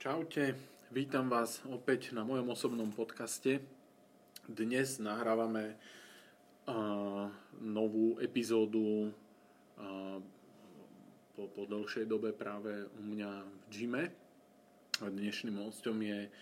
Čaute, 0.00 0.56
vítam 0.96 1.28
vás 1.28 1.60
opäť 1.68 2.16
na 2.16 2.24
mojom 2.24 2.56
osobnom 2.56 2.88
podcaste. 2.88 3.60
Dnes 4.48 4.96
nahrávame 4.96 5.76
uh, 5.76 7.28
novú 7.60 8.16
epizódu 8.16 9.12
uh, 9.12 10.16
po, 11.36 11.52
po 11.52 11.68
dlhšej 11.68 12.08
dobe 12.08 12.32
práve 12.32 12.88
u 12.96 13.02
mňa 13.12 13.44
v 13.44 13.64
gyme. 13.68 14.04
Dnešným 15.04 15.60
hostom 15.68 16.00
je 16.00 16.32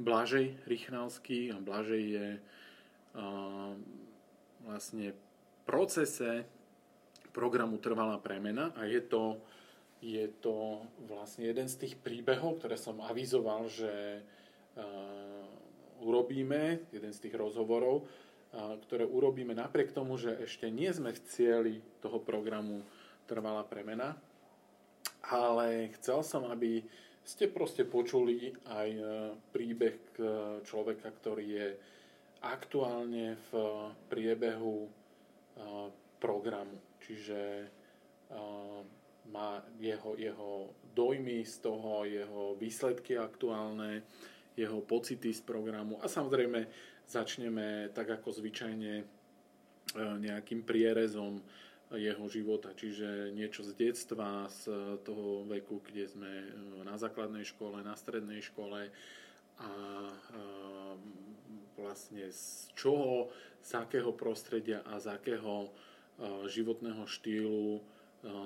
Blažej 0.00 0.64
Rychnalský 0.64 1.52
a 1.52 1.60
Blažej 1.60 2.04
je 2.16 2.28
uh, 2.40 3.76
vlastne 4.64 5.12
procese 5.68 6.48
programu 7.36 7.76
Trvalá 7.76 8.16
premena 8.24 8.72
a 8.72 8.88
je 8.88 9.04
to 9.04 9.36
je 10.02 10.26
to 10.42 10.82
vlastne 11.06 11.46
jeden 11.46 11.70
z 11.70 11.86
tých 11.86 11.94
príbehov, 11.94 12.58
ktoré 12.58 12.74
som 12.74 12.98
avizoval, 12.98 13.70
že 13.70 14.18
uh, 14.18 15.46
urobíme, 16.02 16.90
jeden 16.90 17.14
z 17.14 17.22
tých 17.22 17.38
rozhovorov, 17.38 18.02
uh, 18.02 18.74
ktoré 18.82 19.06
urobíme 19.06 19.54
napriek 19.54 19.94
tomu, 19.94 20.18
že 20.18 20.34
ešte 20.42 20.66
nie 20.74 20.90
sme 20.90 21.14
v 21.14 21.22
cieli 21.30 21.74
toho 22.02 22.18
programu 22.18 22.82
Trvalá 23.30 23.62
premena, 23.62 24.18
ale 25.22 25.94
chcel 25.94 26.26
som, 26.26 26.50
aby 26.50 26.82
ste 27.22 27.46
proste 27.46 27.86
počuli 27.86 28.50
aj 28.66 28.88
uh, 28.98 29.06
príbeh 29.54 29.94
človeka, 30.66 31.14
ktorý 31.22 31.46
je 31.46 31.68
aktuálne 32.42 33.38
v 33.48 33.50
priebehu 34.10 34.90
programu. 36.18 36.74
Čiže 37.06 37.70
má 39.30 39.62
jeho, 39.78 40.18
jeho 40.18 40.74
dojmy 40.94 41.44
z 41.46 41.54
toho, 41.62 42.04
jeho 42.04 42.56
výsledky 42.58 43.16
aktuálne, 43.18 44.02
jeho 44.56 44.80
pocity 44.84 45.32
z 45.32 45.40
programu. 45.40 45.96
A 46.04 46.08
samozrejme 46.08 46.68
začneme 47.08 47.88
tak 47.96 48.10
ako 48.20 48.32
zvyčajne 48.32 48.94
e, 49.00 49.04
nejakým 49.96 50.64
prierezom 50.64 51.40
jeho 51.92 52.24
života, 52.28 52.72
čiže 52.72 53.36
niečo 53.36 53.60
z 53.64 53.76
detstva, 53.76 54.48
z 54.48 54.96
toho 55.04 55.44
veku, 55.44 55.80
kde 55.84 56.08
sme 56.08 56.32
e, 56.32 56.48
na 56.84 56.96
základnej 57.00 57.44
škole, 57.48 57.80
na 57.80 57.96
strednej 57.96 58.44
škole. 58.44 58.92
A 59.60 59.72
e, 60.08 60.16
vlastne 61.80 62.28
z 62.28 62.68
čoho, 62.76 63.32
z 63.64 63.70
akého 63.80 64.12
prostredia 64.12 64.84
a 64.84 65.00
z 65.00 65.16
akého 65.16 65.72
životného 66.46 67.08
štýlu 67.08 67.80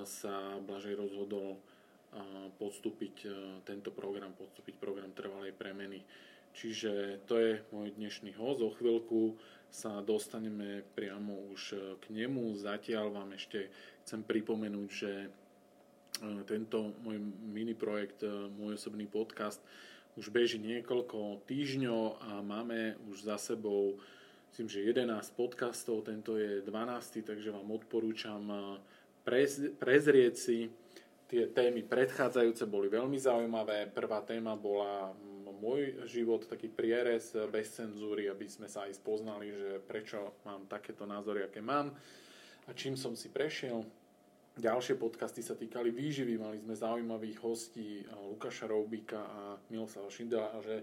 sa 0.05 0.57
Blažej 0.61 0.97
rozhodol 0.97 1.57
podstúpiť 2.57 3.29
tento 3.61 3.93
program, 3.93 4.33
podstúpiť 4.33 4.75
program 4.81 5.13
trvalej 5.13 5.53
premeny. 5.53 6.01
Čiže 6.57 7.21
to 7.29 7.37
je 7.37 7.61
môj 7.69 7.93
dnešný 7.93 8.33
host. 8.41 8.65
O 8.65 8.73
chvíľku 8.73 9.37
sa 9.69 10.01
dostaneme 10.01 10.81
priamo 10.97 11.53
už 11.53 11.77
k 12.01 12.05
nemu. 12.09 12.57
Zatiaľ 12.57 13.13
vám 13.13 13.37
ešte 13.37 13.69
chcem 14.01 14.25
pripomenúť, 14.25 14.89
že 14.89 15.11
tento 16.49 16.97
môj 17.05 17.21
mini 17.45 17.77
projekt, 17.77 18.25
môj 18.57 18.81
osobný 18.81 19.05
podcast 19.05 19.61
už 20.17 20.33
beží 20.33 20.57
niekoľko 20.57 21.45
týždňov 21.45 22.25
a 22.25 22.41
máme 22.41 22.97
už 23.13 23.29
za 23.29 23.37
sebou 23.37 24.01
myslím, 24.49 24.73
že 24.73 24.89
11 24.89 25.37
podcastov, 25.37 26.01
tento 26.01 26.33
je 26.41 26.65
12, 26.65 27.21
takže 27.21 27.53
vám 27.53 27.69
odporúčam 27.69 28.41
prezrieť 29.77 30.33
si. 30.39 30.71
Tie 31.27 31.51
témy 31.51 31.83
predchádzajúce 31.83 32.63
boli 32.71 32.87
veľmi 32.87 33.19
zaujímavé. 33.19 33.91
Prvá 33.91 34.23
téma 34.23 34.55
bola 34.55 35.11
môj 35.57 36.05
život, 36.07 36.45
taký 36.45 36.69
prierez 36.69 37.33
bez 37.49 37.73
cenzúry, 37.73 38.29
aby 38.29 38.45
sme 38.47 38.69
sa 38.69 38.85
aj 38.85 39.01
spoznali, 39.01 39.49
že 39.49 39.71
prečo 39.83 40.39
mám 40.45 40.69
takéto 40.69 41.03
názory, 41.03 41.43
aké 41.43 41.59
mám 41.59 41.91
a 42.67 42.69
čím 42.77 42.93
som 42.93 43.17
si 43.17 43.33
prešiel. 43.33 43.83
Ďalšie 44.57 44.97
podcasty 44.97 45.45
sa 45.45 45.53
týkali 45.53 45.93
výživy, 45.93 46.33
mali 46.41 46.57
sme 46.57 46.73
zaujímavých 46.73 47.37
hostí 47.45 48.01
Lukáša 48.09 48.65
Roubíka 48.65 49.21
a 49.21 49.41
Miloslava 49.69 50.09
Šindela, 50.09 50.49
že 50.65 50.81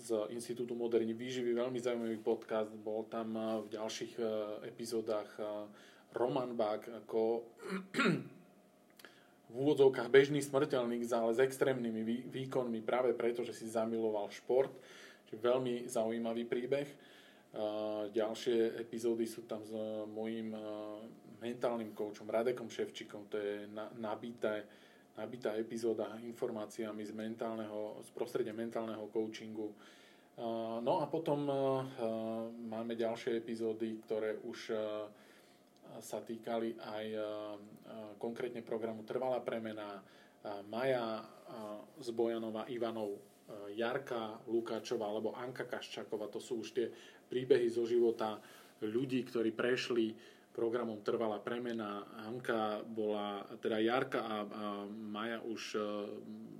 z 0.00 0.26
Institútu 0.32 0.74
moderní 0.74 1.12
výživy, 1.12 1.54
veľmi 1.54 1.78
zaujímavý 1.78 2.18
podcast, 2.24 2.72
bol 2.80 3.06
tam 3.06 3.36
v 3.62 3.68
ďalších 3.70 4.18
e, 4.18 4.24
epizódach 4.66 5.30
Roman 6.14 6.54
Bák 6.54 7.04
ako 7.04 7.42
v 9.50 9.54
úvodzovkách 9.54 10.10
bežný 10.10 10.42
smrteľník, 10.42 11.06
ale 11.14 11.30
s 11.30 11.42
extrémnymi 11.42 12.26
výkonmi 12.26 12.82
práve 12.82 13.14
preto, 13.14 13.46
že 13.46 13.54
si 13.54 13.70
zamiloval 13.70 14.26
šport. 14.34 14.74
Čiže 15.30 15.38
veľmi 15.38 15.74
zaujímavý 15.86 16.42
príbeh. 16.46 16.88
Ďalšie 18.10 18.82
epizódy 18.82 19.30
sú 19.30 19.46
tam 19.46 19.62
s 19.62 19.70
mojím 20.10 20.58
mentálnym 21.38 21.94
koučom 21.94 22.26
Radekom 22.26 22.66
Ševčikom. 22.66 23.30
To 23.30 23.38
je 23.38 23.70
nabité, 24.02 24.66
nabitá 25.14 25.54
epizóda 25.54 26.18
informáciami 26.26 27.06
z, 27.06 27.14
mentálneho, 27.14 28.02
z 28.02 28.10
prostredia 28.10 28.50
mentálneho 28.50 29.06
coachingu. 29.14 29.70
No 30.82 30.98
a 30.98 31.06
potom 31.06 31.46
máme 32.66 32.98
ďalšie 32.98 33.38
epizódy, 33.38 34.02
ktoré 34.02 34.42
už 34.42 34.74
sa 36.00 36.20
týkali 36.20 36.76
aj 36.76 37.06
e, 37.10 37.18
e, 37.18 37.24
konkrétne 38.18 38.60
programu 38.60 39.06
Trvalá 39.06 39.40
premena, 39.40 39.98
e, 39.98 40.00
Maja 40.68 41.22
z 42.00 42.08
Ivanov, 42.72 43.20
Jarka 43.76 44.40
Lukáčová 44.48 45.06
alebo 45.06 45.36
Anka 45.36 45.68
Kaščáková. 45.68 46.32
To 46.32 46.40
sú 46.40 46.64
už 46.64 46.72
tie 46.72 46.88
príbehy 47.28 47.68
zo 47.68 47.84
života 47.84 48.40
ľudí, 48.80 49.22
ktorí 49.28 49.52
prešli 49.52 50.16
programom 50.54 51.02
Trvalá 51.02 51.42
premena. 51.42 52.06
Anka 52.22 52.86
bola, 52.86 53.42
teda 53.58 53.82
Jarka 53.82 54.22
a, 54.22 54.36
a 54.46 54.64
Maja 54.86 55.42
už 55.42 55.76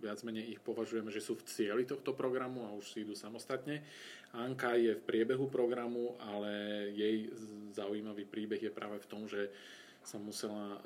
viac 0.02 0.20
menej 0.26 0.58
ich 0.58 0.60
považujeme, 0.60 1.14
že 1.14 1.22
sú 1.22 1.38
v 1.38 1.46
cieli 1.46 1.86
tohto 1.86 2.12
programu 2.12 2.66
a 2.66 2.74
už 2.74 2.90
si 2.90 3.06
idú 3.06 3.14
samostatne. 3.14 3.86
Anka 4.34 4.74
je 4.74 4.98
v 4.98 5.06
priebehu 5.06 5.46
programu, 5.46 6.18
ale 6.18 6.50
jej 6.90 7.30
zaujímavý 7.70 8.26
príbeh 8.26 8.58
je 8.58 8.74
práve 8.74 8.98
v 8.98 9.06
tom, 9.06 9.30
že 9.30 9.48
sa 10.02 10.18
musela, 10.18 10.82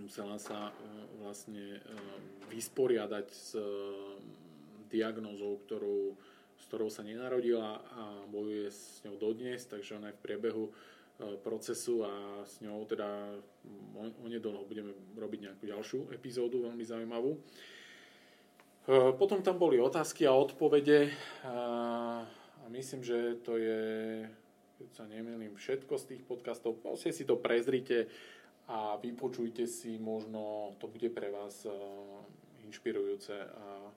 musela 0.00 0.40
sa 0.40 0.72
vlastne 1.20 1.78
vysporiadať 2.48 3.26
s 3.30 3.54
diagnózou, 4.88 5.60
ktorú, 5.68 6.16
s 6.56 6.64
ktorou 6.66 6.88
sa 6.88 7.04
nenarodila 7.04 7.84
a 7.94 8.02
bojuje 8.32 8.72
s 8.72 9.04
ňou 9.04 9.20
dodnes, 9.20 9.60
takže 9.68 10.00
ona 10.00 10.10
je 10.10 10.18
v 10.18 10.24
priebehu 10.24 10.72
procesu 11.40 12.04
a 12.04 12.44
s 12.44 12.60
ňou 12.60 12.84
teda 12.84 13.40
onedlho 14.20 14.68
budeme 14.68 14.92
robiť 15.16 15.40
nejakú 15.48 15.64
ďalšiu 15.64 15.98
epizódu, 16.12 16.68
veľmi 16.68 16.84
zaujímavú. 16.84 17.40
Potom 19.18 19.42
tam 19.42 19.58
boli 19.58 19.82
otázky 19.82 20.28
a 20.28 20.36
odpovede 20.36 21.10
a 21.42 22.22
myslím, 22.70 23.02
že 23.02 23.40
to 23.42 23.58
je, 23.58 23.82
keď 24.78 24.88
sa 24.94 25.04
nemýlim, 25.10 25.58
všetko 25.58 25.98
z 25.98 26.04
tých 26.14 26.22
podcastov. 26.22 26.78
Proste 26.78 27.10
si 27.10 27.26
to 27.26 27.40
prezrite 27.40 28.06
a 28.70 28.94
vypočujte 29.00 29.66
si, 29.66 29.98
možno 29.98 30.74
to 30.78 30.86
bude 30.86 31.10
pre 31.10 31.34
vás 31.34 31.66
inšpirujúce 32.62 33.34
a 33.34 33.90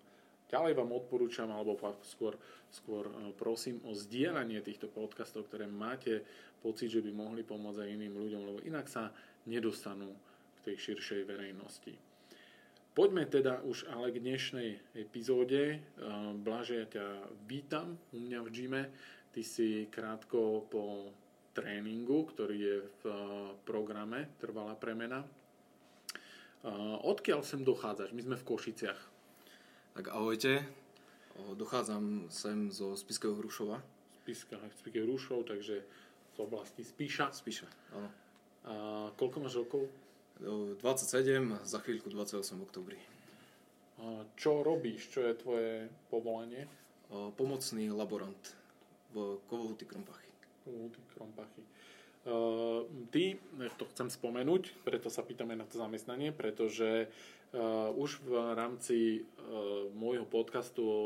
ďalej 0.50 0.74
vám 0.74 0.92
odporúčam, 0.92 1.50
alebo 1.54 1.78
skôr, 2.04 2.34
skôr 2.74 3.08
prosím 3.38 3.80
o 3.86 3.94
zdieľanie 3.94 4.60
týchto 4.66 4.90
podcastov, 4.90 5.48
ktoré 5.48 5.70
máte 5.70 6.26
pocit, 6.60 6.92
že 6.92 7.06
by 7.06 7.14
mohli 7.14 7.42
pomôcť 7.46 7.86
aj 7.86 7.94
iným 7.94 8.18
ľuďom, 8.20 8.42
lebo 8.44 8.60
inak 8.66 8.90
sa 8.92 9.14
nedostanú 9.48 10.12
k 10.60 10.74
tej 10.74 10.76
širšej 10.76 11.22
verejnosti. 11.24 11.94
Poďme 12.90 13.24
teda 13.32 13.64
už 13.64 13.88
ale 13.96 14.12
k 14.12 14.20
dnešnej 14.20 14.70
epizóde. 14.98 15.80
Blaže, 16.44 16.84
ja 16.84 16.88
ťa 16.90 17.06
vítam 17.48 17.95
u 18.12 18.19
mňa 18.19 18.40
v 18.44 18.50
gyme. 18.52 18.84
Ty 19.31 19.42
si 19.45 19.88
krátko 19.88 20.68
po 20.68 21.13
tréningu, 21.56 22.28
ktorý 22.28 22.57
je 22.60 22.78
v 23.00 23.04
programe 23.63 24.36
Trvalá 24.42 24.75
premena. 24.75 25.24
Odkiaľ 27.07 27.40
sem 27.45 27.63
dochádzaš? 27.63 28.12
My 28.12 28.19
sme 28.25 28.36
v 28.36 28.48
Košiciach. 28.52 29.00
Tak 29.94 30.07
ahojte. 30.07 30.65
Dochádzam 31.53 32.30
sem 32.30 32.71
zo 32.71 32.94
Spiského 32.94 33.33
Hrušova. 33.33 33.81
Spiska, 34.21 34.62
Spiského 34.77 35.09
Hrušov, 35.09 35.50
takže 35.50 35.81
z 36.36 36.38
oblasti 36.38 36.86
Spíša. 36.86 37.33
Spíša, 37.33 37.65
áno. 37.97 38.09
A 38.69 38.74
koľko 39.18 39.38
máš 39.41 39.56
rokov? 39.57 39.89
27, 40.39 41.65
za 41.65 41.80
chvíľku 41.81 42.07
28 42.13 42.59
v 42.59 42.63
oktobri. 42.63 43.00
A 44.00 44.24
čo 44.38 44.63
robíš? 44.63 45.09
Čo 45.09 45.25
je 45.25 45.33
tvoje 45.36 45.74
povolanie? 46.13 46.69
Pomocný 47.09 47.89
laborant 47.89 48.39
v 49.12 49.42
Kovohuty 49.50 49.89
Krompachy. 49.89 50.31
Kovohuty 50.63 51.00
Krompachy. 51.18 51.63
Uh, 52.30 52.85
ty, 53.09 53.39
to 53.80 53.89
chcem 53.95 54.12
spomenúť, 54.12 54.85
preto 54.85 55.09
sa 55.09 55.25
pýtame 55.25 55.56
na 55.56 55.65
to 55.65 55.81
zamestnanie, 55.81 56.30
pretože 56.35 57.07
uh, 57.07 57.38
už 57.96 58.22
v 58.25 58.31
rámci 58.54 58.98
uh, 59.22 59.90
môjho 59.98 60.25
podcastu 60.30 60.81
o 60.86 61.01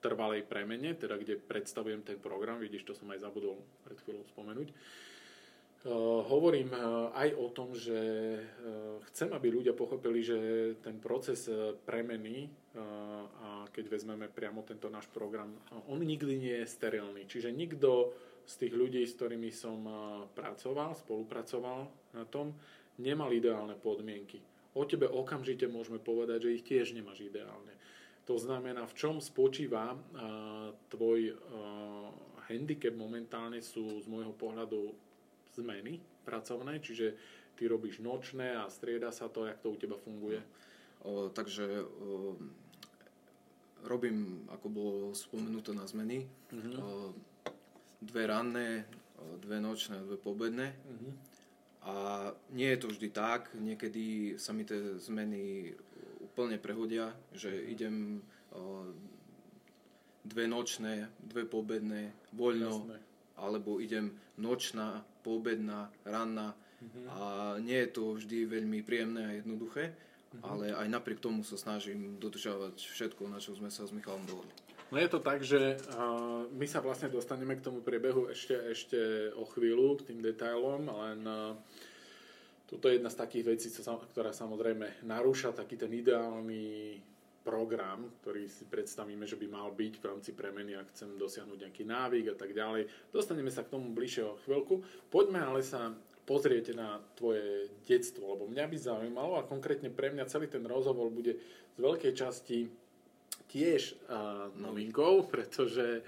trvalej 0.00 0.42
premene, 0.48 0.96
teda 0.96 1.14
kde 1.20 1.38
predstavujem 1.38 2.02
ten 2.02 2.18
program, 2.18 2.58
vidíš, 2.58 2.88
to 2.88 2.94
som 2.96 3.12
aj 3.12 3.22
zabudol 3.22 3.60
pred 3.84 3.98
chvíľou 4.02 4.24
spomenúť, 4.32 4.72
Uh, 5.82 6.22
hovorím 6.30 6.70
uh, 6.70 7.10
aj 7.10 7.34
o 7.34 7.50
tom, 7.50 7.74
že 7.74 7.90
uh, 8.38 9.02
chcem, 9.10 9.34
aby 9.34 9.50
ľudia 9.50 9.74
pochopili, 9.74 10.22
že 10.22 10.38
ten 10.78 11.02
proces 11.02 11.50
premeny, 11.82 12.46
a 13.42 13.66
keď 13.68 13.90
vezmeme 13.90 14.30
priamo 14.30 14.62
tento 14.62 14.86
náš 14.88 15.10
program, 15.10 15.50
on 15.90 16.00
nikdy 16.00 16.38
nie 16.38 16.56
je 16.62 16.70
sterilný. 16.72 17.26
Čiže 17.26 17.50
nikto 17.50 18.14
z 18.46 18.54
tých 18.62 18.72
ľudí, 18.78 19.02
s 19.04 19.18
ktorými 19.18 19.50
som 19.52 19.84
pracoval, 20.32 20.96
spolupracoval 20.96 21.80
na 22.16 22.24
tom, 22.30 22.56
nemal 22.96 23.28
ideálne 23.28 23.76
podmienky. 23.76 24.40
O 24.72 24.88
tebe 24.88 25.04
okamžite 25.04 25.68
môžeme 25.68 26.00
povedať, 26.00 26.48
že 26.48 26.54
ich 26.56 26.64
tiež 26.64 26.96
nemáš 26.96 27.20
ideálne. 27.20 27.76
To 28.24 28.38
znamená, 28.38 28.86
v 28.86 28.96
čom 28.96 29.20
spočíva 29.20 29.98
tvoj 30.88 31.36
handicap 32.48 32.94
momentálne 32.94 33.60
sú 33.60 34.00
z 34.00 34.06
môjho 34.08 34.32
pohľadu 34.32 34.94
zmeny 35.52 36.00
pracovné, 36.24 36.80
čiže 36.80 37.18
ty 37.58 37.68
robíš 37.68 38.00
nočné 38.00 38.56
a 38.56 38.70
strieda 38.72 39.12
sa 39.12 39.28
to, 39.28 39.44
jak 39.44 39.60
to 39.60 39.70
u 39.70 39.76
teba 39.76 40.00
funguje? 40.00 40.40
O, 41.02 41.28
takže 41.28 41.82
o, 41.82 42.38
robím, 43.84 44.46
ako 44.54 44.66
bolo 44.70 44.98
spomenuté 45.12 45.74
na 45.74 45.84
zmeny, 45.84 46.24
uh-huh. 46.54 46.74
o, 46.78 46.86
dve 48.00 48.22
ranné, 48.30 48.86
dve 49.42 49.58
nočné 49.58 49.98
a 49.98 50.06
dve 50.06 50.16
pobedné. 50.16 50.72
Uh-huh. 50.72 51.12
A 51.82 52.30
nie 52.54 52.70
je 52.70 52.78
to 52.78 52.88
vždy 52.94 53.08
tak, 53.10 53.50
niekedy 53.58 54.38
sa 54.38 54.54
mi 54.54 54.62
tie 54.62 55.02
zmeny 55.02 55.74
úplne 56.22 56.54
prehodia, 56.62 57.10
že 57.34 57.50
uh-huh. 57.50 57.72
idem 57.74 57.96
dve 60.22 60.44
nočné, 60.46 61.10
dve 61.18 61.42
pobedné, 61.44 62.14
voľno, 62.30 62.86
Jasné. 62.86 62.98
alebo 63.34 63.82
idem 63.82 64.14
nočná, 64.38 65.02
poobedná, 65.26 65.90
ranná 66.06 66.54
mm-hmm. 66.54 67.04
a 67.10 67.18
nie 67.58 67.78
je 67.82 67.90
to 67.90 68.02
vždy 68.18 68.46
veľmi 68.46 68.86
príjemné 68.86 69.22
a 69.26 69.36
jednoduché, 69.38 69.90
mm-hmm. 69.90 70.42
ale 70.46 70.64
aj 70.70 70.88
napriek 70.88 71.18
tomu 71.18 71.42
sa 71.42 71.58
snažím 71.58 72.22
dodržavať 72.22 72.78
všetko, 72.78 73.26
na 73.26 73.42
čo 73.42 73.58
sme 73.58 73.70
sa 73.70 73.82
s 73.82 73.90
Michalom 73.90 74.22
dohodli. 74.30 74.54
No 74.92 75.00
je 75.00 75.08
to 75.08 75.24
tak, 75.24 75.40
že 75.40 75.80
uh, 75.96 76.44
my 76.52 76.68
sa 76.68 76.84
vlastne 76.84 77.08
dostaneme 77.08 77.56
k 77.56 77.64
tomu 77.64 77.80
priebehu 77.80 78.28
ešte, 78.28 78.52
ešte 78.76 79.00
o 79.40 79.48
chvíľu, 79.48 79.96
k 79.96 80.12
tým 80.12 80.20
detailom, 80.20 80.84
len 80.84 81.20
uh, 81.24 81.56
toto 82.68 82.92
je 82.92 83.00
jedna 83.00 83.08
z 83.08 83.16
takých 83.24 83.56
vecí, 83.56 83.72
ktorá 83.72 84.36
samozrejme 84.36 85.08
narúša 85.08 85.56
taký 85.56 85.80
ten 85.80 85.88
ideálny 85.96 87.00
program, 87.40 88.04
ktorý 88.20 88.44
si 88.52 88.68
predstavíme, 88.68 89.24
že 89.24 89.40
by 89.40 89.46
mal 89.48 89.72
byť 89.72 89.94
v 89.96 90.08
rámci 90.12 90.30
premeny, 90.36 90.76
ak 90.76 90.92
chcem 90.92 91.16
dosiahnuť 91.16 91.58
nejaký 91.64 91.88
návyk 91.88 92.26
a 92.32 92.36
tak 92.36 92.52
ďalej. 92.52 92.84
Dostaneme 93.16 93.48
sa 93.48 93.64
k 93.64 93.72
tomu 93.72 93.96
bližšie 93.96 94.28
o 94.28 94.36
chvíľku. 94.44 94.84
Poďme 95.08 95.40
ale 95.40 95.64
sa 95.64 95.96
pozrieť 96.28 96.76
na 96.76 97.00
tvoje 97.16 97.72
detstvo, 97.88 98.36
lebo 98.36 98.44
mňa 98.44 98.64
by 98.68 98.76
zaujímalo 98.76 99.40
a 99.40 99.48
konkrétne 99.48 99.88
pre 99.88 100.12
mňa 100.14 100.30
celý 100.30 100.46
ten 100.52 100.62
rozhovor 100.68 101.08
bude 101.08 101.40
z 101.74 101.78
veľkej 101.80 102.12
časti 102.12 102.81
tiež 103.52 104.00
uh, 104.08 104.48
novinkou, 104.56 105.24
pretože 105.32 106.00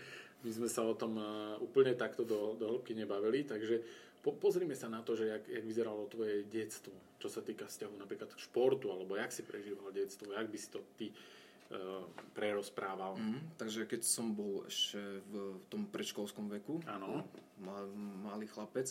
my 0.44 0.50
sme 0.50 0.68
sa 0.68 0.84
o 0.84 0.96
tom 0.96 1.20
uh, 1.20 1.56
úplne 1.60 1.92
takto 1.92 2.24
do, 2.24 2.56
do 2.56 2.64
hĺbky 2.72 2.96
nebavili, 2.96 3.44
takže 3.44 3.84
po, 4.24 4.32
pozrime 4.32 4.72
sa 4.72 4.88
na 4.88 5.04
to, 5.04 5.12
že 5.12 5.28
jak, 5.28 5.44
jak 5.44 5.64
vyzeralo 5.68 6.08
tvoje 6.08 6.48
detstvo, 6.48 6.96
čo 7.20 7.28
sa 7.28 7.44
týka 7.44 7.68
vzťahu 7.68 8.00
napríklad 8.00 8.32
k 8.32 8.40
športu, 8.40 8.88
alebo 8.88 9.20
jak 9.20 9.28
si 9.28 9.44
prežíval 9.44 9.92
detstvo, 9.92 10.32
jak 10.32 10.48
by 10.48 10.56
si 10.56 10.68
to 10.72 10.80
ty 10.96 11.12
uh, 11.12 12.08
prerozprával. 12.32 13.20
Mm, 13.20 13.60
takže 13.60 13.84
keď 13.84 14.00
som 14.00 14.32
bol 14.32 14.64
ešte 14.64 15.00
v 15.28 15.60
tom 15.68 15.84
predškolskom 15.92 16.48
veku, 16.60 16.80
ano. 16.88 17.28
mal, 17.60 17.84
malý 18.24 18.48
chlapec, 18.48 18.88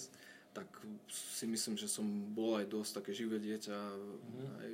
tak 0.53 0.69
si 1.09 1.49
myslím, 1.49 1.81
že 1.81 1.89
som 1.89 2.05
bol 2.05 2.61
aj 2.61 2.69
dosť 2.69 3.01
také 3.01 3.11
živé 3.17 3.41
dieťa, 3.41 3.73
mm. 3.73 4.49
aj 4.61 4.71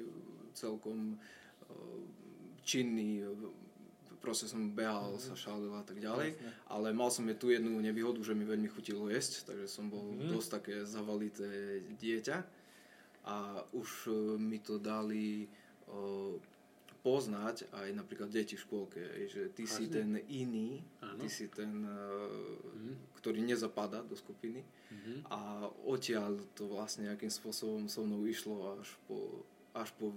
celkom 0.60 1.16
činný, 2.70 3.26
proste 4.20 4.52
som 4.52 4.72
behal, 4.72 5.16
mm. 5.16 5.24
sa 5.24 5.34
šálil 5.36 5.74
a 5.74 5.84
tak 5.84 6.00
ďalej. 6.00 6.36
Jasne. 6.36 6.52
Ale 6.68 6.88
mal 6.96 7.10
som 7.10 7.26
je 7.28 7.36
tu 7.36 7.50
jednu 7.50 7.72
nevýhodu, 7.80 8.20
že 8.22 8.36
mi 8.36 8.44
veľmi 8.44 8.70
chutilo 8.70 9.08
jesť, 9.08 9.50
takže 9.50 9.68
som 9.68 9.88
bol 9.88 10.16
mm. 10.16 10.32
dosť 10.32 10.50
také 10.62 10.76
zavalité 10.84 11.82
dieťa. 11.98 12.38
A 13.28 13.64
už 13.76 13.90
uh, 14.12 14.16
mi 14.40 14.60
to 14.60 14.80
dali 14.80 15.48
uh, 15.90 16.36
poznať 17.00 17.72
aj 17.72 17.88
napríklad 17.96 18.28
deti 18.28 18.60
v 18.60 18.64
škôlke, 18.64 19.02
že 19.32 19.56
ty 19.56 19.64
Vážne? 19.64 19.76
si 19.76 19.84
ten 19.88 20.10
iný, 20.28 20.84
Áno. 21.00 21.24
ty 21.24 21.28
si 21.32 21.48
ten, 21.48 21.88
uh, 21.88 22.28
mm. 22.76 23.16
ktorý 23.24 23.40
nezapadá 23.44 24.04
do 24.04 24.20
skupiny. 24.20 24.64
Mm-hmm. 24.90 25.18
A 25.32 25.70
odtiaľ 25.88 26.44
to 26.58 26.68
vlastne 26.68 27.08
nejakým 27.08 27.32
spôsobom 27.32 27.88
so 27.88 28.04
mnou 28.04 28.28
išlo 28.28 28.76
až 28.80 28.90
po, 29.08 29.48
až 29.72 29.94
po 29.96 30.12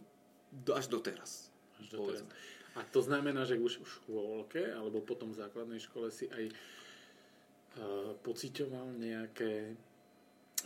až 0.72 0.86
doteraz. 0.92 1.48
Až 1.80 1.96
doteraz. 1.96 2.28
A 2.72 2.80
to 2.88 3.04
znamená, 3.04 3.44
že 3.44 3.60
už 3.60 3.84
v 3.84 3.92
škôlke 4.00 4.62
alebo 4.72 5.04
potom 5.04 5.32
v 5.32 5.40
základnej 5.44 5.80
škole 5.80 6.08
si 6.08 6.24
aj 6.32 6.44
uh, 6.48 8.16
pocitoval 8.24 8.96
nejaké, 8.96 9.76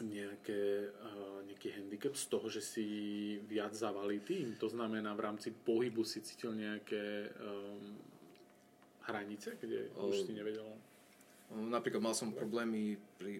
nejaké, 0.06 0.62
uh, 0.86 1.42
nejaký 1.50 1.68
handicap 1.74 2.14
z 2.14 2.24
toho, 2.30 2.46
že 2.46 2.62
si 2.62 2.86
viac 3.50 3.74
zavalý 3.74 4.22
tým. 4.22 4.54
To 4.62 4.70
znamená, 4.70 5.18
v 5.18 5.24
rámci 5.26 5.50
pohybu 5.50 6.06
si 6.06 6.22
cítil 6.22 6.54
nejaké 6.54 7.34
um, 7.42 7.98
hranice, 9.10 9.58
kde 9.58 9.90
o, 9.98 10.10
už 10.10 10.30
si 10.30 10.32
nevedel? 10.34 10.66
Napríklad 11.46 12.02
mal 12.02 12.14
som 12.14 12.34
problémy, 12.34 12.98
pri, 13.22 13.38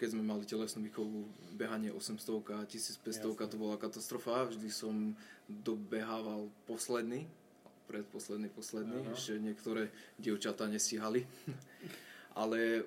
keď 0.00 0.16
sme 0.16 0.24
mali 0.24 0.48
telesnú 0.48 0.80
výchovu, 0.88 1.28
behanie 1.60 1.92
800 1.92 2.40
a 2.56 2.64
1500, 2.64 3.52
to 3.52 3.60
bola 3.60 3.76
katastrofa. 3.76 4.48
Vždy 4.48 4.68
som 4.72 5.12
dobehával 5.44 6.48
posledný, 6.64 7.28
predposledný, 7.86 8.48
posledný, 8.50 9.04
Aha. 9.04 9.12
ešte 9.14 9.40
niektoré 9.40 9.92
dievčatá 10.18 10.66
nestíhali. 10.66 11.24
Ale 12.40 12.82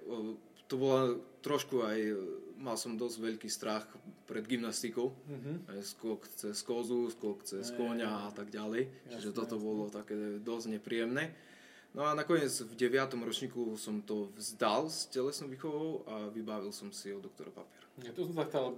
to 0.68 0.76
bola 0.76 1.16
trošku 1.40 1.80
aj, 1.88 2.00
mal 2.60 2.76
som 2.76 3.00
dosť 3.00 3.18
veľký 3.24 3.48
strach 3.48 3.88
pred 4.28 4.44
gymnastikou, 4.44 5.16
uh-huh. 5.16 5.56
skok 5.80 6.28
cez 6.36 6.60
kozu, 6.68 7.08
skok 7.08 7.48
cez 7.48 7.72
koňa 7.72 8.28
a 8.28 8.32
tak 8.36 8.52
ďalej. 8.52 8.92
Jasne, 8.92 9.12
Čiže 9.16 9.30
toto 9.32 9.56
jasne. 9.56 9.64
bolo 9.64 9.84
také 9.88 10.16
dosť 10.44 10.76
nepríjemné. 10.76 11.32
No 11.96 12.04
a 12.04 12.12
nakoniec 12.12 12.52
v 12.52 12.74
9. 12.76 13.16
ročníku 13.16 13.80
som 13.80 14.04
to 14.04 14.30
vzdal 14.36 14.92
s 14.92 15.07
telesnou 15.07 15.48
výchovou 15.48 16.04
a 16.06 16.28
vybavil 16.30 16.76
som 16.76 16.92
si 16.92 17.16
od 17.16 17.24
doktora 17.24 17.50
papier. 17.50 17.81
Ja 18.06 18.14
to 18.14 18.30
som 18.30 18.38
sa 18.38 18.45
chcel 18.45 18.78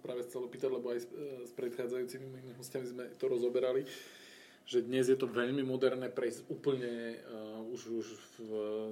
práve 0.00 0.24
chcel 0.24 0.40
opýtať, 0.46 0.70
lebo 0.72 0.94
aj 0.94 1.04
s, 1.04 1.06
s 1.44 1.52
predchádzajúcimi 1.52 2.56
hostiami 2.56 2.86
sme 2.88 3.04
to 3.20 3.28
rozoberali 3.28 3.84
že 4.68 4.84
dnes 4.84 5.08
je 5.08 5.16
to 5.16 5.24
veľmi 5.24 5.64
moderné 5.64 6.12
prejsť 6.12 6.44
úplne 6.52 7.16
uh, 7.16 7.72
už, 7.72 7.80
už 7.88 8.06
v 8.36 8.50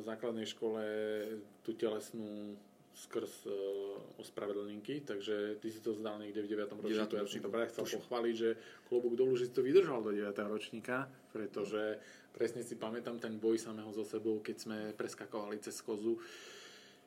základnej 0.09 0.49
škole 0.49 0.81
tú 1.61 1.77
telesnú 1.77 2.57
skrz 2.97 3.45
uh, 3.45 3.53
ospravedlnenky, 4.17 5.05
takže 5.05 5.61
ty 5.61 5.69
si 5.69 5.85
to 5.85 5.93
zdal 5.93 6.17
niekde 6.17 6.49
v 6.49 6.57
9. 6.57 6.81
ročníku. 6.81 7.13
Ja 7.13 7.29
som 7.29 7.45
to 7.45 7.53
práve 7.53 7.69
chcel 7.69 7.85
pochváliť, 8.01 8.35
že 8.35 8.51
klobúk 8.89 9.21
dolu, 9.21 9.37
že 9.37 9.53
si 9.53 9.53
to 9.53 9.61
vydržal 9.61 10.01
do 10.01 10.17
9. 10.17 10.33
ročníka, 10.49 11.13
pretože 11.29 12.01
presne 12.33 12.65
si 12.65 12.81
pamätám 12.81 13.21
ten 13.21 13.37
boj 13.37 13.61
samého 13.61 13.93
so 13.93 14.09
sebou, 14.09 14.41
keď 14.41 14.57
sme 14.57 14.79
preskakovali 14.97 15.61
cez 15.61 15.77
kozu 15.85 16.17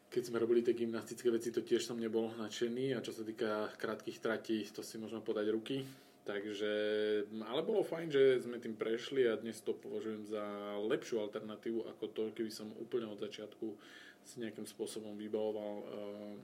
keď 0.10 0.26
sme 0.26 0.42
robili 0.42 0.66
tie 0.66 0.74
gymnastické 0.74 1.30
veci, 1.30 1.54
to 1.54 1.62
tiež 1.62 1.86
som 1.86 1.94
nebol 1.94 2.34
nadšený 2.34 2.98
a 2.98 3.00
čo 3.06 3.14
sa 3.14 3.22
týka 3.22 3.70
krátkých 3.78 4.18
tratí, 4.18 4.66
to 4.66 4.82
si 4.82 4.98
môžeme 4.98 5.22
podať 5.22 5.54
ruky. 5.54 5.86
Takže, 6.30 6.74
ale 7.42 7.66
bolo 7.66 7.82
fajn, 7.82 8.08
že 8.14 8.46
sme 8.46 8.62
tým 8.62 8.78
prešli 8.78 9.26
a 9.26 9.34
dnes 9.34 9.66
to 9.66 9.74
považujem 9.74 10.30
za 10.30 10.46
lepšiu 10.78 11.26
alternatívu 11.26 11.90
ako 11.90 12.06
to, 12.14 12.24
keby 12.38 12.54
som 12.54 12.70
úplne 12.78 13.10
od 13.10 13.18
začiatku 13.18 13.74
s 14.30 14.38
nejakým 14.38 14.70
spôsobom 14.70 15.18
vybavoval 15.18 15.76
uh, 15.82 16.38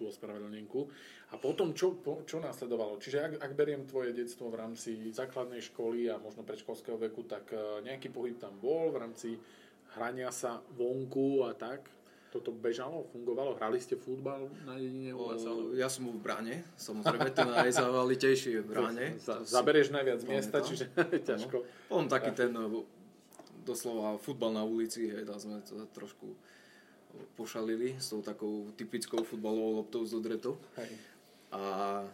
tú 0.00 0.08
ospravedlnenku. 0.08 0.88
A 1.28 1.36
potom, 1.36 1.76
čo, 1.76 1.92
po, 1.92 2.24
čo 2.24 2.40
následovalo? 2.40 2.96
Čiže 2.96 3.18
ak, 3.20 3.32
ak 3.36 3.52
beriem 3.52 3.84
tvoje 3.84 4.16
detstvo 4.16 4.48
v 4.48 4.64
rámci 4.64 5.12
základnej 5.12 5.60
školy 5.60 6.08
a 6.08 6.16
možno 6.16 6.40
predškolského 6.40 6.96
veku, 6.96 7.20
tak 7.28 7.52
uh, 7.52 7.84
nejaký 7.84 8.08
pohyb 8.08 8.40
tam 8.40 8.56
bol 8.64 8.96
v 8.96 9.00
rámci 9.04 9.36
hrania 9.92 10.32
sa 10.32 10.64
vonku 10.72 11.44
a 11.44 11.52
tak? 11.52 11.84
Toto 12.36 12.52
bežalo, 12.52 13.08
fungovalo? 13.10 13.56
Hrali 13.56 13.80
ste 13.80 13.96
futbal 13.96 14.52
na 14.68 14.76
dedine 14.76 15.16
u 15.16 15.32
vás? 15.32 15.40
Ja 15.72 15.88
som 15.88 16.12
v 16.12 16.20
bráne, 16.20 16.60
samozrejme, 16.76 17.32
ten 17.32 17.48
najzavalitejší 17.48 18.48
je 18.56 18.60
v 18.60 18.68
bráne. 18.68 19.06
Za, 19.26 19.40
zaberieš 19.40 19.88
najviac 19.96 20.20
miesta, 20.28 20.60
čiže 20.60 20.92
ťažko. 21.28 21.64
Potom 21.88 22.06
taký 22.12 22.36
ten 22.36 22.52
doslova 23.64 24.20
futbal 24.20 24.52
na 24.52 24.62
ulici, 24.62 25.08
hej, 25.08 25.24
tam 25.24 25.40
sme 25.40 25.64
to 25.64 25.80
trošku 25.96 26.36
pošalili 27.34 27.96
s 27.96 28.12
tou 28.12 28.20
takou 28.20 28.68
typickou 28.76 29.24
futbalovou 29.24 29.80
loptou 29.80 30.04
z 30.04 30.12
odretou. 30.14 30.60
A 31.48 32.04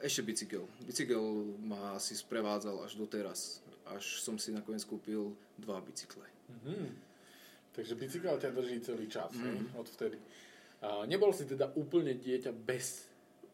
ešte 0.00 0.24
bicykel. 0.24 0.64
Bicykel 0.82 1.20
ma 1.60 1.94
asi 1.94 2.16
sprevádzal 2.16 2.80
až 2.82 2.96
doteraz. 2.96 3.60
Až 3.84 4.24
som 4.24 4.40
si 4.40 4.50
nakoniec 4.50 4.82
kúpil 4.88 5.36
dva 5.60 5.78
bicykle. 5.84 6.24
Mm-hmm. 6.24 7.09
Takže 7.70 7.94
bicykel 7.94 8.36
ťa 8.36 8.50
drží 8.50 8.82
celý 8.82 9.06
čas, 9.06 9.30
mm-hmm. 9.30 9.78
od 9.78 9.86
vtedy. 9.86 10.18
A 10.80 11.04
nebol 11.06 11.30
si 11.30 11.46
teda 11.46 11.70
úplne 11.76 12.16
dieťa 12.18 12.50
bez 12.50 13.10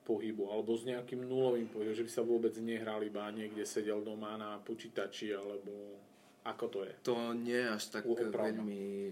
pohybu, 0.06 0.54
alebo 0.54 0.78
s 0.78 0.86
nejakým 0.86 1.26
nulovým 1.26 1.66
pohybom, 1.66 1.92
že 1.92 2.06
by 2.06 2.12
sa 2.14 2.22
vôbec 2.22 2.54
nehral 2.62 3.02
iba 3.02 3.26
niekde 3.34 3.66
sedel 3.66 4.06
doma 4.06 4.38
na 4.38 4.62
počítači, 4.62 5.34
alebo 5.34 5.98
ako 6.46 6.64
to 6.70 6.78
je? 6.86 6.92
To 7.10 7.34
nie 7.34 7.58
je 7.58 7.68
až 7.74 7.84
tak 7.90 8.06
veľmi, 8.06 9.10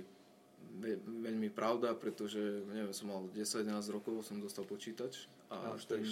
veľmi 1.26 1.50
pravda, 1.50 1.98
pretože 1.98 2.38
neviem, 2.70 2.94
som 2.94 3.10
mal 3.10 3.26
10-11 3.34 3.74
rokov, 3.90 4.22
som 4.22 4.38
dostal 4.38 4.62
počítač 4.62 5.26
a, 5.50 5.74
a, 5.74 5.78
ten, 5.82 6.06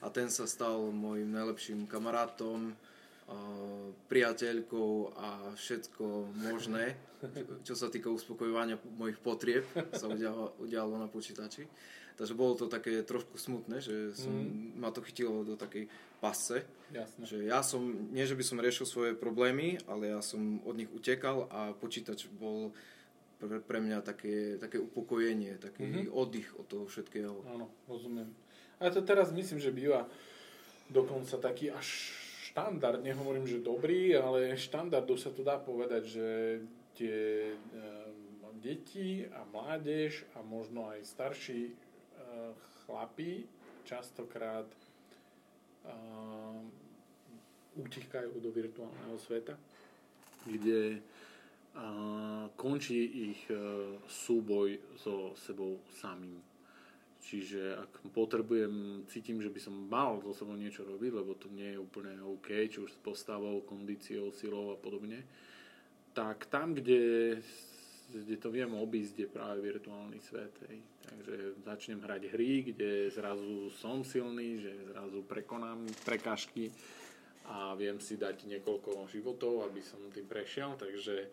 a 0.00 0.06
ten 0.08 0.28
sa 0.32 0.48
stal 0.48 0.88
môjim 0.88 1.28
najlepším 1.28 1.84
kamarátom, 1.84 2.72
priateľkou 4.08 5.16
a 5.16 5.56
všetko 5.56 6.04
možné, 6.44 6.96
čo 7.64 7.72
sa 7.72 7.88
týka 7.88 8.12
uspokojovania 8.12 8.76
mojich 8.98 9.16
potrieb, 9.22 9.64
sa 9.94 10.10
udialo, 10.10 10.58
udialo 10.60 11.00
na 11.00 11.08
počítači. 11.08 11.64
Takže 12.12 12.36
bolo 12.36 12.52
to 12.52 12.68
také 12.68 13.00
trošku 13.02 13.40
smutné, 13.40 13.80
že 13.80 14.12
som, 14.12 14.30
mm. 14.30 14.76
ma 14.76 14.92
to 14.92 15.00
chytilo 15.00 15.48
do 15.48 15.56
takej 15.56 15.88
pasce. 16.20 16.60
Jasne. 16.92 17.24
Že 17.24 17.38
ja 17.48 17.64
som, 17.64 17.80
nie 18.12 18.28
že 18.28 18.36
by 18.36 18.44
som 18.44 18.60
riešil 18.60 18.84
svoje 18.84 19.12
problémy, 19.16 19.80
ale 19.88 20.12
ja 20.12 20.20
som 20.20 20.60
od 20.68 20.76
nich 20.76 20.92
utekal 20.92 21.48
a 21.48 21.72
počítač 21.72 22.28
bol 22.28 22.76
pre, 23.40 23.64
pre 23.64 23.80
mňa 23.80 24.04
také, 24.04 24.60
také 24.60 24.76
upokojenie, 24.76 25.56
taký 25.56 25.82
mm-hmm. 25.88 26.12
oddych 26.12 26.52
od 26.60 26.66
toho 26.68 26.84
všetkého. 26.84 27.32
Áno, 27.48 27.72
rozumiem. 27.88 28.28
A 28.76 28.92
to 28.92 29.00
teraz 29.00 29.32
myslím, 29.32 29.58
že 29.58 29.72
býva 29.72 30.04
dokonca 30.92 31.40
taký 31.40 31.72
až 31.72 32.12
štandard, 32.52 33.00
nehovorím, 33.00 33.48
že 33.48 33.64
dobrý, 33.64 34.12
ale 34.12 34.60
štandardov 34.60 35.16
sa 35.16 35.32
to 35.32 35.40
dá 35.40 35.56
povedať, 35.56 36.02
že 36.04 36.28
tie 36.92 37.48
e, 37.48 37.56
deti 38.60 39.24
a 39.24 39.40
mládež 39.48 40.28
a 40.36 40.44
možno 40.44 40.84
aj 40.92 41.00
starší 41.08 41.72
e, 41.72 41.74
chlapi 42.84 43.48
častokrát 43.88 44.68
e, 44.68 44.76
utekajú 47.80 48.36
do 48.36 48.52
virtuálneho 48.52 49.16
sveta, 49.16 49.56
kde 50.44 50.80
e, 50.92 50.98
končí 52.60 53.32
ich 53.32 53.40
súboj 54.12 54.76
so 55.00 55.32
sebou 55.40 55.80
samým 55.88 56.51
Čiže 57.22 57.78
ak 57.78 58.10
potrebujem, 58.10 59.06
cítim, 59.06 59.38
že 59.38 59.46
by 59.46 59.60
som 59.62 59.86
mal 59.86 60.18
so 60.26 60.34
sebou 60.34 60.58
niečo 60.58 60.82
robiť, 60.82 61.22
lebo 61.22 61.38
to 61.38 61.46
nie 61.54 61.70
je 61.70 61.78
úplne 61.78 62.18
OK, 62.18 62.50
či 62.66 62.82
už 62.82 62.90
s 62.90 62.98
postavou, 62.98 63.62
kondíciou, 63.62 64.34
silou 64.34 64.74
a 64.74 64.76
podobne, 64.76 65.22
tak 66.10 66.50
tam, 66.50 66.74
kde, 66.74 67.38
kde 68.10 68.36
to 68.42 68.50
viem 68.50 68.74
obísť, 68.74 69.14
je 69.22 69.28
práve 69.30 69.62
virtuálny 69.62 70.18
svet. 70.18 70.50
Hej. 70.66 70.82
Takže 70.82 71.36
začnem 71.62 72.02
hrať 72.02 72.22
hry, 72.34 72.74
kde 72.74 73.14
zrazu 73.14 73.70
som 73.70 74.02
silný, 74.02 74.58
že 74.58 74.90
zrazu 74.90 75.22
prekonám 75.22 75.86
prekážky 76.02 76.74
a 77.46 77.78
viem 77.78 78.02
si 78.02 78.18
dať 78.18 78.50
niekoľko 78.50 79.06
životov, 79.06 79.70
aby 79.70 79.78
som 79.78 80.02
tým 80.10 80.26
prešiel, 80.26 80.74
takže 80.74 81.30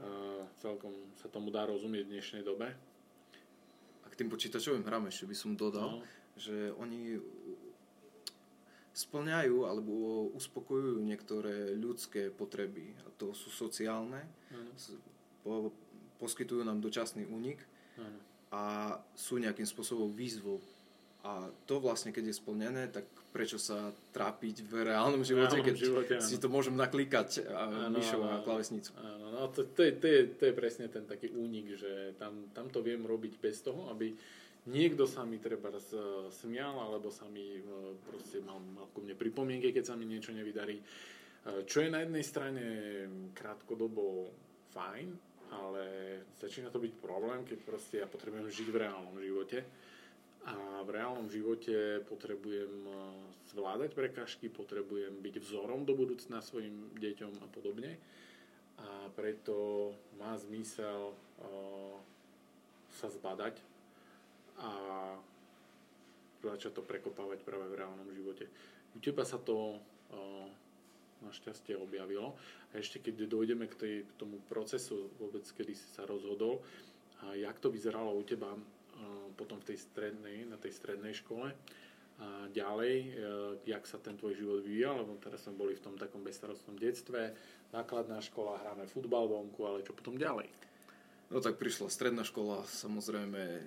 uh, 0.00 0.48
celkom 0.64 1.12
sa 1.20 1.28
tomu 1.28 1.52
dá 1.52 1.68
rozumieť 1.68 2.08
v 2.08 2.12
dnešnej 2.16 2.44
dobe 2.44 2.89
tým 4.20 4.28
počítačovým 4.28 4.84
hrám 4.84 5.08
ešte 5.08 5.24
by 5.24 5.32
som 5.32 5.56
dodal, 5.56 6.04
no. 6.04 6.04
že 6.36 6.76
oni 6.76 7.16
splňajú 8.92 9.64
alebo 9.64 10.28
uspokojujú 10.36 11.00
niektoré 11.00 11.72
ľudské 11.72 12.28
potreby. 12.28 12.92
A 13.06 13.08
to 13.16 13.32
sú 13.32 13.48
sociálne, 13.48 14.20
ano. 14.52 14.70
po, 15.40 15.72
poskytujú 16.20 16.60
nám 16.60 16.84
dočasný 16.84 17.24
únik 17.32 17.64
ano. 17.96 18.20
a 18.52 18.62
sú 19.16 19.40
nejakým 19.40 19.64
spôsobom 19.64 20.12
výzvou. 20.12 20.60
A 21.24 21.48
to 21.64 21.80
vlastne, 21.80 22.12
keď 22.12 22.28
je 22.28 22.40
splnené, 22.40 22.92
tak 22.92 23.08
prečo 23.30 23.62
sa 23.62 23.94
trápiť 24.10 24.66
v 24.66 24.90
reálnom 24.90 25.22
živote, 25.22 25.62
keď 25.62 25.74
živote, 25.78 26.14
si 26.18 26.36
to 26.42 26.50
môžem 26.50 26.74
naklikať 26.74 27.46
a 27.46 27.88
myšou 27.88 28.26
na 28.26 28.42
klavesnicu. 28.42 28.90
Áno, 28.98 29.26
no 29.30 29.40
to, 29.54 29.70
to, 29.70 29.86
je, 29.86 29.92
to, 29.94 30.06
je, 30.10 30.20
to 30.34 30.42
je 30.50 30.54
presne 30.54 30.86
ten 30.90 31.06
taký 31.06 31.30
únik, 31.30 31.78
že 31.78 32.18
tam, 32.18 32.50
tam 32.50 32.66
to 32.68 32.82
viem 32.82 33.06
robiť 33.06 33.38
bez 33.38 33.62
toho, 33.62 33.86
aby 33.94 34.10
niekto 34.66 35.06
sa 35.06 35.22
mi 35.22 35.38
treba 35.38 35.70
smial, 36.34 36.74
alebo 36.74 37.08
sa 37.14 37.30
mi 37.30 37.54
e, 37.54 37.62
proste 38.02 38.42
mal, 38.42 38.58
mal 38.74 38.90
ku 38.90 39.00
mne 39.00 39.14
pripomienky, 39.14 39.70
keď 39.70 39.94
sa 39.94 39.94
mi 39.94 40.10
niečo 40.10 40.34
nevydarí. 40.34 40.76
E, 40.76 40.84
čo 41.70 41.86
je 41.86 41.88
na 41.88 42.02
jednej 42.02 42.26
strane 42.26 42.64
krátkodobo 43.30 44.26
fajn, 44.74 45.08
ale 45.50 45.82
začína 46.38 46.70
to 46.70 46.82
byť 46.82 46.92
problém, 46.98 47.46
keď 47.46 47.58
proste 47.62 48.02
ja 48.02 48.06
potrebujem 48.10 48.50
žiť 48.50 48.68
v 48.70 48.80
reálnom 48.86 49.16
živote 49.22 49.58
a 50.48 50.80
v 50.86 50.90
reálnom 50.96 51.28
živote 51.28 52.00
potrebujem 52.08 52.72
eh, 52.88 52.96
zvládať 53.52 53.92
prekažky, 53.92 54.46
potrebujem 54.48 55.20
byť 55.20 55.34
vzorom 55.42 55.84
do 55.84 55.92
budúcna 55.92 56.40
svojim 56.40 56.94
deťom 56.96 57.32
a 57.44 57.46
podobne. 57.50 57.98
A 58.80 59.12
preto 59.12 59.92
má 60.16 60.40
zmysel 60.40 61.12
uh, 61.12 61.96
sa 62.96 63.12
zbadať 63.12 63.60
a 64.56 64.70
začať 66.40 66.80
to 66.80 66.82
prekopávať 66.88 67.44
práve 67.44 67.68
v 67.68 67.76
reálnom 67.76 68.08
živote. 68.16 68.48
U 68.96 68.98
teba 69.04 69.28
sa 69.28 69.36
to 69.36 69.76
uh, 69.76 70.48
našťastie 71.28 71.76
objavilo. 71.76 72.32
A 72.72 72.80
ešte 72.80 73.04
keď 73.04 73.28
dojdeme 73.28 73.68
k, 73.68 73.74
tej, 73.76 73.94
k 74.08 74.12
tomu 74.16 74.40
procesu 74.48 75.12
vôbec, 75.20 75.44
kedy 75.44 75.76
si 75.76 75.88
sa 75.92 76.08
rozhodol, 76.08 76.64
a 77.20 77.36
jak 77.36 77.60
to 77.60 77.68
vyzeralo 77.68 78.16
u 78.16 78.24
teba 78.24 78.56
potom 79.36 79.60
v 79.60 79.72
tej 79.72 79.78
strednej, 79.80 80.44
na 80.44 80.60
tej 80.60 80.72
strednej 80.76 81.16
škole. 81.16 81.52
A 82.20 82.44
ďalej, 82.52 82.94
e, 83.00 83.10
jak 83.64 83.88
sa 83.88 83.96
ten 83.96 84.12
tvoj 84.12 84.36
život 84.36 84.60
vyvíjal, 84.60 85.00
lebo 85.00 85.16
teraz 85.16 85.40
sme 85.40 85.56
boli 85.56 85.72
v 85.72 85.84
tom 85.88 85.96
takom 85.96 86.20
bezstarostnom 86.20 86.76
detstve, 86.76 87.32
základná 87.72 88.20
škola, 88.20 88.60
hráme 88.60 88.84
futbal 88.84 89.24
vonku, 89.24 89.64
ale 89.64 89.80
čo 89.80 89.96
potom 89.96 90.20
ďalej? 90.20 90.52
No 91.32 91.40
tak 91.40 91.56
prišla 91.56 91.88
stredná 91.88 92.20
škola, 92.20 92.68
samozrejme 92.68 93.64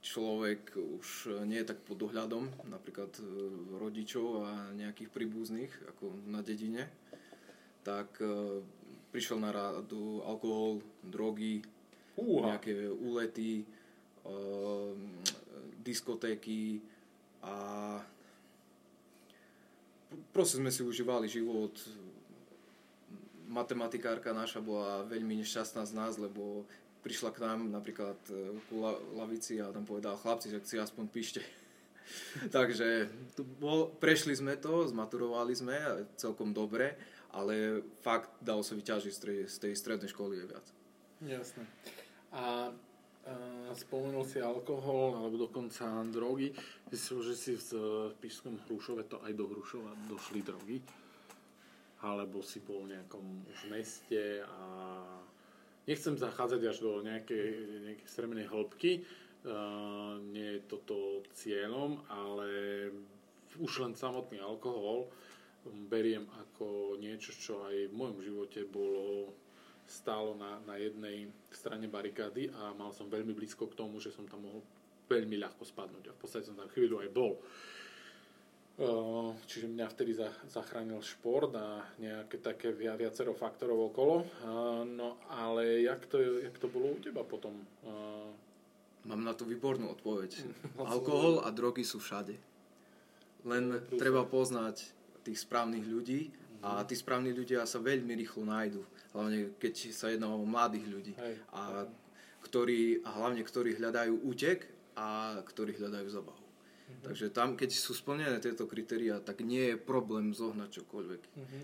človek 0.00 0.72
už 0.72 1.36
nie 1.44 1.60
je 1.60 1.68
tak 1.68 1.84
pod 1.84 2.00
dohľadom, 2.00 2.48
napríklad 2.72 3.12
e, 3.20 3.22
rodičov 3.76 4.40
a 4.40 4.72
nejakých 4.72 5.12
príbuzných, 5.12 5.72
ako 5.92 6.32
na 6.32 6.40
dedine, 6.40 6.88
tak 7.84 8.16
e, 8.24 8.64
prišiel 9.12 9.36
na 9.36 9.52
radu 9.52 10.24
alkohol, 10.24 10.80
drogy, 11.04 11.60
Uha. 12.16 12.56
nejaké 12.56 12.88
úlety, 12.88 13.68
diskotéky 15.82 16.78
a 17.42 17.54
proste 20.30 20.62
sme 20.62 20.70
si 20.70 20.86
užívali 20.86 21.26
život. 21.26 21.74
Matematikárka 23.50 24.32
naša 24.32 24.62
bola 24.62 25.04
veľmi 25.04 25.42
nešťastná 25.42 25.84
z 25.84 25.92
nás, 25.92 26.16
lebo 26.16 26.64
prišla 27.02 27.34
k 27.34 27.42
nám 27.42 27.66
napríklad 27.68 28.16
e, 28.30 28.56
ku 28.70 28.80
lavici 29.18 29.58
a 29.58 29.74
tam 29.74 29.82
povedala 29.82 30.16
chlapci, 30.16 30.54
že 30.54 30.62
si 30.62 30.78
aspoň 30.78 31.04
píšte. 31.10 31.42
Takže 32.56 33.10
bol, 33.58 33.90
prešli 33.98 34.38
sme 34.38 34.54
to, 34.56 34.86
zmaturovali 34.86 35.52
sme 35.52 35.76
celkom 36.14 36.54
dobre, 36.54 36.94
ale 37.34 37.82
fakt 38.00 38.30
dalo 38.38 38.62
sa 38.62 38.78
vyťažiť 38.78 39.12
z 39.12 39.20
tej, 39.20 39.38
z 39.50 39.56
tej 39.68 39.72
strednej 39.74 40.08
školy 40.08 40.40
je 40.40 40.46
viac. 40.46 40.66
Jasné. 41.22 41.64
A 42.32 42.70
spomenul 43.72 44.26
si 44.26 44.42
alkohol 44.42 45.14
alebo 45.16 45.46
dokonca 45.46 46.02
drogy. 46.10 46.50
Myslel, 46.90 47.32
že 47.32 47.34
si 47.38 47.52
v 47.54 48.12
Pískom 48.18 48.58
Hrušove 48.66 49.06
to 49.06 49.22
aj 49.22 49.32
do 49.32 49.46
Hrušova 49.46 49.94
došli 50.10 50.42
drogy? 50.42 50.82
Alebo 52.02 52.42
si 52.42 52.58
bol 52.58 52.82
v 52.84 52.98
nejakom 52.98 53.46
už 53.46 53.70
meste 53.70 54.42
a 54.42 54.66
nechcem 55.86 56.18
zachádzať 56.18 56.60
až 56.66 56.76
do 56.82 56.98
nejakej, 57.02 57.46
nejakej 57.86 58.02
extrémnej 58.02 58.46
hĺbky, 58.50 59.06
uh, 59.46 60.18
nie 60.34 60.58
je 60.58 60.66
toto 60.66 61.22
cieľom, 61.38 62.02
ale 62.10 62.50
už 63.58 63.86
len 63.86 63.94
samotný 63.94 64.42
alkohol 64.42 65.06
beriem 65.86 66.26
ako 66.42 66.98
niečo, 66.98 67.30
čo 67.30 67.62
aj 67.70 67.86
v 67.86 67.94
mojom 67.94 68.18
živote 68.18 68.66
bolo 68.66 69.30
stálo 69.86 70.34
na, 70.38 70.62
na 70.64 70.80
jednej 70.80 71.28
strane 71.52 71.86
barikády 71.88 72.48
a 72.52 72.72
mal 72.72 72.90
som 72.94 73.10
veľmi 73.10 73.34
blízko 73.36 73.68
k 73.68 73.78
tomu, 73.78 74.00
že 74.00 74.14
som 74.14 74.24
tam 74.24 74.44
mohol 74.46 74.62
veľmi 75.10 75.36
ľahko 75.36 75.62
spadnúť 75.66 76.08
a 76.08 76.16
v 76.16 76.20
podstate 76.20 76.48
som 76.48 76.56
tam 76.56 76.70
chvíľu 76.72 77.04
aj 77.04 77.10
bol. 77.12 77.36
Čiže 79.44 79.68
mňa 79.68 79.86
vtedy 79.92 80.16
zachránil 80.48 81.04
šport 81.04 81.52
a 81.52 81.84
nejaké 82.00 82.40
také 82.40 82.72
viacero 82.72 83.36
faktorov 83.36 83.92
okolo. 83.92 84.24
No 84.88 85.20
ale 85.28 85.84
jak 85.84 86.08
to, 86.08 86.16
jak 86.40 86.56
to 86.56 86.72
bolo 86.72 86.96
u 86.96 86.98
teba 86.98 87.20
potom? 87.20 87.52
Mám 89.04 89.22
na 89.22 89.36
to 89.36 89.44
výbornú 89.44 89.92
odpoveď. 89.92 90.40
Alkohol 90.78 91.44
a 91.44 91.52
drogy 91.52 91.84
sú 91.84 92.00
všade. 92.00 92.34
Len 93.44 93.76
treba 94.00 94.24
poznať 94.24 94.88
tých 95.22 95.38
správnych 95.42 95.86
ľudí 95.86 96.32
a 96.62 96.86
tí 96.86 96.94
správni 96.94 97.34
ľudia 97.34 97.66
sa 97.66 97.82
veľmi 97.82 98.14
rýchlo 98.14 98.46
nájdu. 98.46 98.86
Hlavne 99.12 99.58
keď 99.58 99.90
sa 99.90 100.08
jedná 100.14 100.30
o 100.30 100.46
mladých 100.46 100.86
ľudí. 100.86 101.12
Hej. 101.18 101.34
A, 101.50 101.90
ktorí, 102.46 103.02
a 103.02 103.10
hlavne 103.18 103.42
ktorí 103.42 103.78
hľadajú 103.78 104.22
útek 104.26 104.70
a 104.94 105.38
ktorí 105.42 105.74
hľadajú 105.78 106.08
zabavu. 106.10 106.42
Mm-hmm. 106.42 107.04
Takže 107.06 107.26
tam, 107.34 107.54
keď 107.58 107.70
sú 107.74 107.94
splnené 107.94 108.38
tieto 108.38 108.66
kritéria, 108.70 109.18
tak 109.22 109.42
nie 109.42 109.74
je 109.74 109.76
problém 109.78 110.30
zohnať 110.34 110.82
čokoľvek, 110.82 111.22
mm-hmm. 111.22 111.62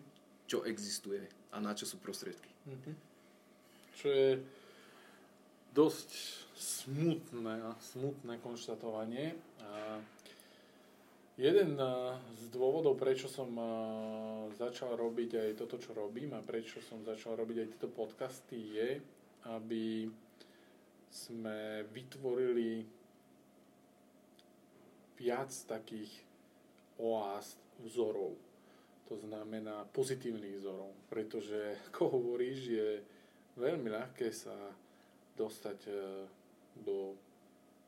čo 0.50 0.66
existuje 0.66 1.22
a 1.54 1.56
na 1.58 1.74
čo 1.74 1.86
sú 1.86 1.98
prostriedky. 2.02 2.50
Mm-hmm. 2.66 2.94
Čo 3.98 4.06
je 4.10 4.28
dosť 5.74 6.10
smutné, 6.58 7.54
smutné 7.94 8.34
konštatovanie. 8.42 9.38
A 9.62 10.02
jeden 11.38 11.78
z 12.34 12.42
dôvodov, 12.50 12.98
prečo 12.98 13.30
som 13.30 13.54
začal 14.58 14.98
robiť 14.98 15.38
aj 15.38 15.50
toto, 15.54 15.78
čo 15.78 15.94
robím 15.94 16.34
a 16.34 16.42
prečo 16.42 16.82
som 16.82 17.06
začal 17.06 17.38
robiť 17.38 17.56
aj 17.62 17.68
tieto 17.72 17.88
podcasty 17.88 18.58
je, 18.74 18.90
aby 19.46 20.10
sme 21.08 21.88
vytvorili 21.94 22.84
viac 25.18 25.50
takých 25.66 26.10
oáz 26.98 27.58
vzorov. 27.82 28.34
To 29.08 29.16
znamená 29.16 29.88
pozitívnych 29.94 30.60
vzorov, 30.60 30.92
pretože, 31.08 31.78
ako 31.94 32.18
hovoríš, 32.18 32.58
je 32.68 32.88
veľmi 33.56 33.88
ľahké 33.88 34.30
sa 34.34 34.54
dostať 35.38 35.78
e, 35.86 35.92
do 36.82 37.14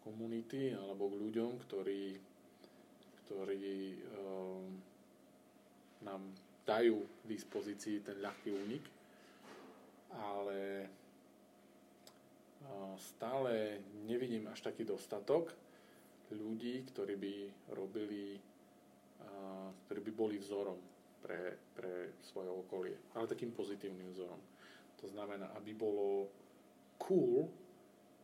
komunity 0.00 0.72
alebo 0.72 1.10
k 1.12 1.20
ľuďom, 1.20 1.50
ktorí, 1.66 2.29
ktorí 3.30 3.94
um, 4.18 4.66
nám 6.02 6.18
dajú 6.66 6.98
k 6.98 7.22
dispozícii 7.30 8.02
ten 8.02 8.18
ľahký 8.18 8.50
únik, 8.50 8.82
ale 10.10 10.90
uh, 12.66 12.98
stále 12.98 13.78
nevidím 14.02 14.50
až 14.50 14.66
taký 14.66 14.82
dostatok 14.82 15.54
ľudí, 16.34 16.82
ktorí 16.90 17.14
by 17.14 17.34
robili, 17.74 18.38
ktorí 19.86 20.00
by 20.10 20.12
boli 20.14 20.38
vzorom 20.38 20.78
pre, 21.22 21.58
pre 21.74 22.14
svoje 22.22 22.50
okolie, 22.50 22.94
ale 23.18 23.26
takým 23.30 23.50
pozitívnym 23.50 24.14
vzorom. 24.14 24.38
To 25.02 25.06
znamená, 25.10 25.50
aby 25.58 25.74
bolo 25.74 26.30
cool 27.02 27.50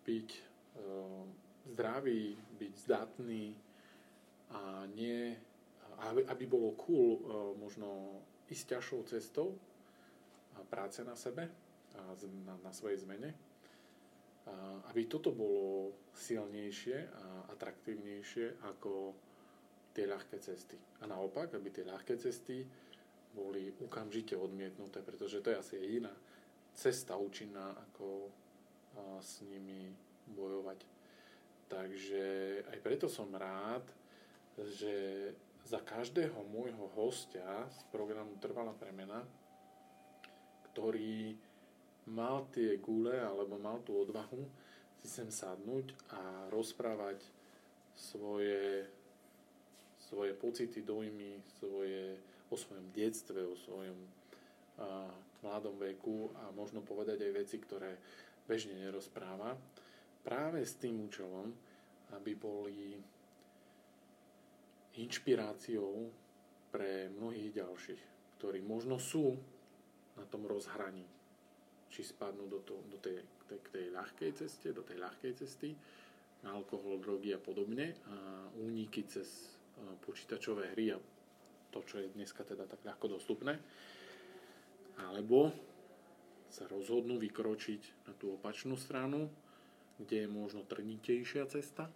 byť 0.06 0.28
uh, 0.30 1.26
zdravý, 1.74 2.38
byť 2.62 2.72
zdatný 2.78 3.65
a 4.56 4.88
nie, 4.96 5.36
aby, 6.08 6.24
aby 6.24 6.44
bolo 6.48 6.72
cool 6.80 7.20
uh, 7.20 7.52
možno 7.60 8.20
ísť 8.48 8.78
ťažšou 8.78 9.00
cestou 9.10 9.52
práce 10.72 11.04
na 11.04 11.12
sebe 11.12 11.46
na, 12.46 12.54
na 12.64 12.72
svojej 12.72 13.04
zmene 13.04 13.34
aby 14.90 15.10
toto 15.10 15.34
bolo 15.34 15.90
silnejšie 16.14 16.96
a 17.10 17.50
atraktívnejšie 17.52 18.62
ako 18.70 19.12
tie 19.90 20.06
ľahké 20.06 20.38
cesty. 20.38 20.78
A 21.02 21.10
naopak, 21.10 21.50
aby 21.56 21.68
tie 21.72 21.82
ľahké 21.82 22.14
cesty 22.20 22.62
boli 23.34 23.68
okamžite 23.82 24.38
odmietnuté, 24.38 25.02
pretože 25.02 25.42
to 25.42 25.50
je 25.50 25.60
asi 25.60 25.74
jediná 25.76 26.12
cesta 26.76 27.16
účinná, 27.18 27.74
ako 27.90 28.30
s 29.20 29.42
nimi 29.44 29.92
bojovať. 30.32 30.80
Takže 31.66 32.24
aj 32.70 32.78
preto 32.80 33.10
som 33.10 33.28
rád, 33.34 33.82
že 34.64 34.94
za 35.66 35.82
každého 35.82 36.46
môjho 36.48 36.88
hostia 36.96 37.66
z 37.68 37.80
programu 37.92 38.38
Trvalá 38.38 38.72
premena, 38.72 39.20
ktorý 40.72 41.36
mal 42.06 42.46
tie 42.54 42.78
gule 42.78 43.18
alebo 43.18 43.58
mal 43.58 43.82
tú 43.82 44.06
odvahu 44.06 44.46
si 45.06 45.08
sem 45.22 45.30
sadnúť 45.30 45.94
a 46.10 46.50
rozprávať 46.50 47.22
svoje, 47.94 48.82
svoje 50.02 50.32
pocity, 50.34 50.82
dojmy, 50.82 51.38
svoje, 51.62 52.18
o 52.50 52.56
svojom 52.58 52.90
detstve, 52.90 53.38
o 53.46 53.54
svojom 53.54 53.94
a, 54.82 55.06
mladom 55.46 55.78
veku 55.78 56.34
a 56.42 56.50
možno 56.50 56.82
povedať 56.82 57.22
aj 57.22 57.32
veci, 57.38 57.56
ktoré 57.62 57.94
bežne 58.50 58.82
nerozpráva. 58.82 59.54
Práve 60.26 60.66
s 60.66 60.74
tým 60.74 61.06
účelom, 61.06 61.54
aby 62.18 62.34
boli 62.34 62.98
inšpiráciou 64.96 66.08
pre 66.72 67.12
mnohých 67.12 67.62
ďalších, 67.62 68.02
ktorí 68.40 68.60
možno 68.64 68.96
sú 68.96 69.36
na 70.16 70.24
tom 70.28 70.48
rozhraní 70.48 71.04
či 71.92 72.02
spadnú 72.02 72.48
do, 72.48 72.60
to, 72.64 72.76
do 72.92 72.98
tej, 73.00 73.22
tej, 73.48 73.60
tej 73.72 73.86
ľahkej 73.92 74.30
ceste, 74.36 74.68
do 74.72 74.82
tej 74.82 75.00
ľahkej 75.00 75.32
cesty, 75.36 75.72
alkohol, 76.44 77.00
drogy 77.00 77.32
a 77.32 77.40
podobne 77.40 77.96
a 78.06 78.46
úniky 78.60 79.08
cez 79.08 79.56
počítačové 80.04 80.72
hry 80.76 80.94
a 80.94 80.98
to, 81.72 81.78
čo 81.84 82.00
je 82.00 82.12
dneska 82.16 82.44
teda 82.44 82.64
tak 82.64 82.80
ľahko 82.84 83.06
dostupné. 83.12 83.60
Alebo 84.96 85.52
sa 86.48 86.64
rozhodnú 86.70 87.20
vykročiť 87.20 88.08
na 88.08 88.12
tú 88.16 88.32
opačnú 88.38 88.80
stranu, 88.80 89.28
kde 90.00 90.24
je 90.24 90.28
možno 90.30 90.64
trnitejšia 90.64 91.44
cesta, 91.52 91.92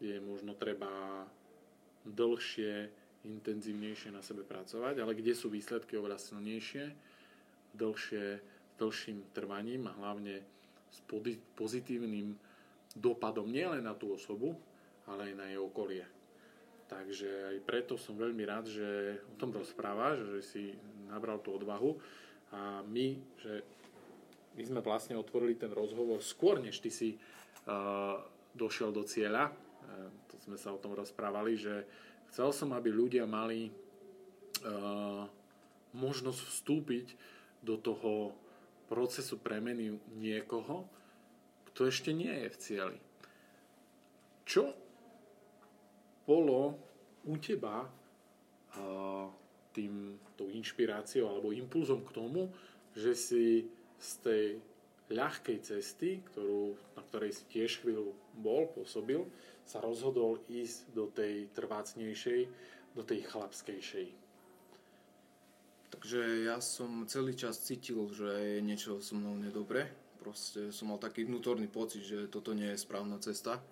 kde 0.00 0.20
je 0.20 0.22
možno 0.24 0.56
treba 0.56 1.24
dlhšie, 2.04 2.88
intenzívnejšie 3.24 4.12
na 4.12 4.20
sebe 4.20 4.44
pracovať, 4.44 5.00
ale 5.00 5.16
kde 5.16 5.32
sú 5.32 5.48
výsledky 5.48 5.96
oveľa 5.96 6.20
silnejšie, 6.20 6.92
dlhšie 7.74 8.24
dlhším 8.78 9.30
trvaním 9.32 9.86
a 9.86 9.96
hlavne 9.96 10.42
s 10.90 10.98
pozitívnym 11.58 12.34
dopadom 12.94 13.50
nielen 13.50 13.82
na 13.82 13.94
tú 13.94 14.14
osobu, 14.14 14.54
ale 15.10 15.30
aj 15.30 15.34
na 15.34 15.46
jej 15.50 15.60
okolie. 15.60 16.04
Takže 16.86 17.30
aj 17.54 17.56
preto 17.66 17.94
som 17.98 18.14
veľmi 18.14 18.44
rád, 18.46 18.70
že 18.70 19.18
o 19.34 19.34
tom 19.40 19.50
rozprávaš, 19.50 20.22
že 20.38 20.40
si 20.44 20.64
nabral 21.10 21.40
tú 21.42 21.56
odvahu 21.56 21.96
a 22.54 22.84
my, 22.86 23.18
že 23.40 23.54
my 24.54 24.62
sme 24.62 24.80
vlastne 24.84 25.18
otvorili 25.18 25.58
ten 25.58 25.72
rozhovor 25.74 26.22
skôr, 26.22 26.62
než 26.62 26.78
ty 26.78 26.90
si 26.92 27.18
uh, 27.18 28.20
došiel 28.54 28.94
do 28.94 29.02
cieľa. 29.02 29.50
Uh, 30.44 30.52
sme 30.52 30.60
sa 30.60 30.76
o 30.76 30.82
tom 30.82 30.92
rozprávali, 30.92 31.56
že 31.56 31.88
chcel 32.28 32.52
som, 32.52 32.76
aby 32.76 32.92
ľudia 32.92 33.24
mali 33.24 33.72
uh, 33.72 35.24
možnosť 35.96 36.40
vstúpiť 36.44 37.06
do 37.64 37.80
toho 37.80 38.36
procesu 38.84 39.40
premeny 39.40 39.96
niekoho, 40.20 40.84
kto 41.72 41.88
ešte 41.88 42.12
nie 42.12 42.28
je 42.28 42.48
v 42.52 42.60
cieli. 42.60 42.98
Čo 44.44 44.76
bolo 46.28 46.76
u 47.24 47.34
teba 47.40 47.88
tým, 49.72 50.20
tou 50.36 50.50
inšpiráciou 50.52 51.30
alebo 51.30 51.56
impulzom 51.56 52.04
k 52.04 52.10
tomu, 52.12 52.52
že 52.92 53.16
si 53.16 53.46
z 53.96 54.10
tej 54.20 54.44
ľahkej 55.08 55.58
cesty, 55.64 56.20
ktorú, 56.28 56.76
na 56.98 57.02
ktorej 57.08 57.32
si 57.32 57.44
tiež 57.48 57.80
chvíľu 57.80 58.12
bol, 58.36 58.68
pôsobil, 58.76 59.24
sa 59.64 59.80
rozhodol 59.80 60.40
ísť 60.48 60.92
do 60.92 61.08
tej 61.08 61.48
trvácnejšej, 61.56 62.40
do 62.94 63.02
tej 63.02 63.20
chlapskejšej. 63.24 64.06
Takže 65.94 66.20
ja 66.44 66.58
som 66.58 67.06
celý 67.06 67.38
čas 67.38 67.62
cítil, 67.62 68.10
že 68.10 68.26
je 68.26 68.58
niečo 68.60 68.98
so 68.98 69.14
mnou 69.14 69.38
nedobre. 69.38 69.88
Proste 70.18 70.74
som 70.74 70.90
mal 70.90 70.98
taký 70.98 71.24
vnútorný 71.24 71.70
pocit, 71.70 72.02
že 72.02 72.26
toto 72.26 72.50
nie 72.50 72.66
je 72.74 72.82
správna 72.82 73.16
cesta. 73.22 73.62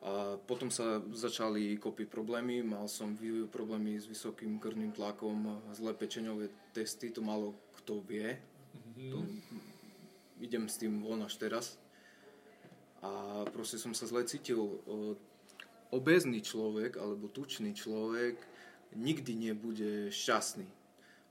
A 0.00 0.40
potom 0.48 0.72
sa 0.72 1.04
začali 1.12 1.76
kopiť 1.76 2.08
problémy, 2.08 2.64
mal 2.64 2.88
som 2.88 3.20
problémy 3.52 4.00
s 4.00 4.08
vysokým 4.08 4.56
krvným 4.56 4.96
tlakom, 4.96 5.60
zlé 5.76 5.92
pečeňové 5.92 6.48
testy, 6.72 7.12
to 7.12 7.20
malo 7.20 7.52
kto 7.76 8.00
vie. 8.08 8.32
Mm-hmm. 8.32 9.10
To, 9.12 9.18
idem 10.40 10.64
s 10.72 10.80
tým 10.80 11.04
von 11.04 11.20
až 11.20 11.36
teraz. 11.36 11.76
A 13.00 13.44
proste 13.48 13.80
som 13.80 13.96
sa 13.96 14.04
zle 14.04 14.24
cítil. 14.28 14.80
Obezný 15.90 16.44
človek 16.44 17.00
alebo 17.00 17.26
tučný 17.26 17.74
človek 17.74 18.38
nikdy 18.94 19.50
nebude 19.50 20.14
šťastný 20.14 20.80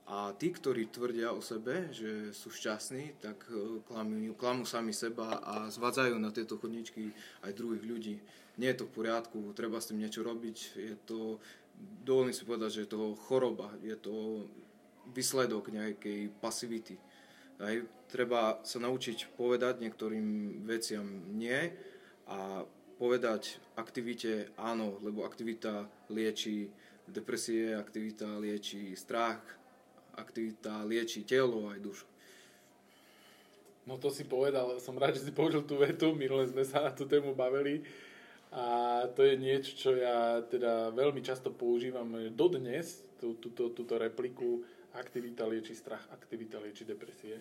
a 0.10 0.34
tí, 0.34 0.50
ktorí 0.50 0.90
tvrdia 0.90 1.30
o 1.30 1.38
sebe, 1.38 1.94
že 1.94 2.34
sú 2.34 2.50
šťastní, 2.50 3.22
tak 3.22 3.46
klamú, 3.86 4.34
klamú 4.34 4.66
sami 4.66 4.90
seba 4.90 5.38
a 5.38 5.70
zvádzajú 5.70 6.18
na 6.18 6.34
tieto 6.34 6.58
chodničky 6.58 7.14
aj 7.46 7.54
druhých 7.54 7.86
ľudí. 7.86 8.16
Nie 8.58 8.74
je 8.74 8.82
to 8.82 8.90
v 8.90 8.96
poriadku, 9.06 9.54
treba 9.54 9.78
s 9.78 9.94
tým 9.94 10.02
niečo 10.02 10.26
robiť. 10.26 10.58
Je 10.82 10.96
to, 11.06 11.38
dovolím 12.02 12.34
si 12.34 12.42
povedať, 12.42 12.70
že 12.74 12.84
je 12.90 12.92
to 12.98 13.14
choroba, 13.30 13.70
je 13.86 13.94
to 13.94 14.50
výsledok 15.14 15.70
nejakej 15.70 16.34
pasivity. 16.42 16.98
Aj, 17.60 17.76
treba 18.08 18.64
sa 18.64 18.80
naučiť 18.80 19.36
povedať 19.36 19.84
niektorým 19.84 20.64
veciam 20.64 21.04
nie 21.36 21.76
a 22.32 22.64
povedať 22.96 23.60
aktivite 23.76 24.56
áno, 24.56 24.96
lebo 25.04 25.28
aktivita 25.28 25.84
lieči 26.08 26.72
depresie, 27.04 27.76
aktivita 27.76 28.40
lieči 28.40 28.96
strach, 28.96 29.44
aktivita 30.16 30.88
lieči 30.88 31.28
telo 31.28 31.68
aj 31.68 31.80
dušu. 31.84 32.08
No 33.88 34.00
to 34.00 34.08
si 34.08 34.24
povedal, 34.24 34.80
som 34.80 34.96
rád, 34.96 35.20
že 35.20 35.28
si 35.28 35.34
použil 35.36 35.66
tú 35.68 35.82
vetu, 35.82 36.16
minule 36.16 36.46
sme 36.48 36.64
sa 36.64 36.88
na 36.88 36.92
tú 36.96 37.10
tému 37.10 37.36
bavili 37.36 37.84
a 38.56 39.04
to 39.14 39.26
je 39.28 39.36
niečo, 39.36 39.72
čo 39.76 39.90
ja 40.00 40.42
teda 40.48 40.96
veľmi 40.96 41.20
často 41.22 41.52
používam 41.52 42.08
dodnes, 42.32 43.04
tú, 43.20 43.36
túto, 43.36 43.70
túto 43.76 44.00
repliku 44.00 44.64
aktivita 44.98 45.46
lieči 45.46 45.76
strach, 45.76 46.08
aktivita 46.14 46.58
lieči 46.58 46.88
depresie 46.88 47.38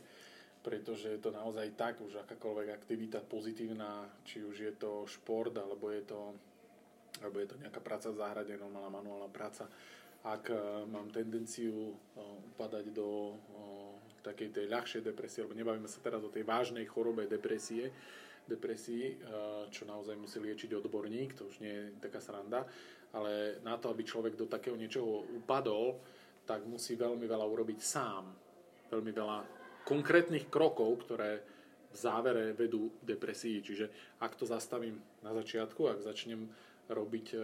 pretože 0.63 1.09
je 1.09 1.21
to 1.23 1.31
naozaj 1.31 1.71
tak, 1.79 2.03
už 2.03 2.21
akákoľvek 2.27 2.69
aktivita 2.75 3.23
pozitívna, 3.25 4.05
či 4.27 4.43
už 4.43 4.57
je 4.59 4.73
to 4.75 5.07
šport, 5.07 5.55
alebo 5.55 5.89
je 5.89 6.03
to, 6.03 6.35
alebo 7.23 7.39
je 7.39 7.49
to 7.49 7.57
nejaká 7.63 7.81
práca 7.81 8.11
v 8.11 8.21
záhrade, 8.21 8.53
normálna 8.59 8.91
manuálna 8.91 9.31
práca, 9.31 9.71
ak 10.27 10.51
uh, 10.51 10.85
mám 10.91 11.09
tendenciu 11.15 11.95
uh, 11.95 11.97
upadať 12.53 12.91
do 12.91 13.33
uh, 13.33 13.95
takej 14.27 14.51
tej 14.51 14.67
ľahšej 14.67 15.03
depresie, 15.07 15.41
alebo 15.41 15.57
nebavíme 15.57 15.89
sa 15.89 16.03
teraz 16.03 16.27
o 16.27 16.33
tej 16.33 16.43
vážnej 16.43 16.85
chorobe 16.91 17.31
depresie, 17.31 17.95
depresii, 18.49 19.21
čo 19.69 19.85
naozaj 19.85 20.17
musí 20.17 20.41
liečiť 20.41 20.73
odborník, 20.73 21.37
to 21.37 21.53
už 21.53 21.61
nie 21.61 21.69
je 21.69 21.85
taká 22.01 22.17
sranda, 22.17 22.65
ale 23.13 23.61
na 23.61 23.77
to, 23.77 23.93
aby 23.93 24.01
človek 24.01 24.41
do 24.41 24.49
takého 24.49 24.73
niečoho 24.73 25.29
upadol, 25.37 26.01
tak 26.49 26.65
musí 26.65 26.97
veľmi 26.97 27.29
veľa 27.29 27.45
urobiť 27.45 27.79
sám. 27.85 28.25
Veľmi 28.89 29.13
veľa 29.13 29.39
konkrétnych 29.85 30.49
krokov, 30.49 31.05
ktoré 31.05 31.45
v 31.93 31.97
závere 31.97 32.57
vedú 32.57 32.89
depresii. 33.05 33.61
Čiže 33.61 34.17
ak 34.25 34.37
to 34.41 34.49
zastavím 34.49 34.97
na 35.21 35.37
začiatku, 35.37 35.85
ak 35.89 36.05
začnem 36.05 36.49
robiť 36.89 37.27
uh, 37.37 37.41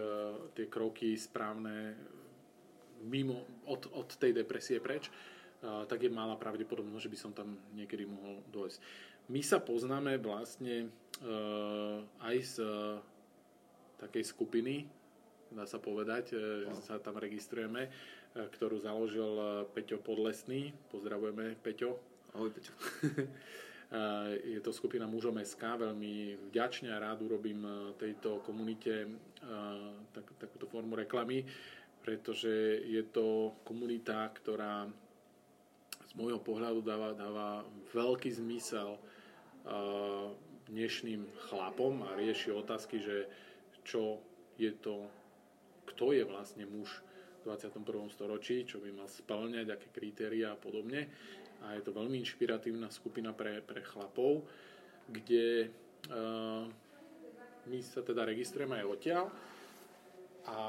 tie 0.57 0.65
kroky 0.65 1.13
správne 1.17 1.93
mimo 3.05 3.45
od, 3.69 3.85
od 3.93 4.09
tej 4.17 4.33
depresie 4.33 4.81
preč, 4.81 5.09
uh, 5.09 5.85
tak 5.85 6.01
je 6.01 6.09
malá 6.09 6.33
pravdepodobnosť, 6.33 7.05
že 7.05 7.13
by 7.13 7.17
som 7.17 7.31
tam 7.33 7.57
niekedy 7.77 8.09
mohol 8.09 8.41
dojsť. 8.49 8.81
My 9.29 9.41
sa 9.41 9.61
poznáme 9.61 10.17
vlastne 10.21 10.89
uh, 11.21 12.01
aj 12.25 12.37
z 12.41 12.55
uh, 12.61 13.01
takej 14.01 14.25
skupiny, 14.25 14.85
dá 15.53 15.65
sa 15.69 15.77
povedať, 15.77 16.33
uh, 16.33 16.69
že 16.69 16.73
sa 16.85 16.97
tam 16.97 17.17
registrujeme, 17.21 17.89
ktorú 18.35 18.83
založil 18.83 19.65
Peťo 19.71 20.03
Podlesný. 20.03 20.75
Pozdravujeme 20.91 21.55
Peťo, 21.63 21.95
Ahoj, 22.35 22.51
Peťo. 22.51 22.75
je 24.51 24.59
to 24.59 24.75
skupina 24.75 25.07
Mužom 25.07 25.39
SK, 25.39 25.87
veľmi 25.87 26.35
vďačne 26.51 26.91
a 26.91 26.99
rád 26.99 27.23
urobím 27.23 27.63
e, 27.63 27.71
tejto 27.95 28.43
komunite 28.43 29.07
e, 29.07 29.09
tak, 30.11 30.25
takúto 30.35 30.67
formu 30.67 30.99
reklamy, 30.99 31.47
pretože 32.03 32.83
je 32.83 32.99
to 33.07 33.55
komunita, 33.63 34.27
ktorá 34.35 34.89
z 36.05 36.13
môjho 36.19 36.43
pohľadu 36.43 36.83
dáva, 36.83 37.15
dáva 37.15 37.63
veľký 37.93 38.29
zmysel 38.29 38.99
dnešným 40.69 41.25
chlapom 41.49 42.05
a 42.05 42.13
rieši 42.13 42.53
otázky, 42.53 43.01
že 43.01 43.25
čo 43.81 44.21
je 44.61 44.69
to, 44.69 45.09
kto 45.89 46.13
je 46.13 46.21
vlastne 46.21 46.69
muž 46.69 47.04
21. 47.45 47.85
storočí, 48.09 48.65
čo 48.65 48.81
by 48.81 48.89
mal 48.89 49.07
splňať, 49.07 49.69
aké 49.69 49.87
kritéria 49.93 50.53
a 50.53 50.59
podobne 50.59 51.07
a 51.65 51.73
je 51.73 51.81
to 51.81 51.95
veľmi 51.97 52.21
inšpiratívna 52.21 52.93
skupina 52.93 53.33
pre, 53.33 53.63
pre 53.65 53.81
chlapov, 53.81 54.45
kde 55.09 55.73
uh, 56.13 56.65
my 57.65 57.79
sa 57.81 58.05
teda 58.05 58.21
registrujeme 58.29 58.81
aj 58.81 58.85
odtiaľ 58.85 59.25
a 60.45 60.59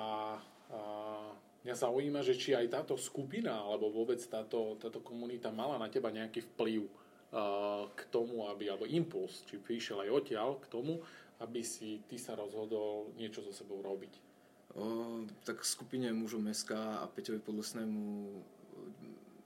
uh, 0.73 1.31
mňa 1.69 1.75
zaujíma, 1.77 2.21
že 2.25 2.39
či 2.39 2.57
aj 2.57 2.73
táto 2.73 2.95
skupina 2.97 3.61
alebo 3.61 3.93
vôbec 3.93 4.21
táto, 4.25 4.81
táto 4.81 5.05
komunita 5.05 5.53
mala 5.53 5.77
na 5.77 5.93
teba 5.93 6.09
nejaký 6.09 6.49
vplyv 6.55 6.81
uh, 6.87 7.91
k 7.93 8.01
tomu, 8.09 8.49
aby, 8.49 8.73
alebo 8.73 8.89
impuls, 8.89 9.45
či 9.45 9.61
vyšiel 9.61 10.09
aj 10.09 10.11
odtiaľ 10.12 10.57
k 10.65 10.67
tomu, 10.73 11.05
aby 11.45 11.61
si 11.61 12.01
ty 12.09 12.17
sa 12.17 12.33
rozhodol 12.33 13.12
niečo 13.21 13.45
so 13.45 13.53
sebou 13.53 13.85
robiť. 13.85 14.26
O, 14.77 15.25
tak 15.49 15.65
skupine 15.65 16.12
mužom 16.12 16.45
SK 16.53 16.77
a 16.77 17.09
Peťovi 17.09 17.41
Podlesnému 17.41 18.29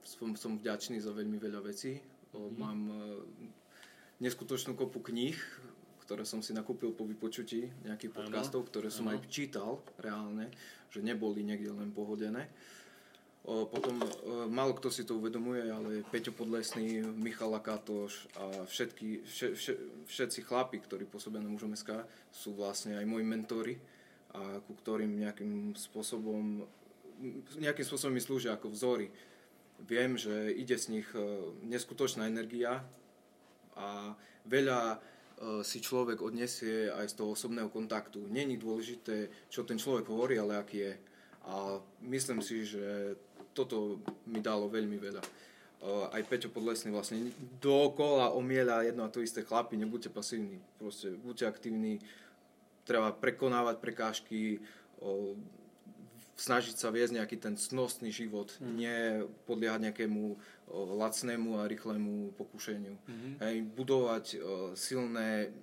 som, 0.03 0.35
som 0.35 0.51
vďačný 0.59 0.99
za 0.99 1.15
veľmi 1.15 1.39
veľa 1.39 1.63
vecí. 1.63 2.03
Mm-hmm. 2.35 2.57
Mám 2.59 2.79
e, 2.91 2.95
neskutočnú 4.19 4.75
kopu 4.75 4.99
kníh, 4.99 5.39
ktoré 6.03 6.27
som 6.27 6.43
si 6.43 6.51
nakúpil 6.51 6.91
po 6.91 7.07
vypočutí 7.07 7.71
nejakých 7.87 8.11
podcastov, 8.11 8.67
ktoré 8.67 8.91
som 8.91 9.07
ano. 9.07 9.15
aj 9.15 9.31
čítal 9.31 9.79
reálne, 10.03 10.51
že 10.91 10.99
neboli 10.99 11.47
niekde 11.47 11.71
len 11.71 11.95
pohodené. 11.95 12.51
O, 13.47 13.71
potom 13.71 14.03
e, 14.03 14.07
málo 14.51 14.75
kto 14.75 14.91
si 14.91 15.07
to 15.07 15.15
uvedomuje, 15.15 15.63
ale 15.63 16.03
Peťo 16.11 16.35
Podlesný, 16.35 17.07
Michal 17.07 17.55
Lakátoš 17.55 18.27
a 18.35 18.67
všetky, 18.67 19.23
vše, 19.23 19.55
vše, 19.55 19.73
všetci 20.11 20.39
chlapi, 20.43 20.83
ktorí 20.83 21.07
pôsobia 21.07 21.39
na 21.39 21.47
mužom 21.47 21.71
SK, 21.71 22.03
sú 22.35 22.51
vlastne 22.51 22.99
aj 22.99 23.05
moji 23.07 23.23
mentory 23.23 23.75
a 24.31 24.63
ku 24.63 24.73
ktorým 24.79 25.11
nejakým 25.19 25.75
spôsobom 25.75 26.63
nejakým 27.61 27.85
spôsobom 27.85 28.17
mi 28.17 28.23
slúžia 28.23 28.57
ako 28.57 28.73
vzory 28.73 29.11
viem, 29.87 30.17
že 30.17 30.53
ide 30.53 30.77
z 30.77 30.99
nich 30.99 31.07
e, 31.13 31.21
neskutočná 31.65 32.29
energia 32.29 32.85
a 33.77 34.13
veľa 34.45 34.81
e, 34.81 34.97
si 35.65 35.81
človek 35.81 36.21
odnesie 36.21 36.89
aj 36.91 37.13
z 37.13 37.17
toho 37.17 37.33
osobného 37.33 37.69
kontaktu. 37.69 38.21
Není 38.29 38.57
dôležité, 38.57 39.29
čo 39.49 39.65
ten 39.65 39.81
človek 39.81 40.09
hovorí, 40.09 40.37
ale 40.37 40.61
aký 40.61 40.77
je. 40.85 40.93
A 41.41 41.81
myslím 42.05 42.45
si, 42.45 42.65
že 42.65 43.17
toto 43.57 43.99
mi 44.29 44.39
dalo 44.39 44.69
veľmi 44.69 44.97
veľa. 45.01 45.21
E, 45.21 45.29
aj 46.13 46.21
Peťo 46.29 46.49
Podlesný 46.53 46.93
vlastne 46.93 47.33
dookola 47.57 48.33
omieľa 48.37 48.85
jedno 48.85 49.05
a 49.05 49.13
to 49.13 49.25
isté 49.25 49.41
chlapi, 49.41 49.77
nebuďte 49.77 50.13
pasívni, 50.13 50.61
proste 50.77 51.13
buďte 51.17 51.45
aktívni, 51.49 51.97
treba 52.85 53.13
prekonávať 53.13 53.75
prekážky, 53.77 54.59
snažiť 56.41 56.75
sa 56.77 56.89
viesť 56.89 57.21
nejaký 57.21 57.37
ten 57.37 57.53
cnostný 57.53 58.09
život, 58.09 58.49
mm. 58.57 58.73
nie 58.73 58.97
podliehať 59.45 59.91
nejakému 59.91 60.23
o, 60.25 60.35
lacnému 60.97 61.61
a 61.61 61.69
rýchlemu 61.69 62.33
pokušeniu. 62.33 62.97
Mm-hmm. 62.97 63.33
Hej, 63.45 63.55
budovať 63.77 64.25
o, 64.25 64.37
silné, 64.73 65.53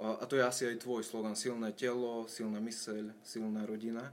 a 0.00 0.24
to 0.24 0.38
je 0.38 0.44
asi 0.46 0.62
aj 0.70 0.80
tvoj 0.86 1.02
slogan, 1.04 1.36
silné 1.36 1.74
telo, 1.74 2.24
silná 2.30 2.62
myseľ, 2.62 3.12
silná 3.20 3.66
rodina. 3.66 4.08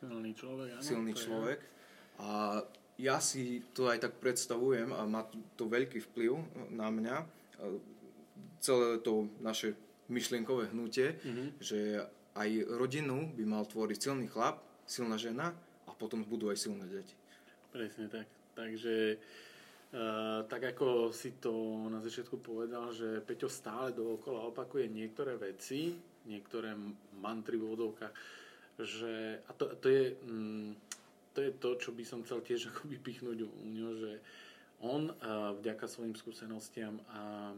Silný 0.00 0.32
človek, 0.34 0.68
áno. 0.74 0.82
Silný 0.82 1.12
človek. 1.14 1.60
Je. 1.60 1.70
A 2.18 2.28
ja 2.98 3.22
si 3.22 3.62
to 3.70 3.86
aj 3.86 4.02
tak 4.02 4.18
predstavujem 4.18 4.90
a 4.90 5.06
má 5.06 5.22
to 5.54 5.70
veľký 5.70 6.02
vplyv 6.10 6.34
na 6.74 6.90
mňa, 6.90 7.16
celé 8.58 8.98
to 8.98 9.30
naše 9.38 9.78
myšlienkové 10.08 10.72
hnutie, 10.72 11.16
mm-hmm. 11.20 11.48
že 11.60 12.04
aj 12.36 12.50
rodinu 12.74 13.32
by 13.36 13.44
mal 13.44 13.64
tvoriť 13.68 13.98
silný 13.98 14.26
chlap, 14.28 14.60
silná 14.88 15.20
žena 15.20 15.52
a 15.84 15.90
potom 15.92 16.24
budú 16.24 16.48
aj 16.48 16.58
silné 16.58 16.88
deti. 16.88 17.14
Presne 17.72 18.08
tak. 18.08 18.26
Takže 18.56 19.20
Uh, 19.88 20.44
tak 20.52 20.76
ako 20.76 21.16
si 21.16 21.40
to 21.40 21.88
na 21.88 21.96
začiatku 22.04 22.44
povedal, 22.44 22.92
že 22.92 23.24
Peťo 23.24 23.48
stále 23.48 23.96
dookola 23.96 24.52
opakuje 24.52 24.84
niektoré 24.84 25.40
veci, 25.40 25.96
niektoré 26.28 26.76
mantry 27.24 27.56
v 27.56 27.72
vodovkách, 27.72 28.12
že, 28.84 29.40
a 29.48 29.50
to, 29.56 29.80
to, 29.80 29.88
je, 29.88 30.04
mm, 30.28 30.76
to 31.32 31.38
je 31.40 31.50
to, 31.56 31.70
čo 31.80 31.90
by 31.96 32.04
som 32.04 32.20
chcel 32.20 32.44
tiež 32.44 32.60
ako 32.68 32.84
vypichnúť 32.84 33.38
u 33.48 33.64
ňo, 33.64 33.90
že 33.96 34.12
on 34.84 35.08
uh, 35.08 35.56
vďaka 35.56 35.88
svojim 35.88 36.12
skúsenostiam 36.12 37.00
a, 37.08 37.56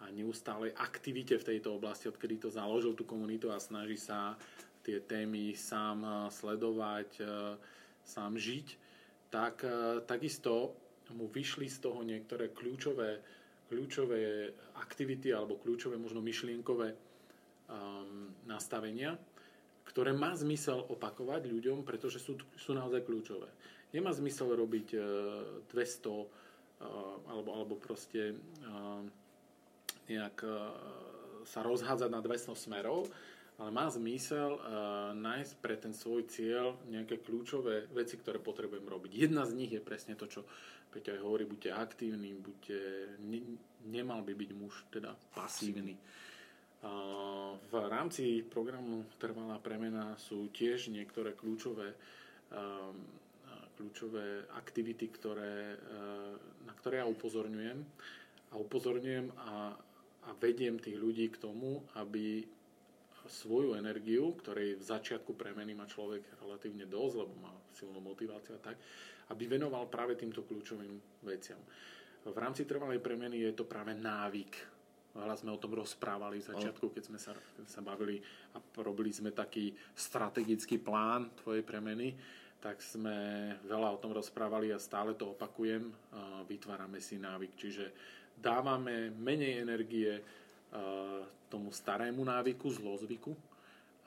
a 0.00 0.08
neustálej 0.08 0.72
aktivite 0.80 1.36
v 1.36 1.46
tejto 1.54 1.76
oblasti, 1.76 2.08
odkedy 2.08 2.40
to 2.40 2.48
založil 2.48 2.96
tú 2.96 3.04
komunitu 3.04 3.52
a 3.52 3.60
snaží 3.60 4.00
sa 4.00 4.36
tie 4.80 5.00
témy 5.04 5.52
sám 5.52 5.98
eh, 6.02 6.12
sledovať, 6.32 7.10
eh, 7.20 7.28
sám 8.04 8.40
žiť, 8.40 8.66
tak 9.28 9.62
eh, 9.64 10.00
takisto 10.08 10.74
mu 11.10 11.26
vyšli 11.26 11.66
z 11.66 11.78
toho 11.82 12.00
niektoré 12.06 12.54
kľúčové, 12.54 13.18
kľúčové 13.66 14.50
aktivity 14.78 15.34
alebo 15.34 15.58
kľúčové 15.58 15.98
možno 15.98 16.22
myšlienkové 16.22 16.94
um, 16.94 18.30
nastavenia, 18.46 19.18
ktoré 19.90 20.14
má 20.14 20.38
zmysel 20.38 20.86
opakovať 20.86 21.50
ľuďom, 21.50 21.82
pretože 21.82 22.22
sú, 22.22 22.38
sú 22.54 22.78
naozaj 22.78 23.02
kľúčové. 23.02 23.50
Nemá 23.90 24.14
zmysel 24.14 24.54
robiť 24.54 24.88
uh, 24.94 25.66
200 25.66 25.74
uh, 25.74 26.22
alebo, 27.26 27.50
alebo 27.58 27.74
proste 27.74 28.38
uh, 28.38 29.02
nejak 30.10 30.36
uh, 30.42 30.74
sa 31.46 31.62
rozhádzať 31.62 32.10
na 32.10 32.20
200 32.20 32.52
smerov, 32.58 33.06
ale 33.56 33.70
má 33.70 33.86
zmysel 33.86 34.58
uh, 34.58 34.60
nájsť 35.14 35.52
pre 35.62 35.78
ten 35.78 35.94
svoj 35.94 36.26
cieľ 36.26 36.74
nejaké 36.90 37.22
kľúčové 37.22 37.86
veci, 37.94 38.18
ktoré 38.18 38.42
potrebujem 38.42 38.84
robiť. 38.84 39.30
Jedna 39.30 39.46
z 39.46 39.54
nich 39.54 39.70
je 39.70 39.80
presne 39.80 40.18
to, 40.18 40.26
čo 40.26 40.42
Peťa 40.90 41.14
aj 41.14 41.22
hovorí, 41.22 41.46
buďte 41.46 41.70
aktívni, 41.70 42.34
buďte, 42.34 42.78
ne, 43.22 43.54
nemal 43.86 44.26
by 44.26 44.34
byť 44.34 44.50
muž 44.58 44.74
teda 44.90 45.14
pasívny. 45.30 45.94
V 47.70 47.74
rámci 47.76 48.42
programu 48.42 49.06
Trvalá 49.20 49.62
premena 49.62 50.18
sú 50.18 50.50
tiež 50.50 50.90
niektoré 50.90 51.38
kľúčové, 51.38 51.94
kľúčové 53.78 54.50
aktivity, 54.58 55.06
ktoré, 55.14 55.78
na 56.66 56.74
ktoré 56.74 57.04
ja 57.04 57.06
upozorňujem. 57.06 57.78
A 58.50 58.54
upozorňujem 58.58 59.30
a, 59.46 59.78
a 60.28 60.36
vediem 60.36 60.76
tých 60.76 61.00
ľudí 61.00 61.32
k 61.32 61.40
tomu, 61.40 61.80
aby 61.96 62.44
svoju 63.30 63.78
energiu, 63.78 64.34
ktorej 64.40 64.80
v 64.80 64.84
začiatku 64.84 65.36
premeny 65.38 65.76
má 65.76 65.86
človek 65.86 66.24
relatívne 66.42 66.88
dosť, 66.88 67.14
lebo 67.20 67.34
má 67.38 67.52
silnú 67.72 68.02
motiváciu 68.02 68.58
a 68.58 68.64
tak, 68.64 68.76
aby 69.30 69.46
venoval 69.46 69.86
práve 69.86 70.18
týmto 70.18 70.42
kľúčovým 70.42 71.22
veciam. 71.22 71.60
V 72.26 72.36
rámci 72.36 72.66
trvalej 72.66 73.00
premeny 73.00 73.44
je 73.46 73.52
to 73.54 73.64
práve 73.64 73.94
návyk 73.96 74.80
Veľa 75.10 75.34
sme 75.34 75.50
o 75.50 75.58
tom 75.58 75.74
rozprávali 75.74 76.38
v 76.38 76.48
začiatku, 76.54 76.94
keď 76.94 77.02
sme 77.02 77.18
sa, 77.18 77.34
keď 77.34 77.66
sa 77.66 77.82
bavili 77.82 78.22
a 78.54 78.62
robili 78.78 79.10
sme 79.10 79.34
taký 79.34 79.74
strategický 79.90 80.78
plán 80.78 81.34
tvojej 81.34 81.66
premeny, 81.66 82.14
tak 82.62 82.78
sme 82.78 83.50
veľa 83.66 83.90
o 83.90 83.98
tom 83.98 84.14
rozprávali 84.14 84.70
a 84.70 84.78
stále 84.78 85.18
to 85.18 85.34
opakujem. 85.34 85.90
Vytvárame 86.46 87.02
si 87.02 87.18
návyk, 87.18 87.52
čiže 87.58 87.84
dávame 88.40 89.12
menej 89.14 89.62
energie 89.62 90.18
tomu 91.50 91.74
starému 91.74 92.22
návyku, 92.22 92.70
zlozvyku 92.70 93.34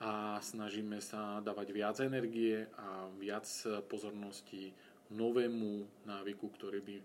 a 0.00 0.40
snažíme 0.40 0.98
sa 0.98 1.38
dávať 1.44 1.68
viac 1.70 1.96
energie 2.00 2.66
a 2.76 3.06
viac 3.20 3.46
pozornosti 3.86 4.72
novému 5.12 5.84
návyku, 6.08 6.50
ktorý 6.56 6.80
by 6.80 6.96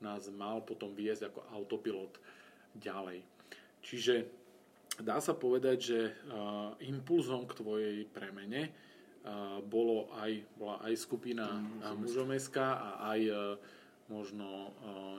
nás 0.00 0.30
mal 0.30 0.62
potom 0.62 0.94
viesť 0.94 1.28
ako 1.28 1.40
autopilot 1.50 2.14
ďalej. 2.78 3.20
Čiže 3.82 4.14
dá 5.02 5.18
sa 5.18 5.34
povedať, 5.34 5.76
že 5.82 6.00
uh, 6.06 6.78
impulzom 6.86 7.50
k 7.50 7.58
tvojej 7.58 7.96
premene 8.06 8.70
bolo 9.68 10.08
aj, 10.16 10.32
bola 10.56 10.80
aj 10.88 10.94
skupina 10.96 11.52
mm, 11.52 12.00
mužomeská 12.00 12.66
a 12.80 12.90
aj 13.12 13.20
možno 14.08 14.72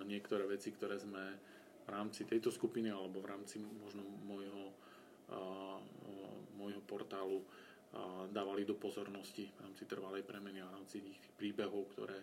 niektoré 0.09 0.49
veci, 0.49 0.73
ktoré 0.73 0.97
sme 0.97 1.37
v 1.89 1.97
rámci 1.97 2.21
tejto 2.29 2.53
skupiny 2.53 2.93
alebo 2.93 3.17
v 3.17 3.33
rámci 3.33 3.57
možno 3.57 4.05
môjho, 4.29 4.77
môjho 6.53 6.81
portálu 6.85 7.41
dávali 8.29 8.61
do 8.69 8.77
pozornosti 8.77 9.49
v 9.57 9.65
rámci 9.65 9.89
trvalej 9.89 10.21
premeny 10.21 10.61
a 10.61 10.69
v 10.69 10.75
rámci 10.77 11.01
tých 11.01 11.17
príbehov, 11.33 11.89
ktoré, 11.97 12.21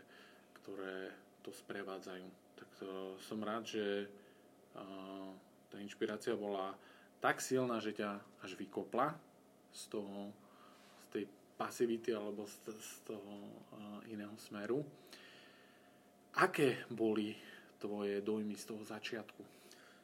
ktoré 0.63 1.11
to 1.43 1.51
sprevádzajú. 1.51 2.27
Tak 2.55 2.71
uh, 2.87 3.19
som 3.19 3.43
rád, 3.43 3.67
že 3.67 4.07
tá 5.67 5.77
inšpirácia 5.83 6.37
bola 6.39 6.77
tak 7.19 7.41
silná, 7.41 7.81
že 7.81 7.97
ťa 7.97 8.23
až 8.45 8.55
vykopla 8.61 9.17
z 9.73 9.83
toho, 9.89 10.31
z 11.01 11.07
tej 11.11 11.25
pasivity 11.57 12.13
alebo 12.13 12.45
z, 12.45 12.61
z 12.71 12.93
toho 13.09 13.33
iného 14.13 14.37
smeru. 14.37 14.85
Aké 16.37 16.85
boli 16.93 17.33
tvoje 17.81 18.21
dojmy 18.21 18.53
z 18.55 18.65
toho 18.69 18.85
začiatku? 18.85 19.56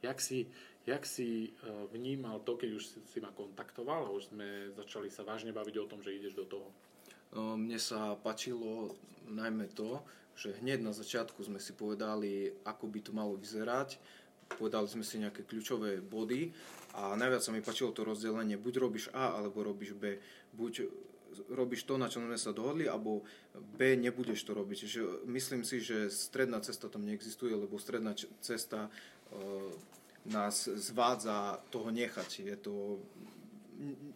Jak 0.02 0.18
si, 0.20 0.50
jak 0.86 1.06
si 1.06 1.54
uh, 1.62 1.86
vnímal 1.94 2.42
to, 2.42 2.58
keď 2.58 2.70
už 2.74 2.82
si, 3.06 3.18
ma 3.22 3.30
kontaktoval 3.30 4.10
a 4.10 4.14
už 4.14 4.34
sme 4.34 4.74
začali 4.74 5.08
sa 5.08 5.22
vážne 5.22 5.54
baviť 5.54 5.74
o 5.78 5.88
tom, 5.88 6.02
že 6.02 6.14
ideš 6.14 6.34
do 6.34 6.46
toho? 6.46 6.68
No, 7.32 7.56
mne 7.56 7.78
sa 7.80 8.18
páčilo 8.18 8.92
najmä 9.30 9.70
to, 9.72 10.02
že 10.36 10.58
hneď 10.60 10.82
na 10.84 10.92
začiatku 10.92 11.40
sme 11.46 11.62
si 11.62 11.72
povedali, 11.72 12.50
ako 12.66 12.84
by 12.90 12.98
to 13.00 13.10
malo 13.14 13.38
vyzerať 13.38 13.96
povedali 14.52 14.86
sme 14.88 15.04
si 15.04 15.20
nejaké 15.20 15.48
kľúčové 15.48 16.04
body 16.04 16.52
a 16.92 17.16
najviac 17.16 17.40
sa 17.40 17.54
mi 17.54 17.64
páčilo 17.64 17.96
to 17.96 18.04
rozdelenie, 18.04 18.60
buď 18.60 18.74
robíš 18.78 19.08
A 19.16 19.40
alebo 19.40 19.64
robíš 19.64 19.96
B, 19.96 20.20
buď 20.52 20.92
robíš 21.48 21.88
to, 21.88 21.96
na 21.96 22.12
čom 22.12 22.28
sme 22.28 22.36
sa 22.36 22.52
dohodli, 22.52 22.84
alebo 22.84 23.24
B, 23.56 23.96
nebudeš 23.96 24.44
to 24.44 24.52
robiť. 24.52 24.76
Čiže 24.84 25.00
myslím 25.32 25.64
si, 25.64 25.80
že 25.80 26.12
stredná 26.12 26.60
cesta 26.60 26.92
tam 26.92 27.08
neexistuje, 27.08 27.56
lebo 27.56 27.80
stredná 27.80 28.12
cesta 28.44 28.88
e, 28.88 28.90
nás 30.22 30.68
zvádza 30.68 31.58
toho 31.70 31.90
nechať. 31.90 32.46
Je 32.46 32.56
to, 32.56 33.02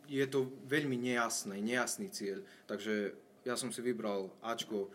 je 0.07 0.27
to 0.31 0.47
veľmi 0.71 0.95
nejasný, 0.95 1.59
nejasný 1.59 2.11
cieľ. 2.15 2.47
Takže 2.71 3.15
ja 3.43 3.55
som 3.59 3.75
si 3.75 3.83
vybral 3.83 4.31
Ačko, 4.43 4.91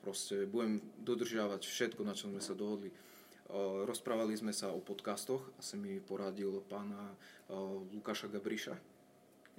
proste 0.00 0.44
budem 0.48 0.80
dodržiavať 1.00 1.64
všetko, 1.64 2.04
na 2.04 2.16
čom 2.16 2.32
sme 2.32 2.42
sa 2.44 2.56
dohodli. 2.56 2.92
Rozprávali 3.84 4.32
sme 4.36 4.56
sa 4.56 4.72
o 4.72 4.80
podcastoch, 4.80 5.44
asi 5.60 5.76
mi 5.76 6.00
poradil 6.00 6.64
pána 6.64 7.12
Lukáša 7.92 8.32
Gabriša, 8.32 8.72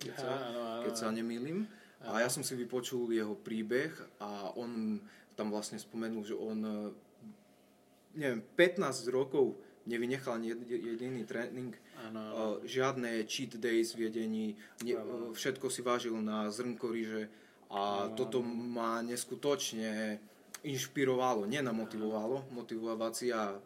keď 0.01 0.13
sa, 0.17 0.31
keď 0.81 0.93
sa 0.97 1.07
nemýlim. 1.13 1.69
A 2.05 2.21
ja 2.21 2.29
som 2.29 2.45
si 2.45 2.53
vypočul 2.57 3.13
jeho 3.13 3.33
príbeh 3.33 3.93
a 4.21 4.53
on 4.57 5.01
tam 5.37 5.49
vlastne 5.53 5.77
spomenul, 5.77 6.25
že 6.25 6.37
on 6.37 6.91
neviem, 8.15 8.41
15 8.57 9.09
rokov 9.11 9.57
nevynechal 9.85 10.41
ani 10.41 10.57
jediný 10.65 11.23
tréning, 11.25 11.77
ano. 12.09 12.57
žiadne 12.65 13.21
cheat 13.29 13.57
days 13.57 13.93
v 13.93 14.09
jedení, 14.09 14.57
ne, 14.81 14.97
všetko 15.33 15.69
si 15.69 15.81
vážil 15.85 16.17
na 16.21 16.49
zrnko 16.49 16.89
ryže. 16.89 17.29
A 17.69 18.09
ano. 18.09 18.13
toto 18.17 18.41
ma 18.45 19.01
neskutočne 19.01 20.21
inšpirovalo, 20.65 21.45
nenamotivovalo, 21.45 22.49
motivovacia 22.53 23.57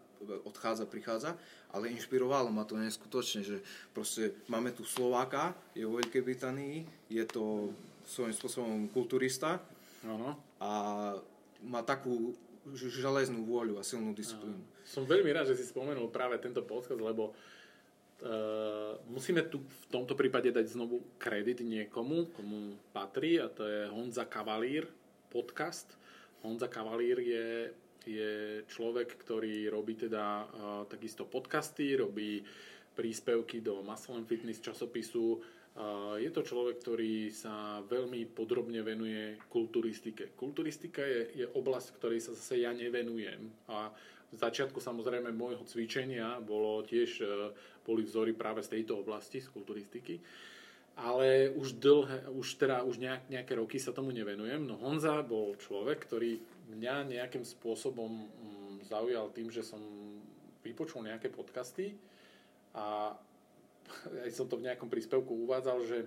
odchádza, 0.44 0.84
prichádza, 0.84 1.40
ale 1.72 1.96
inšpirovalo 1.96 2.52
ma 2.52 2.68
to 2.68 2.76
neskutočne, 2.76 3.42
že 3.44 3.64
proste 3.96 4.36
máme 4.52 4.76
tu 4.76 4.84
Slováka, 4.84 5.56
je 5.72 5.88
vo 5.88 6.00
Veľkej 6.00 6.24
Británii, 6.26 6.76
je 7.08 7.24
to 7.24 7.72
svojím 8.04 8.36
spôsobom 8.36 8.80
kulturista 8.92 9.64
ano. 10.04 10.36
a 10.60 10.72
má 11.64 11.82
takú 11.88 12.36
železnú 12.76 13.46
vôľu 13.48 13.80
a 13.80 13.84
silnú 13.84 14.12
disciplínu. 14.12 14.60
Som 14.84 15.08
veľmi 15.08 15.30
rád, 15.32 15.54
že 15.54 15.60
si 15.60 15.70
spomenul 15.70 16.12
práve 16.12 16.40
tento 16.42 16.64
podcast, 16.64 17.00
lebo 17.00 17.36
Uh, 18.20 19.00
musíme 19.08 19.48
tu 19.48 19.64
v 19.64 19.86
tomto 19.88 20.12
prípade 20.12 20.52
dať 20.52 20.76
znovu 20.76 21.00
kredit 21.16 21.64
niekomu, 21.64 22.28
komu 22.36 22.76
patrí 22.92 23.40
a 23.40 23.48
to 23.48 23.64
je 23.64 23.88
Honza 23.88 24.28
Kavalír 24.28 24.92
podcast. 25.32 25.96
Honza 26.44 26.68
Kavalír 26.68 27.16
je 27.24 27.72
je 28.04 28.64
človek, 28.68 29.16
ktorý 29.24 29.72
robí 29.72 29.96
teda 29.96 30.44
uh, 30.44 30.84
takisto 30.88 31.28
podcasty, 31.28 31.96
robí 31.96 32.44
príspevky 32.96 33.64
do 33.64 33.80
Muscle 33.88 34.24
Fitness 34.28 34.60
časopisu. 34.60 35.40
Je 36.20 36.28
to 36.36 36.44
človek, 36.44 36.84
ktorý 36.84 37.32
sa 37.32 37.80
veľmi 37.88 38.28
podrobne 38.36 38.84
venuje 38.84 39.40
kulturistike. 39.48 40.36
Kulturistika 40.36 41.00
je, 41.06 41.46
je 41.46 41.46
oblasť, 41.56 41.96
ktorej 41.96 42.20
sa 42.20 42.32
zase 42.36 42.60
ja 42.60 42.76
nevenujem. 42.76 43.48
A 43.72 43.88
v 44.30 44.38
začiatku 44.38 44.78
samozrejme 44.84 45.32
môjho 45.32 45.64
cvičenia 45.64 46.38
bolo 46.44 46.84
tiež, 46.84 47.10
uh, 47.24 47.50
boli 47.88 48.04
vzory 48.04 48.36
práve 48.36 48.62
z 48.62 48.78
tejto 48.78 49.00
oblasti, 49.02 49.40
z 49.40 49.50
kulturistiky. 49.50 50.20
Ale 51.00 51.56
už 51.56 51.80
dlhé, 51.80 52.28
už 52.28 52.60
teda 52.60 52.84
už 52.84 53.00
nejak, 53.00 53.32
nejaké 53.32 53.56
roky 53.56 53.80
sa 53.80 53.96
tomu 53.96 54.12
nevenujem. 54.12 54.68
No 54.68 54.76
Honza 54.84 55.24
bol 55.24 55.56
človek, 55.56 56.04
ktorý 56.04 56.44
mňa 56.76 57.08
nejakým 57.08 57.48
spôsobom 57.48 58.28
mm, 58.28 58.76
zaujal 58.92 59.32
tým, 59.32 59.48
že 59.48 59.64
som 59.64 59.80
vypočul 60.60 61.08
nejaké 61.08 61.32
podcasty 61.32 61.96
a 62.76 63.16
aj 64.26 64.32
som 64.34 64.46
to 64.48 64.60
v 64.60 64.70
nejakom 64.70 64.88
príspevku 64.88 65.46
uvádzal, 65.48 65.80
že 65.86 65.98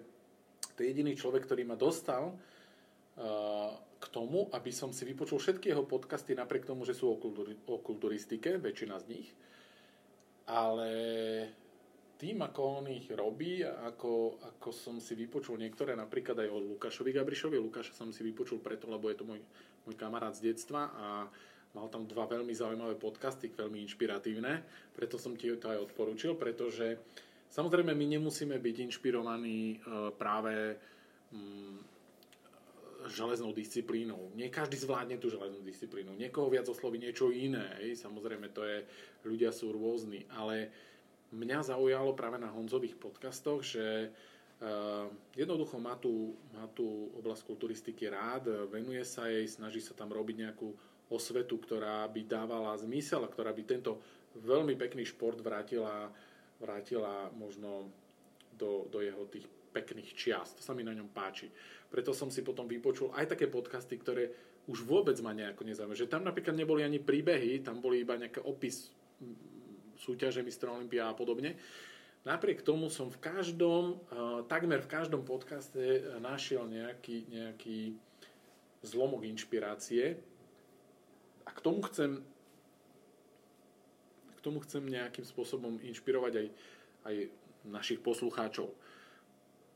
to 0.74 0.78
je 0.82 0.90
jediný 0.94 1.12
človek, 1.18 1.44
ktorý 1.44 1.68
ma 1.68 1.76
dostal 1.76 2.32
uh, 2.32 3.70
k 4.00 4.06
tomu, 4.08 4.48
aby 4.50 4.72
som 4.72 4.90
si 4.90 5.04
vypočul 5.04 5.38
všetky 5.38 5.70
jeho 5.70 5.84
podcasty 5.84 6.32
napriek 6.32 6.64
tomu, 6.64 6.88
že 6.88 6.96
sú 6.96 7.12
o, 7.12 7.16
kulturi- 7.20 7.58
o 7.68 7.78
kulturistike, 7.78 8.56
väčšina 8.58 8.96
z 9.02 9.04
nich. 9.12 9.28
Ale 10.48 10.90
tým, 12.18 12.42
ako 12.42 12.82
on 12.82 12.86
ich 12.90 13.06
robí, 13.12 13.62
ako, 13.62 14.42
ako 14.42 14.68
som 14.74 14.96
si 14.98 15.14
vypočul 15.14 15.58
niektoré, 15.58 15.94
napríklad 15.94 16.38
aj 16.40 16.48
o 16.50 16.58
Lukášovi 16.74 17.14
Gabrišovi. 17.14 17.58
Lukáša 17.58 17.94
som 17.94 18.10
si 18.10 18.26
vypočul 18.26 18.58
preto, 18.58 18.90
lebo 18.90 19.10
je 19.10 19.18
to 19.18 19.26
môj 19.26 19.42
môj 19.86 19.96
kamarát 19.98 20.34
z 20.34 20.52
detstva 20.52 20.90
a 20.94 21.06
mal 21.72 21.88
tam 21.88 22.04
dva 22.04 22.28
veľmi 22.28 22.52
zaujímavé 22.52 22.94
podcasty, 23.00 23.50
veľmi 23.50 23.82
inšpiratívne, 23.88 24.62
preto 24.92 25.16
som 25.16 25.34
ti 25.34 25.50
to 25.56 25.66
aj 25.72 25.90
odporúčil, 25.90 26.36
pretože 26.36 27.00
samozrejme 27.52 27.92
my 27.92 28.06
nemusíme 28.18 28.56
byť 28.56 28.76
inšpirovaní 28.88 29.76
e, 29.76 29.76
práve 30.16 30.80
mm, 31.30 31.76
železnou 33.12 33.52
disciplínou. 33.52 34.32
Nie 34.32 34.48
každý 34.48 34.80
zvládne 34.80 35.20
tú 35.20 35.28
železnú 35.28 35.60
disciplínu. 35.60 36.16
Niekoho 36.16 36.48
viac 36.48 36.66
osloví 36.70 37.02
niečo 37.02 37.34
iné. 37.34 37.74
Samozrejme, 37.98 38.48
to 38.54 38.62
je, 38.62 38.86
ľudia 39.26 39.50
sú 39.50 39.74
rôzni. 39.74 40.22
Ale 40.30 40.70
mňa 41.34 41.74
zaujalo 41.74 42.14
práve 42.14 42.38
na 42.38 42.50
Honzových 42.50 42.96
podcastoch, 42.98 43.62
že 43.62 44.10
Uh, 44.62 45.10
jednoducho 45.34 45.74
má 45.82 45.98
tú, 45.98 46.38
má 46.54 46.70
tú 46.70 47.10
oblasť 47.18 47.50
kulturistiky 47.50 48.06
rád, 48.06 48.46
venuje 48.70 49.02
sa 49.02 49.26
jej, 49.26 49.42
snaží 49.50 49.82
sa 49.82 49.90
tam 49.90 50.14
robiť 50.14 50.38
nejakú 50.38 50.70
osvetu, 51.10 51.58
ktorá 51.58 52.06
by 52.06 52.22
dávala 52.22 52.78
zmysel 52.78 53.26
ktorá 53.26 53.50
by 53.50 53.62
tento 53.66 53.98
veľmi 54.38 54.78
pekný 54.78 55.02
šport 55.02 55.42
vrátila, 55.42 56.14
vrátila 56.62 57.34
možno 57.34 57.90
do, 58.54 58.86
do 58.86 59.02
jeho 59.02 59.26
tých 59.26 59.50
pekných 59.74 60.14
čiast. 60.14 60.60
To 60.60 60.62
sa 60.62 60.76
mi 60.76 60.86
na 60.86 60.94
ňom 60.94 61.10
páči. 61.10 61.50
Preto 61.90 62.14
som 62.14 62.30
si 62.30 62.46
potom 62.46 62.70
vypočul 62.70 63.10
aj 63.18 63.34
také 63.34 63.50
podcasty, 63.50 63.98
ktoré 63.98 64.30
už 64.70 64.86
vôbec 64.86 65.18
ma 65.18 65.34
nejako 65.34 65.66
nezaujímajú. 65.66 66.06
Že 66.06 66.12
tam 66.12 66.22
napríklad 66.22 66.54
neboli 66.54 66.86
ani 66.86 67.02
príbehy, 67.02 67.66
tam 67.66 67.82
boli 67.82 68.06
iba 68.06 68.14
nejaký 68.14 68.46
opis 68.46 68.94
súťaže 69.98 70.46
Mr. 70.46 70.70
Olympia 70.70 71.10
a 71.10 71.16
podobne. 71.18 71.58
Napriek 72.22 72.62
tomu 72.62 72.86
som 72.86 73.10
v 73.10 73.18
každom, 73.18 73.98
takmer 74.46 74.78
v 74.78 74.92
každom 74.92 75.26
podcaste 75.26 76.06
našiel 76.22 76.70
nejaký, 76.70 77.26
nejaký 77.26 77.98
zlomok 78.86 79.26
inšpirácie 79.26 80.14
a 81.42 81.50
k 81.50 81.58
tomu 81.58 81.82
chcem 81.90 82.22
tomu 84.42 84.58
chcem 84.66 84.82
nejakým 84.82 85.22
spôsobom 85.22 85.78
inšpirovať 85.80 86.32
aj, 86.34 86.46
aj 87.06 87.14
našich 87.70 88.02
poslucháčov. 88.02 88.74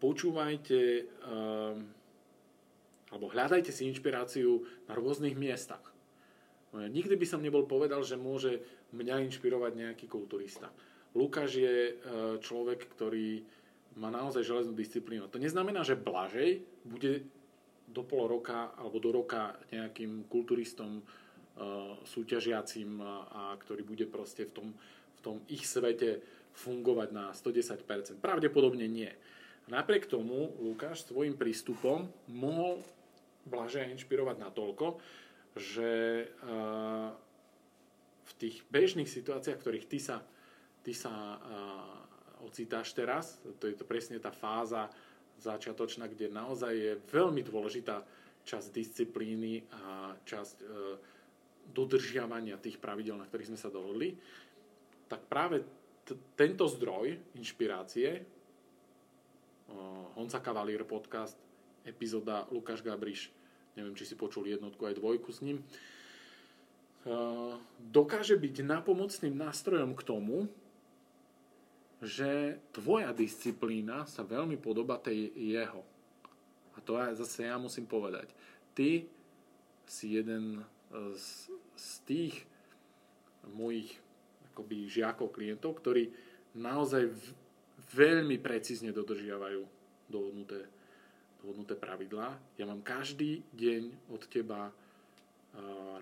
Počúvajte 0.03 1.09
um, 1.25 1.87
alebo 3.07 3.27
hľadajte 3.31 3.71
si 3.71 3.87
inšpiráciu 3.87 4.67
na 4.91 4.99
rôznych 4.99 5.39
miestach. 5.39 5.81
No 6.75 6.83
nikdy 6.85 7.15
by 7.15 7.27
som 7.27 7.41
nebol 7.41 7.65
povedal, 7.65 8.03
že 8.03 8.19
môže 8.19 8.61
mňa 8.93 9.25
inšpirovať 9.31 9.73
nejaký 9.73 10.07
kulturista. 10.11 10.69
Lukáš 11.17 11.57
je 11.57 11.77
uh, 11.95 12.37
človek, 12.43 12.91
ktorý 12.93 13.41
má 13.97 14.13
naozaj 14.13 14.45
železnú 14.45 14.77
disciplínu. 14.77 15.33
To 15.33 15.41
neznamená, 15.41 15.81
že 15.81 15.97
Blažej 15.97 16.61
bude 16.85 17.25
do 17.89 18.03
pol 18.05 18.29
roka 18.29 18.77
alebo 18.77 19.01
do 19.01 19.09
roka 19.15 19.57
nejakým 19.73 20.29
kulturistom 20.29 21.01
súťažiacim 22.05 23.01
a, 23.01 23.57
ktorý 23.57 23.83
bude 23.83 24.05
proste 24.05 24.45
v 24.45 24.53
tom, 24.53 24.69
v 25.17 25.21
tom 25.25 25.37
ich 25.49 25.65
svete 25.65 26.21
fungovať 26.57 27.09
na 27.13 27.33
110%. 27.33 28.21
Pravdepodobne 28.21 28.89
nie. 28.89 29.09
Napriek 29.67 30.07
tomu 30.07 30.55
Lukáš 30.63 31.05
svojim 31.09 31.35
prístupom 31.35 32.09
mohol 32.31 32.81
Blažeja 33.47 33.87
inšpirovať 33.95 34.37
natoľko, 34.43 34.99
že 35.55 36.27
uh, 36.27 37.15
v 38.27 38.33
tých 38.43 38.67
bežných 38.69 39.07
situáciách, 39.07 39.59
v 39.59 39.63
ktorých 39.63 39.87
ty 39.87 39.99
sa, 40.03 40.19
ty 40.83 40.91
sa 40.91 41.15
uh, 41.15 42.45
ocitáš 42.47 42.95
teraz, 42.95 43.39
to 43.59 43.71
je 43.71 43.75
to 43.79 43.87
presne 43.87 44.19
tá 44.19 44.35
fáza, 44.35 44.91
začiatočná, 45.39 46.09
kde 46.11 46.33
naozaj 46.33 46.73
je 46.75 46.93
veľmi 47.13 47.45
dôležitá 47.45 48.03
časť 48.47 48.69
disciplíny 48.73 49.67
a 49.75 50.15
časť 50.23 50.57
dodržiavania 51.71 52.61
tých 52.61 52.79
pravidel, 52.79 53.19
na 53.19 53.27
ktorých 53.27 53.51
sme 53.55 53.61
sa 53.61 53.73
dohodli, 53.73 54.15
tak 55.07 55.27
práve 55.31 55.63
t- 56.07 56.19
tento 56.35 56.67
zdroj 56.67 57.19
inšpirácie, 57.39 58.23
uh, 58.23 60.05
Honza 60.19 60.43
Cavalier 60.43 60.83
podcast, 60.87 61.39
epizóda 61.87 62.47
Lukáš 62.51 62.83
Gabriš, 62.83 63.31
neviem, 63.79 63.95
či 63.95 64.09
si 64.09 64.19
počul 64.19 64.51
jednotku 64.51 64.83
aj 64.87 64.99
dvojku 64.99 65.31
s 65.31 65.43
ním, 65.43 65.63
uh, 65.63 67.55
dokáže 67.79 68.35
byť 68.35 68.67
napomocným 68.67 69.35
nástrojom 69.35 69.95
k 69.95 70.03
tomu, 70.03 70.51
že 72.05 72.61
tvoja 72.77 73.09
disciplína 73.17 74.05
sa 74.05 74.21
veľmi 74.21 74.61
podoba 74.61 75.01
tej 75.01 75.33
jeho. 75.33 75.81
A 76.77 76.79
to 76.85 77.01
aj 77.01 77.17
zase 77.17 77.49
ja 77.49 77.57
musím 77.57 77.89
povedať. 77.89 78.29
Ty 78.77 79.09
si 79.89 80.13
jeden 80.13 80.61
z, 80.93 81.51
z 81.75 81.91
tých 82.07 82.35
mojich 83.55 83.91
akoby 84.53 84.89
žiakov, 84.89 85.35
klientov, 85.35 85.79
ktorí 85.83 86.11
naozaj 86.57 87.11
v, 87.11 87.25
veľmi 87.95 88.37
precízne 88.41 88.91
dodržiavajú 88.91 89.63
dohodnuté, 90.09 90.67
dohodnuté 91.43 91.75
pravidlá. 91.77 92.35
Ja 92.57 92.65
mám 92.65 92.81
každý 92.81 93.45
deň 93.55 94.13
od 94.13 94.23
teba 94.27 94.73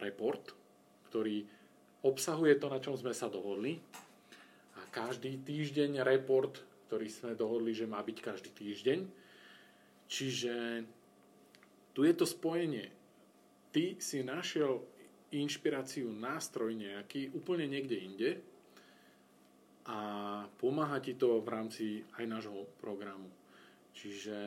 report, 0.02 0.54
ktorý 1.10 1.46
obsahuje 2.02 2.58
to, 2.58 2.66
na 2.70 2.78
čom 2.82 2.98
sme 2.98 3.14
sa 3.14 3.30
dohodli 3.30 3.78
každý 4.94 5.42
týždeň 5.42 6.06
report, 6.06 6.62
ktorý 6.86 7.10
sme 7.10 7.34
dohodli, 7.34 7.74
že 7.74 7.90
má 7.90 7.98
byť 7.98 8.18
každý 8.22 8.50
týždeň. 8.54 8.98
Čiže 10.06 10.54
tu 11.90 12.06
je 12.06 12.14
to 12.14 12.22
spojenie. 12.22 12.94
Ty 13.74 13.98
si 13.98 14.22
našiel 14.22 14.86
inšpiráciu, 15.34 16.14
nástroj 16.14 16.78
nejaký 16.78 17.34
úplne 17.34 17.66
niekde 17.66 17.98
inde 17.98 18.30
a 19.90 19.98
pomáha 20.62 21.02
ti 21.02 21.18
to 21.18 21.42
v 21.42 21.48
rámci 21.50 21.84
aj 22.14 22.24
nášho 22.30 22.70
programu. 22.78 23.26
Čiže 23.90 24.38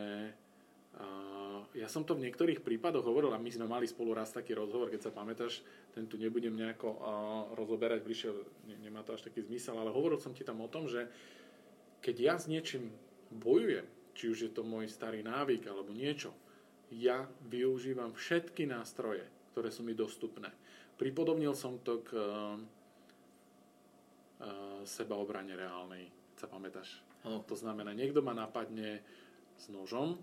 ja 1.76 1.88
som 1.92 2.08
to 2.08 2.16
v 2.16 2.26
niektorých 2.26 2.64
prípadoch 2.64 3.06
hovoril 3.06 3.30
a 3.36 3.44
my 3.44 3.52
sme 3.52 3.68
mali 3.68 3.86
spolu 3.86 4.16
raz 4.16 4.34
taký 4.34 4.56
rozhovor, 4.56 4.90
keď 4.90 5.12
sa 5.12 5.12
pamätáš, 5.14 5.62
ten 5.94 6.08
tu 6.08 6.16
nebudem 6.18 6.56
nejako 6.56 6.90
rozoberať 7.54 8.02
bližšie, 8.02 8.32
ne, 8.66 8.76
nemá 8.82 9.04
to 9.04 9.14
až 9.14 9.28
taký 9.28 9.44
zmysel, 9.46 9.78
ale 9.78 9.94
hovoril 9.94 10.18
som 10.18 10.34
ti 10.34 10.42
tam 10.42 10.64
o 10.64 10.72
tom, 10.72 10.90
že 10.90 11.06
keď 12.02 12.16
ja 12.16 12.36
s 12.40 12.50
niečím 12.50 12.90
bojujem, 13.30 13.86
či 14.18 14.32
už 14.32 14.50
je 14.50 14.52
to 14.56 14.66
môj 14.66 14.90
starý 14.90 15.22
návyk 15.22 15.70
alebo 15.70 15.94
niečo, 15.94 16.34
ja 16.94 17.28
využívam 17.48 18.16
všetky 18.16 18.68
nástroje, 18.70 19.26
ktoré 19.52 19.70
sú 19.74 19.84
mi 19.84 19.98
dostupné. 19.98 20.52
Pripodobnil 20.96 21.54
som 21.54 21.78
to 21.84 22.02
k 22.02 22.10
uh, 22.16 22.56
uh, 24.42 24.82
sebaobrane 24.88 25.54
reálnej, 25.54 26.10
sa 26.40 26.48
pamätáš? 26.48 27.04
Oh. 27.28 27.44
To 27.46 27.56
znamená, 27.58 27.92
niekto 27.92 28.24
ma 28.24 28.34
napadne 28.34 29.04
s 29.58 29.68
nožom 29.70 30.16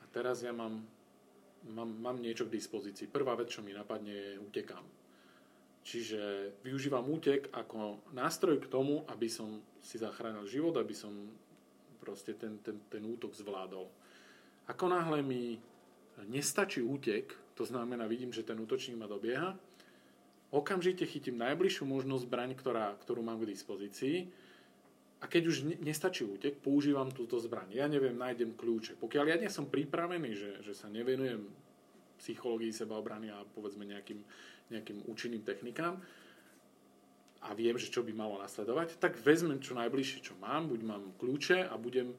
a 0.00 0.04
teraz 0.10 0.42
ja 0.42 0.52
mám 0.52 0.84
mám, 1.72 1.90
mám 1.98 2.18
niečo 2.22 2.46
k 2.46 2.54
dispozícii. 2.54 3.10
Prvá 3.10 3.34
vec, 3.34 3.50
čo 3.50 3.64
mi 3.64 3.74
napadne, 3.74 4.12
je 4.12 4.38
utekám. 4.38 4.84
Čiže 5.86 6.52
využívam 6.66 7.06
útek 7.06 7.46
ako 7.54 8.02
nástroj 8.10 8.58
k 8.58 8.70
tomu, 8.70 9.06
aby 9.06 9.30
som 9.30 9.62
si 9.78 10.02
zachránil 10.02 10.46
život, 10.50 10.74
aby 10.74 10.94
som 10.94 11.14
proste 12.02 12.34
ten, 12.34 12.58
ten, 12.58 12.82
ten 12.90 13.02
útok 13.06 13.34
zvládol. 13.34 13.86
Ako 14.66 14.90
náhle 14.90 15.22
mi 15.22 15.62
nestačí 16.24 16.80
útek, 16.80 17.36
to 17.52 17.68
znamená, 17.68 18.08
vidím, 18.08 18.32
že 18.32 18.46
ten 18.46 18.56
útočník 18.56 18.96
ma 18.96 19.04
dobieha, 19.04 19.52
okamžite 20.54 21.04
chytím 21.04 21.36
najbližšiu 21.42 21.84
možnosť 21.84 22.24
zbraň, 22.24 22.50
ktorá, 22.56 22.96
ktorú 23.04 23.20
mám 23.20 23.42
k 23.42 23.50
dispozícii 23.52 24.16
a 25.20 25.24
keď 25.26 25.42
už 25.48 25.56
nestačí 25.80 26.24
útek, 26.24 26.60
používam 26.60 27.08
túto 27.08 27.40
zbraň. 27.40 27.72
Ja 27.72 27.88
neviem, 27.88 28.16
nájdem 28.16 28.52
kľúče. 28.54 29.00
Pokiaľ 29.00 29.24
ja 29.26 29.36
nie 29.40 29.50
som 29.50 29.68
pripravený, 29.68 30.30
že, 30.36 30.50
že 30.60 30.72
sa 30.76 30.92
nevenujem 30.92 31.44
psychológii 32.20 32.72
sebaobrany 32.72 33.32
a 33.32 33.44
povedzme 33.56 33.84
nejakým, 33.84 34.20
nejakým 34.72 35.04
účinným 35.08 35.44
technikám 35.44 36.00
a 37.44 37.52
viem, 37.52 37.76
že 37.76 37.92
čo 37.92 38.02
by 38.02 38.12
malo 38.16 38.40
nasledovať, 38.40 38.98
tak 38.98 39.20
vezmem 39.20 39.60
čo 39.60 39.76
najbližšie, 39.76 40.24
čo 40.24 40.34
mám, 40.40 40.68
buď 40.72 40.80
mám 40.82 41.04
kľúče 41.20 41.68
a 41.68 41.74
budem 41.76 42.16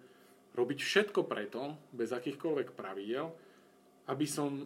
robiť 0.53 0.79
všetko 0.81 1.25
preto, 1.29 1.77
bez 1.93 2.09
akýchkoľvek 2.09 2.73
pravidel, 2.73 3.29
aby 4.07 4.25
som 4.25 4.65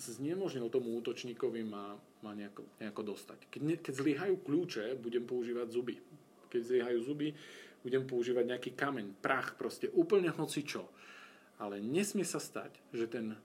znemožnil 0.00 0.72
tomu 0.72 0.96
útočníkovi 0.96 1.60
ma, 1.66 1.92
ma 2.24 2.32
nejako, 2.32 2.64
nejako 2.80 3.02
dostať. 3.14 3.38
Keď, 3.52 3.60
ne, 3.60 3.76
keď 3.76 3.94
zlyhajú 4.00 4.34
kľúče, 4.40 4.96
budem 4.96 5.24
používať 5.28 5.68
zuby 5.68 5.96
keď 6.50 6.60
zlyhajú 6.66 6.98
zuby, 7.06 7.28
budem 7.86 8.04
používať 8.04 8.44
nejaký 8.50 8.70
kameň, 8.74 9.22
prach, 9.22 9.54
proste 9.54 9.86
úplne 9.94 10.34
hoci 10.34 10.66
čo. 10.66 10.90
Ale 11.62 11.78
nesmie 11.78 12.26
sa 12.26 12.42
stať, 12.42 12.74
že 12.90 13.06
ten 13.06 13.38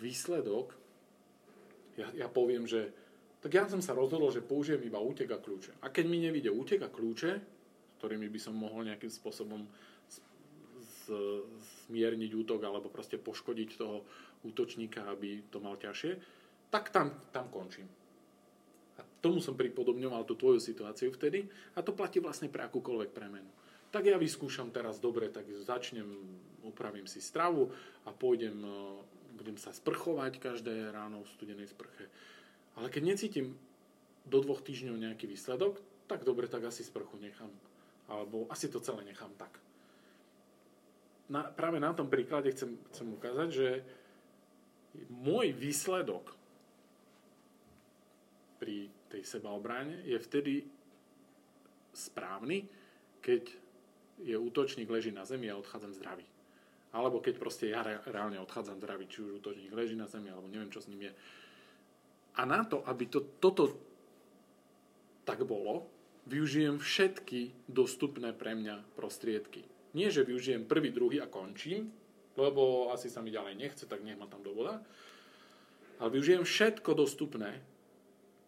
výsledok, 0.00 0.72
ja, 2.00 2.08
ja 2.16 2.26
poviem, 2.32 2.64
že 2.64 2.90
tak 3.44 3.52
ja 3.52 3.68
som 3.68 3.84
sa 3.84 3.94
rozhodol, 3.94 4.32
že 4.32 4.42
použijem 4.42 4.82
iba 4.82 4.98
útek 4.98 5.30
a 5.30 5.38
kľúče. 5.38 5.78
A 5.84 5.92
keď 5.92 6.04
mi 6.08 6.18
nevíde 6.18 6.50
útek 6.50 6.82
a 6.82 6.90
kľúče, 6.90 7.38
ktorými 8.00 8.26
by 8.32 8.40
som 8.40 8.56
mohol 8.56 8.88
nejakým 8.88 9.12
spôsobom 9.12 9.68
zmierniť 11.06 12.30
útok 12.34 12.60
alebo 12.66 12.90
proste 12.90 13.18
poškodiť 13.18 13.70
toho 13.78 14.02
útočníka, 14.42 15.06
aby 15.10 15.46
to 15.50 15.58
mal 15.62 15.78
ťažšie, 15.78 16.12
tak 16.70 16.90
tam, 16.90 17.14
tam 17.30 17.46
končím 17.48 17.86
tomu 19.26 19.42
som 19.42 19.58
pripodobňoval 19.58 20.22
tú 20.22 20.38
tvoju 20.38 20.62
situáciu 20.62 21.10
vtedy 21.10 21.50
a 21.74 21.82
to 21.82 21.90
platí 21.90 22.22
vlastne 22.22 22.46
pre 22.46 22.62
akúkoľvek 22.62 23.10
premenu. 23.10 23.50
Tak 23.90 24.06
ja 24.06 24.14
vyskúšam 24.14 24.70
teraz 24.70 25.02
dobre, 25.02 25.26
tak 25.26 25.50
začnem, 25.50 26.06
upravím 26.62 27.10
si 27.10 27.18
stravu 27.18 27.74
a 28.06 28.14
pôjdem, 28.14 28.54
e, 28.62 28.70
budem 29.34 29.58
sa 29.58 29.74
sprchovať 29.74 30.38
každé 30.38 30.94
ráno 30.94 31.26
v 31.26 31.32
studenej 31.34 31.70
sprche. 31.70 32.06
Ale 32.78 32.86
keď 32.92 33.02
necítim 33.02 33.58
do 34.26 34.38
dvoch 34.42 34.62
týždňov 34.62 35.00
nejaký 35.00 35.26
výsledok, 35.26 35.80
tak 36.06 36.22
dobre, 36.22 36.46
tak 36.46 36.66
asi 36.66 36.86
sprchu 36.86 37.18
nechám. 37.18 37.50
Alebo 38.06 38.46
asi 38.52 38.70
to 38.70 38.78
celé 38.78 39.02
nechám 39.02 39.32
tak. 39.34 39.65
Na, 41.26 41.42
práve 41.42 41.82
na 41.82 41.90
tom 41.90 42.06
príklade 42.06 42.54
chcem, 42.54 42.78
chcem 42.94 43.08
ukázať, 43.18 43.48
že 43.50 43.68
môj 45.10 45.50
výsledok 45.52 46.32
pri 48.62 48.88
tej 49.10 49.22
sebaobráne 49.26 50.06
je 50.06 50.18
vtedy 50.22 50.54
správny, 51.92 52.64
keď 53.20 53.42
je 54.22 54.36
útočník, 54.38 54.88
leží 54.88 55.12
na 55.12 55.28
zemi 55.28 55.50
a 55.52 55.58
odchádzam 55.60 55.92
zdravý. 55.92 56.24
Alebo 56.94 57.20
keď 57.20 57.34
proste 57.36 57.68
ja 57.68 57.84
reálne 57.84 58.40
odchádzam 58.40 58.80
zdravý, 58.80 59.04
či 59.10 59.20
už 59.20 59.44
útočník 59.44 59.72
leží 59.76 59.98
na 59.98 60.08
zemi, 60.08 60.32
alebo 60.32 60.48
neviem, 60.48 60.72
čo 60.72 60.80
s 60.80 60.88
ním 60.88 61.10
je. 61.10 61.12
A 62.36 62.48
na 62.48 62.64
to, 62.64 62.80
aby 62.88 63.10
to, 63.10 63.20
toto 63.42 63.76
tak 65.26 65.44
bolo, 65.44 65.90
využijem 66.30 66.80
všetky 66.80 67.68
dostupné 67.68 68.32
pre 68.32 68.56
mňa 68.56 68.96
prostriedky. 68.96 69.75
Nie, 69.96 70.12
že 70.12 70.28
využijem 70.28 70.68
prvý, 70.68 70.92
druhý 70.92 71.24
a 71.24 71.32
končím, 71.32 71.88
lebo 72.36 72.92
asi 72.92 73.08
sa 73.08 73.24
mi 73.24 73.32
ďalej 73.32 73.56
nechce, 73.56 73.88
tak 73.88 74.04
nech 74.04 74.20
ma 74.20 74.28
tam 74.28 74.44
do 74.44 74.52
voda. 74.52 74.84
Ale 75.96 76.12
využijem 76.12 76.44
všetko 76.44 76.92
dostupné 76.92 77.64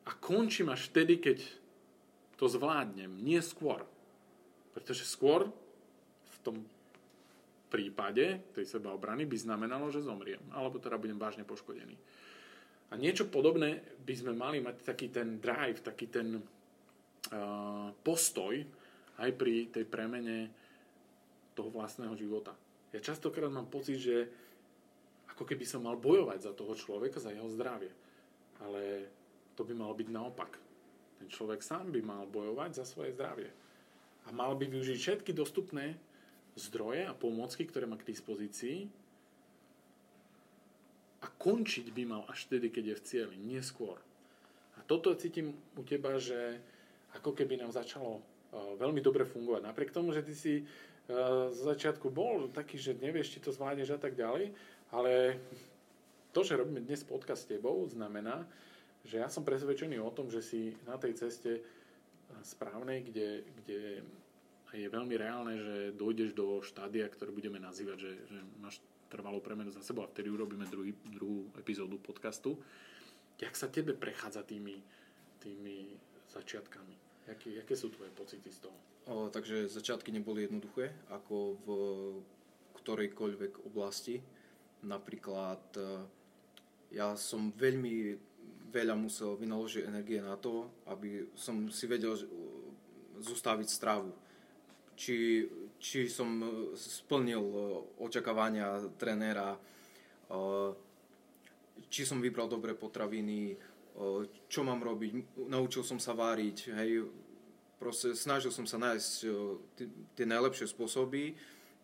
a 0.04 0.12
končím 0.12 0.68
až 0.68 0.92
vtedy, 0.92 1.16
keď 1.16 1.40
to 2.36 2.52
zvládnem, 2.52 3.24
nie 3.24 3.40
skôr. 3.40 3.88
Pretože 4.76 5.08
skôr 5.08 5.48
v 6.28 6.36
tom 6.44 6.56
prípade 7.72 8.44
tej 8.52 8.64
sebaobrany 8.68 9.24
by 9.24 9.36
znamenalo, 9.40 9.88
že 9.88 10.04
zomriem, 10.04 10.40
alebo 10.52 10.76
teda 10.76 11.00
budem 11.00 11.16
vážne 11.16 11.48
poškodený. 11.48 11.96
A 12.88 12.96
niečo 12.96 13.28
podobné 13.28 13.84
by 14.04 14.14
sme 14.16 14.32
mali 14.32 14.64
mať 14.64 14.84
taký 14.84 15.12
ten 15.12 15.40
drive, 15.40 15.84
taký 15.84 16.08
ten 16.08 16.40
uh, 16.40 17.92
postoj 18.00 18.56
aj 19.20 19.30
pri 19.36 19.68
tej 19.68 19.84
premene 19.84 20.67
toho 21.58 21.74
vlastného 21.74 22.14
života. 22.14 22.54
Ja 22.94 23.02
častokrát 23.02 23.50
mám 23.50 23.66
pocit, 23.66 23.98
že 23.98 24.30
ako 25.34 25.42
keby 25.42 25.66
som 25.66 25.82
mal 25.82 25.98
bojovať 25.98 26.38
za 26.46 26.52
toho 26.54 26.78
človeka, 26.78 27.18
za 27.18 27.34
jeho 27.34 27.50
zdravie. 27.50 27.90
Ale 28.62 29.10
to 29.58 29.66
by 29.66 29.74
malo 29.74 29.94
byť 29.98 30.08
naopak. 30.10 30.54
Ten 31.18 31.26
človek 31.26 31.66
sám 31.66 31.90
by 31.90 32.00
mal 32.02 32.30
bojovať 32.30 32.78
za 32.78 32.84
svoje 32.86 33.10
zdravie 33.14 33.50
a 34.26 34.28
mal 34.30 34.54
by 34.54 34.68
využiť 34.68 34.98
všetky 34.98 35.32
dostupné 35.32 35.96
zdroje 36.54 37.08
a 37.08 37.16
pomôcky, 37.16 37.64
ktoré 37.64 37.88
má 37.88 37.96
k 37.96 38.12
dispozícii 38.12 38.86
a 41.24 41.26
končiť 41.26 41.90
by 41.90 42.02
mal 42.06 42.22
až 42.28 42.46
vtedy, 42.46 42.70
keď 42.70 42.84
je 42.84 42.98
v 42.98 43.04
cieli, 43.08 43.36
neskôr. 43.40 43.98
A 44.78 44.84
toto 44.86 45.16
cítim 45.18 45.56
u 45.74 45.82
teba, 45.82 46.20
že 46.20 46.60
ako 47.16 47.34
keby 47.34 47.58
nám 47.58 47.74
začalo 47.74 48.20
uh, 48.20 48.78
veľmi 48.78 49.02
dobre 49.02 49.26
fungovať. 49.26 49.64
Napriek 49.64 49.90
tomu, 49.90 50.14
že 50.14 50.22
ty 50.22 50.34
si 50.36 50.62
z 51.08 51.60
začiatku 51.64 52.12
bol 52.12 52.52
taký, 52.52 52.76
že 52.76 52.92
nevieš, 52.92 53.32
či 53.32 53.40
to 53.40 53.48
zvládneš 53.48 53.96
a 53.96 54.00
tak 54.00 54.12
ďalej, 54.12 54.52
ale 54.92 55.40
to, 56.36 56.44
že 56.44 56.60
robíme 56.60 56.84
dnes 56.84 57.00
podcast 57.00 57.48
s 57.48 57.50
tebou, 57.50 57.80
znamená, 57.88 58.44
že 59.08 59.24
ja 59.24 59.32
som 59.32 59.40
presvedčený 59.40 59.96
o 60.04 60.12
tom, 60.12 60.28
že 60.28 60.44
si 60.44 60.76
na 60.84 61.00
tej 61.00 61.16
ceste 61.16 61.64
správnej, 62.44 63.08
kde, 63.08 63.40
kde 63.64 63.80
je 64.76 64.88
veľmi 64.92 65.16
reálne, 65.16 65.56
že 65.56 65.76
dojdeš 65.96 66.36
do 66.36 66.60
štádia, 66.60 67.08
ktoré 67.08 67.32
budeme 67.32 67.56
nazývať, 67.56 68.04
že, 68.04 68.12
že 68.28 68.38
máš 68.60 68.84
trvalú 69.08 69.40
premenu 69.40 69.72
za 69.72 69.80
sebou 69.80 70.04
a 70.04 70.12
vtedy 70.12 70.28
urobíme 70.28 70.68
druhý, 70.68 70.92
druhú 71.08 71.48
epizódu 71.56 71.96
podcastu. 71.96 72.60
Jak 73.40 73.56
sa 73.56 73.72
tebe 73.72 73.96
prechádza 73.96 74.44
tými, 74.44 74.76
tými 75.40 75.96
začiatkami? 76.28 76.92
Jaké, 77.32 77.56
jaké 77.64 77.72
sú 77.72 77.88
tvoje 77.88 78.12
pocity 78.12 78.52
z 78.52 78.68
toho? 78.68 78.76
Takže 79.08 79.72
začiatky 79.72 80.12
neboli 80.12 80.44
jednoduché, 80.44 80.92
ako 81.08 81.36
v 81.64 81.68
ktorejkoľvek 82.76 83.64
oblasti. 83.64 84.20
Napríklad 84.84 85.64
e, 85.80 85.82
ja 86.92 87.16
som 87.16 87.48
veľmi 87.56 88.14
veľa 88.68 88.94
musel 89.00 89.32
vynaložiť 89.40 89.88
energie 89.88 90.20
na 90.20 90.36
to, 90.36 90.68
aby 90.92 91.24
som 91.32 91.72
si 91.72 91.88
vedel 91.88 92.20
zostaviť 93.18 93.68
stravu. 93.68 94.12
Či, 94.98 95.46
či 95.80 96.10
som 96.10 96.42
splnil 96.74 97.40
očakávania 98.02 98.82
trénera, 98.98 99.56
či 101.88 102.02
som 102.02 102.18
vybral 102.18 102.50
dobré 102.50 102.74
potraviny, 102.74 103.56
čo 104.50 104.60
mám 104.66 104.82
robiť, 104.82 105.38
naučil 105.46 105.86
som 105.86 106.02
sa 106.02 106.18
váriť, 106.18 106.56
hej, 106.76 107.06
proste 107.78 108.12
snažil 108.18 108.50
som 108.50 108.66
sa 108.66 108.76
nájsť 108.82 109.10
tie 110.18 110.26
najlepšie 110.26 110.66
spôsoby, 110.68 111.38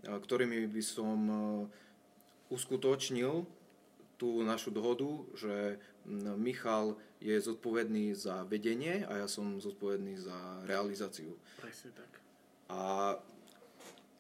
ktorými 0.05 0.68
by 0.68 0.82
som 0.84 1.18
uskutočnil 2.53 3.47
tú 4.20 4.45
našu 4.45 4.70
dohodu, 4.70 5.09
že 5.34 5.80
Michal 6.36 7.01
je 7.18 7.34
zodpovedný 7.40 8.12
za 8.12 8.45
vedenie 8.45 9.03
a 9.09 9.24
ja 9.24 9.26
som 9.26 9.57
zodpovedný 9.59 10.20
za 10.20 10.36
realizáciu. 10.68 11.34
Presne 11.57 11.90
tak. 11.97 12.11
A 12.68 13.16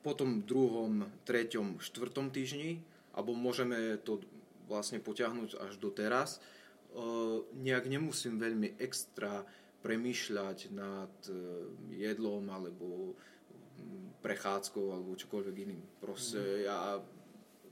potom 0.00 0.40
v 0.40 0.46
druhom, 0.48 0.92
treťom, 1.28 1.80
štvrtom 1.80 2.32
týždni, 2.32 2.80
alebo 3.12 3.36
môžeme 3.36 4.00
to 4.00 4.24
vlastne 4.64 4.98
potiahnuť 5.04 5.60
až 5.60 5.76
do 5.76 5.92
teraz, 5.92 6.40
nejak 7.60 7.84
nemusím 7.90 8.40
veľmi 8.40 8.80
extra 8.80 9.44
premýšľať 9.84 10.72
nad 10.72 11.12
e, 11.28 11.36
jedlom 12.00 12.48
alebo 12.48 13.12
prechádzkou 14.24 14.86
alebo 14.88 15.12
čokoľvek 15.12 15.56
iným. 15.68 15.82
Proste 16.00 16.40
mm. 16.40 16.60
ja 16.64 16.78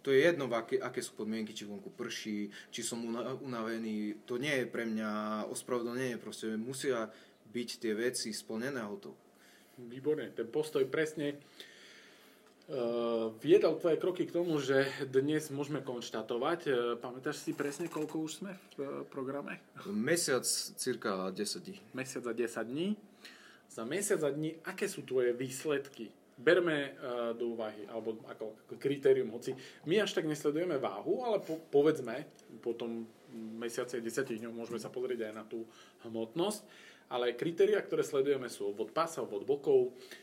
to 0.02 0.10
je 0.10 0.18
jedno, 0.18 0.50
aké, 0.50 0.82
aké 0.82 0.98
sú 0.98 1.14
podmienky, 1.14 1.54
či 1.54 1.64
vonku 1.64 1.94
prší, 1.94 2.50
či 2.74 2.82
som 2.82 2.98
unavený. 3.38 4.26
To 4.26 4.34
nie 4.34 4.50
je 4.50 4.66
pre 4.66 4.82
mňa 4.82 5.46
ospravedlnenie, 5.46 6.18
proste 6.18 6.58
musia 6.58 7.06
byť 7.54 7.68
tie 7.78 7.92
veci 7.94 8.34
splnené 8.34 8.82
a 8.82 8.90
hotovo. 8.90 9.14
Výborne, 9.78 10.34
ten 10.34 10.50
postoj 10.50 10.82
presne 10.90 11.38
viedol 13.42 13.74
tvoje 13.78 13.96
kroky 13.98 14.22
k 14.26 14.34
tomu, 14.34 14.62
že 14.62 14.86
dnes 15.10 15.50
môžeme 15.50 15.82
konštatovať. 15.82 16.60
Uh, 16.66 16.74
pamätáš 16.98 17.42
si 17.42 17.50
presne, 17.50 17.90
koľko 17.90 18.22
už 18.22 18.32
sme 18.42 18.52
v 18.78 18.80
uh, 18.80 18.88
programe? 19.10 19.58
Mesiac, 19.90 20.46
cirka 20.78 21.34
10 21.34 21.66
dní. 21.66 21.78
Mesiac 21.90 22.24
a 22.26 22.32
10 22.32 22.70
dní. 22.70 22.94
Za 23.72 23.82
mesiac 23.88 24.20
a 24.22 24.30
dní, 24.30 24.54
aké 24.68 24.86
sú 24.86 25.02
tvoje 25.02 25.32
výsledky? 25.32 26.12
berme 26.32 26.96
do 27.38 27.54
úvahy, 27.54 27.86
alebo 27.86 28.18
ako, 28.26 28.56
ako 28.66 28.74
kritérium, 28.80 29.30
hoci 29.30 29.54
my 29.86 30.02
až 30.02 30.16
tak 30.16 30.26
nesledujeme 30.26 30.74
váhu, 30.80 31.22
ale 31.22 31.38
po, 31.38 31.60
povedzme, 31.70 32.26
po 32.58 32.74
tom 32.74 33.06
mesiace 33.60 34.02
10 34.02 34.40
dňov 34.42 34.50
môžeme 34.50 34.80
sa 34.80 34.90
pozrieť 34.90 35.30
aj 35.30 35.32
na 35.38 35.44
tú 35.46 35.62
hmotnosť, 36.02 36.66
ale 37.12 37.36
kritéria, 37.38 37.78
ktoré 37.78 38.02
sledujeme 38.02 38.48
sú 38.48 38.74
obvod 38.74 38.90
pasa, 38.90 39.22
obvod 39.22 39.44
bokov, 39.46 39.92
uh, 39.92 40.21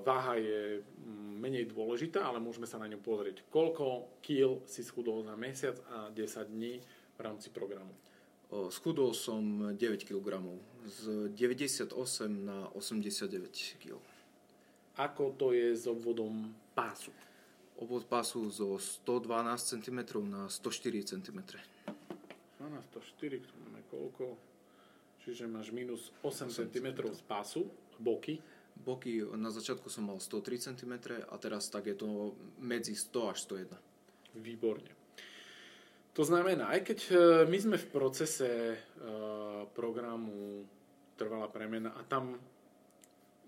váha 0.00 0.40
je 0.40 0.80
mm, 0.80 1.36
menej 1.38 1.68
dôležitá, 1.68 2.24
ale 2.24 2.40
môžeme 2.40 2.64
sa 2.64 2.80
na 2.80 2.88
ňu 2.88 2.98
pozrieť, 3.04 3.44
koľko 3.52 4.16
kil 4.24 4.64
si 4.64 4.80
schudol 4.80 5.20
za 5.20 5.36
mesiac 5.36 5.76
a 5.92 6.08
10 6.08 6.48
dní 6.48 6.80
v 7.14 7.20
rámci 7.20 7.52
programu. 7.52 7.92
Schudol 8.72 9.12
som 9.12 9.74
9 9.76 9.78
kg, 10.08 10.40
z 10.84 11.28
98 11.36 11.92
na 12.28 12.70
89 12.72 13.82
kg 13.82 14.00
ako 14.94 15.34
to 15.34 15.50
je 15.50 15.74
s 15.74 15.90
obvodom 15.90 16.54
pásu? 16.74 17.10
Obvod 17.74 18.06
pásu 18.06 18.46
zo 18.46 18.78
112 18.78 19.34
cm 19.58 19.98
na 20.30 20.46
104 20.46 21.02
cm. 21.02 21.38
No 22.62 22.70
na 22.70 22.78
104, 22.78 23.42
tu 23.42 23.54
máme 23.66 23.82
koľko? 23.90 24.38
Čiže 25.26 25.50
máš 25.50 25.74
minus 25.74 26.14
8, 26.22 26.46
8 26.46 26.70
cm 26.70 26.86
z 27.10 27.22
pásu, 27.26 27.66
boky. 27.98 28.38
Boky, 28.74 29.22
na 29.38 29.48
začiatku 29.54 29.86
som 29.88 30.10
mal 30.10 30.18
103 30.18 30.74
cm 30.74 30.94
a 31.30 31.34
teraz 31.38 31.70
tak 31.70 31.86
je 31.86 31.96
to 31.96 32.34
medzi 32.58 32.98
100 32.98 33.32
až 33.32 33.38
101. 33.46 33.70
Výborne. 34.34 34.90
To 36.14 36.22
znamená, 36.22 36.70
aj 36.70 36.80
keď 36.86 36.98
e, 37.10 37.14
my 37.50 37.58
sme 37.58 37.76
v 37.78 37.90
procese 37.90 38.78
uh, 38.78 39.66
programu 39.74 40.62
Trvalá 41.18 41.50
premena 41.50 41.90
a 41.94 42.06
tam 42.06 42.38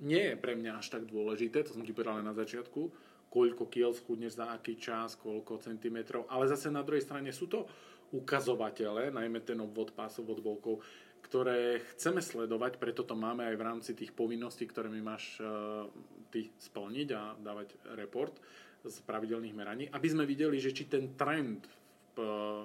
nie 0.02 0.34
je 0.34 0.36
pre 0.38 0.58
mňa 0.58 0.78
až 0.78 0.98
tak 0.98 1.06
dôležité, 1.06 1.62
to 1.62 1.74
som 1.74 1.86
ti 1.86 1.94
povedal 1.94 2.22
na 2.22 2.34
začiatku, 2.34 2.90
koľko 3.30 3.66
kiel 3.70 3.90
schudneš 3.94 4.38
za 4.38 4.54
aký 4.54 4.78
čas, 4.78 5.18
koľko 5.18 5.62
centimetrov, 5.62 6.30
ale 6.30 6.50
zase 6.50 6.70
na 6.70 6.86
druhej 6.86 7.02
strane 7.02 7.30
sú 7.34 7.50
to 7.50 7.66
ukazovatele, 8.14 9.10
najmä 9.10 9.42
ten 9.42 9.58
obvod 9.58 9.90
pásov 9.94 10.30
od 10.30 10.40
bokov, 10.42 10.78
ktoré 11.26 11.82
chceme 11.98 12.22
sledovať, 12.22 12.78
preto 12.78 13.02
to 13.02 13.18
máme 13.18 13.42
aj 13.42 13.56
v 13.58 13.66
rámci 13.66 13.90
tých 13.98 14.14
povinností, 14.14 14.70
ktoré 14.70 14.86
mi 14.86 15.02
máš 15.02 15.42
uh, 15.42 15.90
ty 16.30 16.46
splniť 16.54 17.08
a 17.10 17.34
dávať 17.34 17.74
report 17.98 18.38
z 18.86 18.96
pravidelných 19.02 19.58
meraní, 19.58 19.84
aby 19.90 20.06
sme 20.06 20.22
videli, 20.22 20.62
že 20.62 20.70
či 20.70 20.86
ten 20.86 21.18
trend 21.18 21.66
v, 22.14 22.18
uh, 22.22 22.62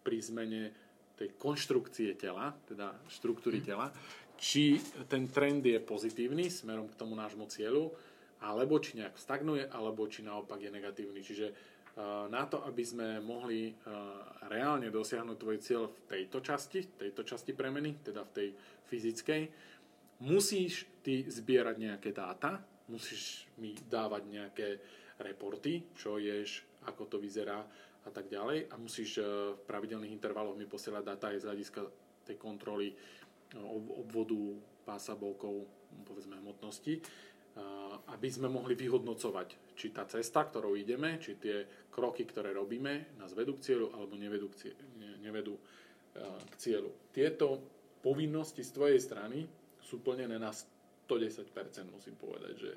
pri 0.00 0.16
zmene 0.16 0.72
tej 1.20 1.36
konštrukcie 1.36 2.16
tela, 2.16 2.56
teda 2.64 2.96
štruktúry 3.12 3.60
mm. 3.60 3.66
tela, 3.68 3.92
či 4.40 4.80
ten 5.04 5.28
trend 5.28 5.60
je 5.60 5.76
pozitívny 5.76 6.48
smerom 6.48 6.88
k 6.88 6.96
tomu 6.96 7.12
nášmu 7.12 7.44
cieľu, 7.52 7.92
alebo 8.40 8.80
či 8.80 8.96
nejak 8.96 9.20
stagnuje, 9.20 9.68
alebo 9.68 10.08
či 10.08 10.24
naopak 10.24 10.56
je 10.64 10.72
negatívny. 10.72 11.20
Čiže 11.20 11.52
na 12.30 12.46
to, 12.46 12.62
aby 12.64 12.86
sme 12.86 13.18
mohli 13.18 13.70
uh, 13.70 13.74
reálne 14.46 14.88
dosiahnuť 14.88 15.36
tvoj 15.36 15.58
cieľ 15.58 15.82
v 15.90 15.98
tejto 16.06 16.38
časti, 16.38 16.86
tejto 16.96 17.26
časti 17.26 17.52
premeny, 17.52 17.98
teda 17.98 18.22
v 18.24 18.34
tej 18.34 18.48
fyzickej, 18.86 19.42
musíš 20.22 20.86
ty 21.02 21.26
zbierať 21.26 21.76
nejaké 21.76 22.10
dáta, 22.14 22.62
musíš 22.88 23.46
mi 23.58 23.74
dávať 23.74 24.22
nejaké 24.26 24.68
reporty, 25.20 25.92
čo 25.94 26.16
ješ, 26.16 26.64
ako 26.88 27.06
to 27.06 27.16
vyzerá 27.20 27.60
a 28.00 28.10
tak 28.10 28.32
ďalej 28.32 28.72
a 28.72 28.74
musíš 28.80 29.20
v 29.20 29.60
pravidelných 29.68 30.16
intervaloch 30.16 30.56
mi 30.56 30.64
posielať 30.64 31.04
data 31.04 31.28
aj 31.28 31.44
z 31.44 31.46
hľadiska 31.52 31.80
tej 32.24 32.36
kontroly 32.40 32.96
obvodu 34.00 34.56
pása 34.88 35.12
bolkov, 35.12 35.68
povedzme 36.08 36.40
hmotnosti, 36.40 37.04
aby 38.10 38.28
sme 38.30 38.50
mohli 38.50 38.74
vyhodnocovať, 38.74 39.74
či 39.74 39.94
tá 39.94 40.04
cesta, 40.04 40.44
ktorou 40.44 40.76
ideme, 40.76 41.16
či 41.22 41.38
tie 41.38 41.88
kroky, 41.88 42.26
ktoré 42.26 42.52
robíme, 42.52 43.16
nás 43.16 43.32
vedú 43.32 43.56
k 43.56 43.70
cieľu 43.70 43.94
alebo 43.94 44.18
nevedú 44.18 44.50
k 44.52 44.66
cieľu. 44.66 44.82
Nevedú 45.20 45.54
k 46.20 46.54
cieľu. 46.58 46.90
Tieto 47.14 47.62
povinnosti 48.02 48.66
z 48.66 48.70
tvojej 48.74 49.00
strany 49.00 49.46
sú 49.80 50.02
plnené 50.02 50.36
na 50.36 50.50
110%, 50.50 51.48
musím 51.90 52.16
povedať, 52.18 52.54
že 52.58 52.72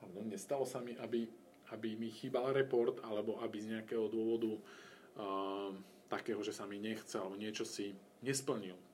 pardon, 0.00 0.24
nestalo 0.28 0.64
sa 0.68 0.80
mi, 0.80 0.94
aby, 0.96 1.26
aby 1.74 1.88
mi 1.96 2.12
chýbal 2.12 2.52
report, 2.52 3.02
alebo 3.04 3.40
aby 3.42 3.56
z 3.58 3.78
nejakého 3.78 4.06
dôvodu 4.06 4.52
uh, 4.52 5.70
takého, 6.06 6.38
že 6.40 6.54
sa 6.54 6.64
mi 6.68 6.78
nechce, 6.78 7.18
alebo 7.18 7.34
niečo 7.34 7.66
si 7.66 7.96
nesplnil 8.22 8.85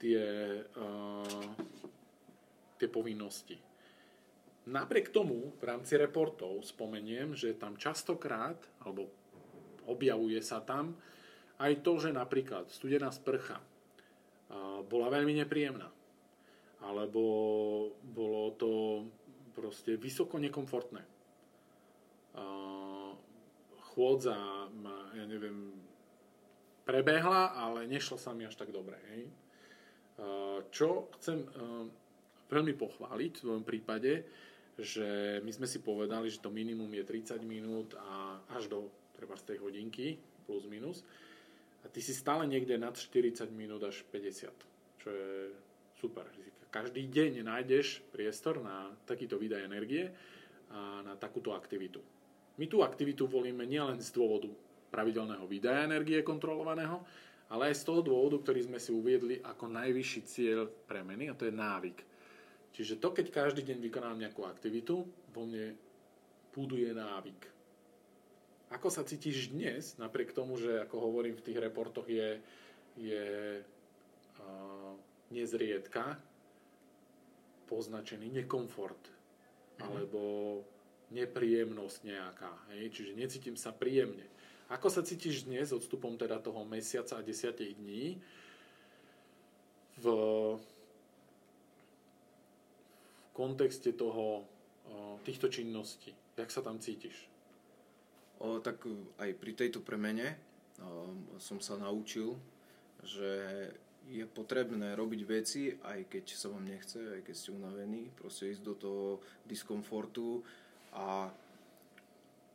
tie, 0.00 0.24
uh, 0.64 1.44
tie 2.80 2.88
povinnosti. 2.88 3.60
Napriek 4.70 5.12
tomu 5.12 5.52
v 5.60 5.62
rámci 5.62 6.00
reportov 6.00 6.64
spomeniem, 6.64 7.36
že 7.36 7.56
tam 7.56 7.76
častokrát, 7.76 8.56
alebo 8.80 9.12
objavuje 9.84 10.40
sa 10.40 10.64
tam 10.64 10.96
aj 11.60 11.84
to, 11.84 12.00
že 12.00 12.16
napríklad 12.16 12.72
studená 12.72 13.12
sprcha 13.12 13.60
uh, 13.60 14.80
bola 14.88 15.12
veľmi 15.12 15.36
nepríjemná. 15.44 15.92
Alebo 16.80 17.22
bolo 18.00 18.56
to 18.56 19.04
proste 19.52 20.00
vysoko 20.00 20.40
nekomfortné. 20.40 21.04
Uh, 22.32 23.12
chôdza 23.92 24.38
ja 25.14 25.24
neviem, 25.26 25.74
prebehla, 26.86 27.52
ale 27.54 27.84
nešlo 27.90 28.16
sa 28.16 28.32
mi 28.32 28.46
až 28.46 28.56
tak 28.56 28.70
dobre. 28.70 28.96
Hej. 29.12 29.28
Čo 30.70 31.08
chcem 31.18 31.44
veľmi 32.50 32.74
pochváliť 32.76 33.32
v 33.36 33.42
tvojom 33.42 33.64
prípade, 33.64 34.24
že 34.80 35.40
my 35.44 35.52
sme 35.52 35.68
si 35.68 35.84
povedali, 35.84 36.32
že 36.32 36.40
to 36.40 36.48
minimum 36.48 36.88
je 36.96 37.04
30 37.04 37.44
minút 37.44 37.92
a 38.00 38.40
až 38.56 38.72
do 38.72 38.88
treba 39.12 39.36
z 39.36 39.54
tej 39.54 39.58
hodinky 39.60 40.16
plus 40.48 40.64
minus. 40.64 41.04
A 41.84 41.88
ty 41.88 42.00
si 42.00 42.12
stále 42.12 42.48
niekde 42.48 42.76
nad 42.80 42.96
40 42.96 43.48
minút 43.52 43.84
až 43.84 44.04
50, 44.08 44.48
čo 45.00 45.08
je 45.08 45.52
super. 46.00 46.24
Každý 46.70 47.10
deň 47.10 47.44
nájdeš 47.44 48.00
priestor 48.14 48.62
na 48.62 48.94
takýto 49.04 49.36
výdaj 49.36 49.66
energie 49.66 50.08
a 50.70 51.02
na 51.02 51.18
takúto 51.18 51.52
aktivitu. 51.52 51.98
My 52.56 52.68
tú 52.70 52.84
aktivitu 52.84 53.26
volíme 53.26 53.66
nielen 53.66 53.98
z 53.98 54.12
dôvodu 54.14 54.48
pravidelného 54.92 55.44
výdaja 55.50 55.86
energie 55.88 56.20
kontrolovaného, 56.22 57.02
ale 57.50 57.74
aj 57.74 57.82
z 57.82 57.86
toho 57.90 58.00
dôvodu, 58.00 58.38
ktorý 58.38 58.70
sme 58.70 58.78
si 58.78 58.94
uviedli 58.94 59.42
ako 59.42 59.66
najvyšší 59.66 60.20
cieľ 60.22 60.70
premeny, 60.86 61.26
a 61.26 61.34
to 61.34 61.50
je 61.50 61.54
návyk. 61.54 61.98
Čiže 62.70 63.02
to, 63.02 63.10
keď 63.10 63.26
každý 63.34 63.66
deň 63.66 63.82
vykonám 63.82 64.22
nejakú 64.22 64.46
aktivitu, 64.46 65.02
vo 65.34 65.42
mne 65.42 65.74
buduje 66.54 66.94
návyk. 66.94 67.50
Ako 68.70 68.86
sa 68.86 69.02
cítiš 69.02 69.50
dnes, 69.50 69.98
napriek 69.98 70.30
tomu, 70.30 70.54
že 70.54 70.78
ako 70.86 71.10
hovorím 71.10 71.34
v 71.34 71.44
tých 71.50 71.58
reportoch 71.58 72.06
je, 72.06 72.38
je 72.94 73.26
uh, 73.58 74.94
nezriedka 75.34 76.22
poznačený 77.66 78.30
nekomfort 78.30 78.98
mm. 78.98 79.82
alebo 79.82 80.22
nepríjemnosť 81.10 81.98
nejaká. 82.06 82.52
Hej? 82.74 82.94
Čiže 82.94 83.12
necítim 83.18 83.58
sa 83.58 83.74
príjemne. 83.74 84.26
Ako 84.70 84.86
sa 84.86 85.02
cítiš 85.02 85.50
dnes, 85.50 85.74
odstupom 85.74 86.14
teda 86.14 86.38
toho 86.38 86.62
mesiaca 86.62 87.18
a 87.18 87.26
desiatich 87.26 87.74
dní, 87.74 88.22
v 89.98 90.06
kontexte 93.34 93.90
toho, 93.98 94.46
týchto 95.26 95.50
činností? 95.50 96.14
Jak 96.38 96.54
sa 96.54 96.62
tam 96.62 96.78
cítiš? 96.78 97.26
O, 98.38 98.62
tak 98.62 98.78
aj 99.18 99.30
pri 99.36 99.52
tejto 99.52 99.82
premene 99.84 100.38
o, 100.80 101.12
som 101.36 101.60
sa 101.60 101.76
naučil, 101.76 102.38
že 103.04 103.30
je 104.08 104.24
potrebné 104.24 104.96
robiť 104.96 105.20
veci, 105.28 105.76
aj 105.82 106.08
keď 106.08 106.24
sa 106.32 106.48
vám 106.48 106.64
nechce, 106.64 106.96
aj 106.96 107.20
keď 107.26 107.34
ste 107.36 107.52
unavení, 107.52 108.08
proste 108.16 108.48
ísť 108.48 108.62
do 108.64 108.74
toho 108.78 109.06
diskomfortu 109.44 110.40
a 110.96 111.28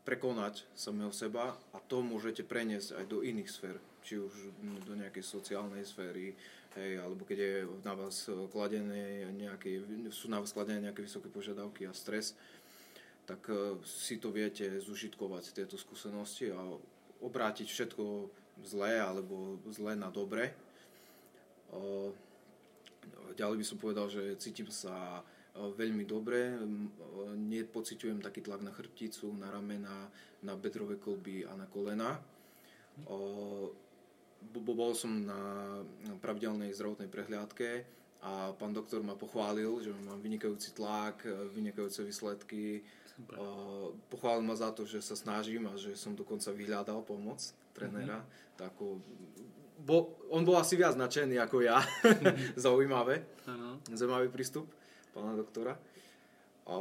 prekonať 0.05 0.69
samého 0.77 1.09
seba 1.09 1.57
a 1.73 1.77
to 1.81 2.05
môžete 2.05 2.45
preniesť 2.45 3.01
aj 3.01 3.05
do 3.09 3.25
iných 3.25 3.49
sfér, 3.49 3.75
či 4.05 4.21
už 4.21 4.53
do 4.85 4.93
nejakej 4.93 5.25
sociálnej 5.25 5.81
sféry, 5.81 6.37
hej, 6.77 6.91
alebo 7.01 7.25
keď 7.25 7.37
je 7.41 7.53
na 7.81 7.93
vás 7.97 8.29
kladené 8.53 9.25
nejaké, 9.33 9.81
sú 10.13 10.29
na 10.29 10.37
vás 10.37 10.53
kladené 10.53 10.87
nejaké 10.87 11.01
vysoké 11.01 11.25
požiadavky 11.33 11.89
a 11.89 11.97
stres, 11.97 12.37
tak 13.25 13.41
e, 13.49 13.81
si 13.81 14.21
to 14.21 14.29
viete 14.29 14.77
zužitkovať, 14.77 15.57
tieto 15.57 15.75
skúsenosti 15.81 16.53
a 16.53 16.61
obrátiť 17.25 17.65
všetko 17.65 18.29
zlé 18.61 19.01
alebo 19.01 19.57
zlé 19.73 19.97
na 19.97 20.13
dobre. 20.13 20.53
Ďalej 23.35 23.57
by 23.57 23.65
som 23.65 23.81
povedal, 23.81 24.07
že 24.07 24.37
cítim 24.37 24.69
sa 24.69 25.25
veľmi 25.55 26.03
dobre. 26.03 26.51
Nepociťujem 27.35 28.19
taký 28.19 28.43
tlak 28.43 28.61
na 28.61 28.75
chrbticu, 28.75 29.31
na 29.35 29.51
ramena, 29.51 30.11
na 30.43 30.53
bedrové 30.59 30.99
kolby 30.99 31.47
a 31.47 31.55
na 31.55 31.65
kolena. 31.71 32.19
Bol 34.51 34.91
som 34.93 35.23
na 35.23 35.39
pravidelnej 36.19 36.75
zdravotnej 36.75 37.07
prehliadke 37.07 37.87
a 38.25 38.51
pán 38.57 38.75
doktor 38.75 38.99
ma 39.05 39.15
pochválil, 39.15 39.79
že 39.79 39.93
mám 39.95 40.19
vynikajúci 40.19 40.75
tlak, 40.75 41.23
vynikajúce 41.55 42.03
výsledky. 42.03 42.83
Super. 43.15 43.39
Pochválil 44.11 44.43
ma 44.43 44.59
za 44.59 44.75
to, 44.75 44.83
že 44.83 44.99
sa 44.99 45.15
snažím 45.15 45.71
a 45.71 45.79
že 45.79 45.95
som 45.95 46.17
dokonca 46.17 46.51
vyhľadal 46.51 46.99
pomoc 47.07 47.39
trénera. 47.71 48.19
Mm-hmm. 48.19 48.59
Tak 48.59 48.71
bo, 49.85 50.19
on 50.31 50.41
bol 50.47 50.55
asi 50.59 50.75
viac 50.79 50.99
nadšený 50.99 51.39
ako 51.39 51.63
ja. 51.63 51.79
Zaujímavé. 52.59 53.23
Ano. 53.47 53.79
Zaujímavý 53.91 54.31
prístup 54.31 54.67
pána 55.15 55.31
doktora. 55.39 55.79
A 56.67 56.75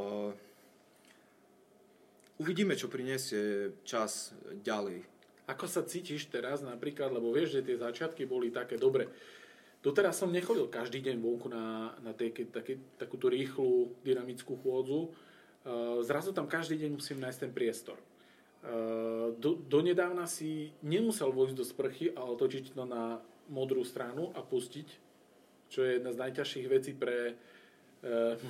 uvidíme, 2.35 2.75
čo 2.75 2.91
prinesie 2.91 3.79
čas 3.87 4.35
ďalej. 4.59 5.07
Ako 5.47 5.71
sa 5.71 5.87
cítiš 5.87 6.27
teraz 6.27 6.59
napríklad, 6.59 7.15
lebo 7.15 7.31
vieš, 7.31 7.55
že 7.55 7.65
tie 7.71 7.79
začiatky 7.79 8.27
boli 8.27 8.51
také 8.51 8.75
dobre. 8.75 9.07
Doteraz 9.79 10.17
som 10.17 10.33
nechodil 10.33 10.65
každý 10.67 10.99
deň 11.05 11.15
vonku 11.21 11.47
na, 11.47 11.93
na 12.01 12.11
tej, 12.11 12.49
také, 12.49 12.81
takúto 12.97 13.29
rýchlu 13.29 13.93
dynamickú 14.01 14.57
chôdzu. 14.59 15.13
Zrazu 16.01 16.33
tam 16.33 16.49
každý 16.49 16.81
deň 16.81 16.97
musím 16.97 17.21
nájsť 17.21 17.39
ten 17.45 17.53
priestor. 17.53 18.01
Do, 19.37 19.61
donedávna 19.69 20.25
si 20.25 20.73
nemusel 20.81 21.29
vojsť 21.29 21.55
do 21.55 21.61
sprchy 21.61 22.09
a 22.17 22.25
otočiť 22.25 22.73
to 22.73 22.89
na 22.89 23.21
modrú 23.45 23.85
stranu 23.85 24.33
a 24.33 24.41
pustiť, 24.41 24.89
čo 25.69 25.85
je 25.85 26.01
jedna 26.01 26.09
z 26.09 26.21
najťažších 26.25 26.65
vecí 26.65 26.97
pre, 26.97 27.37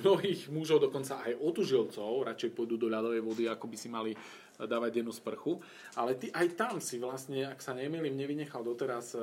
mnohých 0.02 0.52
mužov, 0.52 0.84
dokonca 0.84 1.24
aj 1.24 1.38
otužilcov, 1.40 2.28
radšej 2.28 2.50
pôjdu 2.52 2.76
do 2.76 2.92
ľadovej 2.92 3.24
vody, 3.24 3.44
ako 3.48 3.66
by 3.70 3.76
si 3.76 3.88
mali 3.88 4.12
dávať 4.60 5.00
dennú 5.00 5.12
sprchu. 5.12 5.60
Ale 5.96 6.16
ty 6.16 6.32
aj 6.32 6.56
tam 6.56 6.74
si 6.80 6.96
vlastne, 6.96 7.44
ak 7.48 7.60
sa 7.60 7.76
nemýlim, 7.76 8.16
nevynechal 8.16 8.64
doteraz 8.64 9.16
eh, 9.16 9.22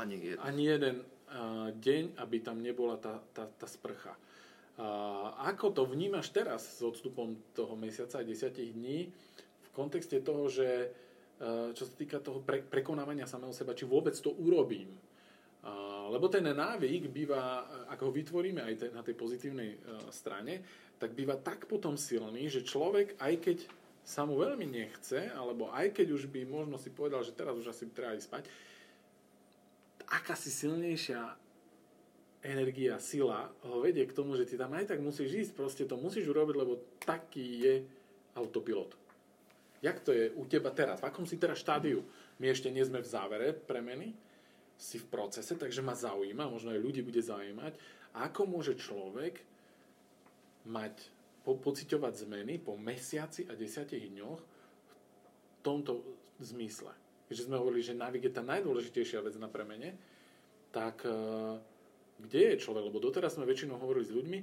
ani 0.00 0.16
jeden, 0.20 0.40
ani 0.40 0.62
jeden 0.64 0.96
eh, 1.00 1.68
deň, 1.76 2.02
aby 2.20 2.36
tam 2.40 2.64
nebola 2.64 2.96
tá, 2.96 3.20
tá, 3.36 3.44
tá 3.46 3.68
sprcha. 3.68 4.16
Ako 5.44 5.76
to 5.76 5.84
vnímaš 5.84 6.32
teraz 6.32 6.64
s 6.64 6.80
odstupom 6.80 7.36
toho 7.52 7.76
mesiaca 7.76 8.16
a 8.16 8.24
desiatich 8.24 8.72
dní 8.72 9.12
v 9.60 9.68
kontexte 9.76 10.24
toho, 10.24 10.48
že 10.48 10.88
čo 11.76 11.84
sa 11.84 11.92
týka 11.96 12.16
toho 12.16 12.40
pre, 12.40 12.64
prekonávania 12.64 13.28
samého 13.28 13.52
seba, 13.52 13.76
či 13.76 13.84
vôbec 13.84 14.16
to 14.16 14.32
urobím? 14.40 14.88
Lebo 16.10 16.26
ten 16.32 16.42
návyk 16.42 17.12
býva, 17.12 17.68
ako 17.92 18.08
ho 18.08 18.12
vytvoríme 18.12 18.64
aj 18.64 18.96
na 18.96 19.04
tej 19.04 19.14
pozitívnej 19.14 19.76
e, 19.76 19.78
strane, 20.08 20.64
tak 20.96 21.12
býva 21.12 21.36
tak 21.36 21.68
potom 21.68 22.00
silný, 22.00 22.48
že 22.48 22.64
človek, 22.64 23.20
aj 23.20 23.34
keď 23.44 23.58
sa 24.00 24.24
mu 24.24 24.40
veľmi 24.40 24.66
nechce, 24.66 25.30
alebo 25.36 25.68
aj 25.70 25.92
keď 25.94 26.16
už 26.16 26.32
by 26.32 26.48
možno 26.48 26.80
si 26.80 26.88
povedal, 26.90 27.20
že 27.22 27.36
teraz 27.36 27.54
už 27.60 27.70
asi 27.70 27.92
treba 27.92 28.16
ísť 28.16 28.26
spať, 28.26 28.44
aká 30.10 30.34
si 30.34 30.50
silnejšia 30.50 31.20
energia, 32.40 32.96
sila 32.96 33.52
ho 33.68 33.84
vedie 33.84 34.08
k 34.08 34.16
tomu, 34.16 34.34
že 34.34 34.48
ty 34.48 34.56
tam 34.56 34.72
aj 34.72 34.96
tak 34.96 35.00
musíš 35.04 35.48
ísť, 35.48 35.52
proste 35.52 35.84
to 35.84 36.00
musíš 36.00 36.26
urobiť, 36.26 36.56
lebo 36.56 36.80
taký 37.04 37.46
je 37.60 37.74
autopilot. 38.34 38.96
Jak 39.80 40.00
to 40.00 40.12
je 40.12 40.32
u 40.36 40.44
teba 40.44 40.72
teraz? 40.72 41.00
V 41.00 41.08
akom 41.08 41.24
si 41.24 41.40
teraz 41.40 41.60
štádiu? 41.60 42.04
My 42.40 42.52
ešte 42.52 42.72
nie 42.72 42.84
sme 42.84 43.00
v 43.00 43.08
závere 43.08 43.52
premeny, 43.52 44.12
si 44.80 44.96
v 44.96 45.12
procese, 45.12 45.60
takže 45.60 45.84
ma 45.84 45.92
zaujíma, 45.92 46.48
možno 46.48 46.72
aj 46.72 46.80
ľudí 46.80 47.04
bude 47.04 47.20
zaujímať, 47.20 47.76
ako 48.16 48.48
môže 48.48 48.80
človek 48.80 49.44
mať, 50.64 50.96
po, 51.44 51.60
pociťovať 51.60 52.24
zmeny 52.24 52.56
po 52.56 52.80
mesiaci 52.80 53.44
a 53.44 53.52
desiatich 53.52 54.08
dňoch 54.08 54.40
v 54.40 55.56
tomto 55.60 56.00
zmysle. 56.40 56.96
Keďže 57.28 57.46
sme 57.46 57.60
hovorili, 57.60 57.84
že 57.84 57.94
návyk 57.94 58.32
je 58.32 58.32
tá 58.32 58.42
najdôležitejšia 58.42 59.20
vec 59.20 59.36
na 59.36 59.52
premene, 59.52 59.94
tak 60.72 61.04
e, 61.04 61.12
kde 62.18 62.40
je 62.56 62.62
človek? 62.64 62.88
Lebo 62.88 63.04
doteraz 63.04 63.36
sme 63.36 63.46
väčšinou 63.46 63.76
hovorili 63.76 64.08
s 64.08 64.16
ľuďmi, 64.16 64.38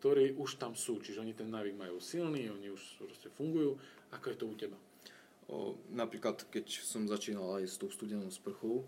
ktorí 0.00 0.34
už 0.40 0.58
tam 0.58 0.74
sú, 0.74 0.98
čiže 0.98 1.22
oni 1.22 1.36
ten 1.36 1.46
návyk 1.46 1.78
majú 1.78 2.02
silný, 2.02 2.50
oni 2.50 2.74
už 2.74 2.82
proste 2.98 3.28
fungujú. 3.30 3.78
Ako 4.10 4.34
je 4.34 4.36
to 4.40 4.46
u 4.48 4.54
teba? 4.58 4.78
O, 5.46 5.78
napríklad, 5.92 6.48
keď 6.50 6.66
som 6.82 7.06
začínal 7.06 7.62
aj 7.62 7.70
s 7.70 7.76
tou 7.78 7.92
studenou 7.92 8.26
sprchou, 8.32 8.82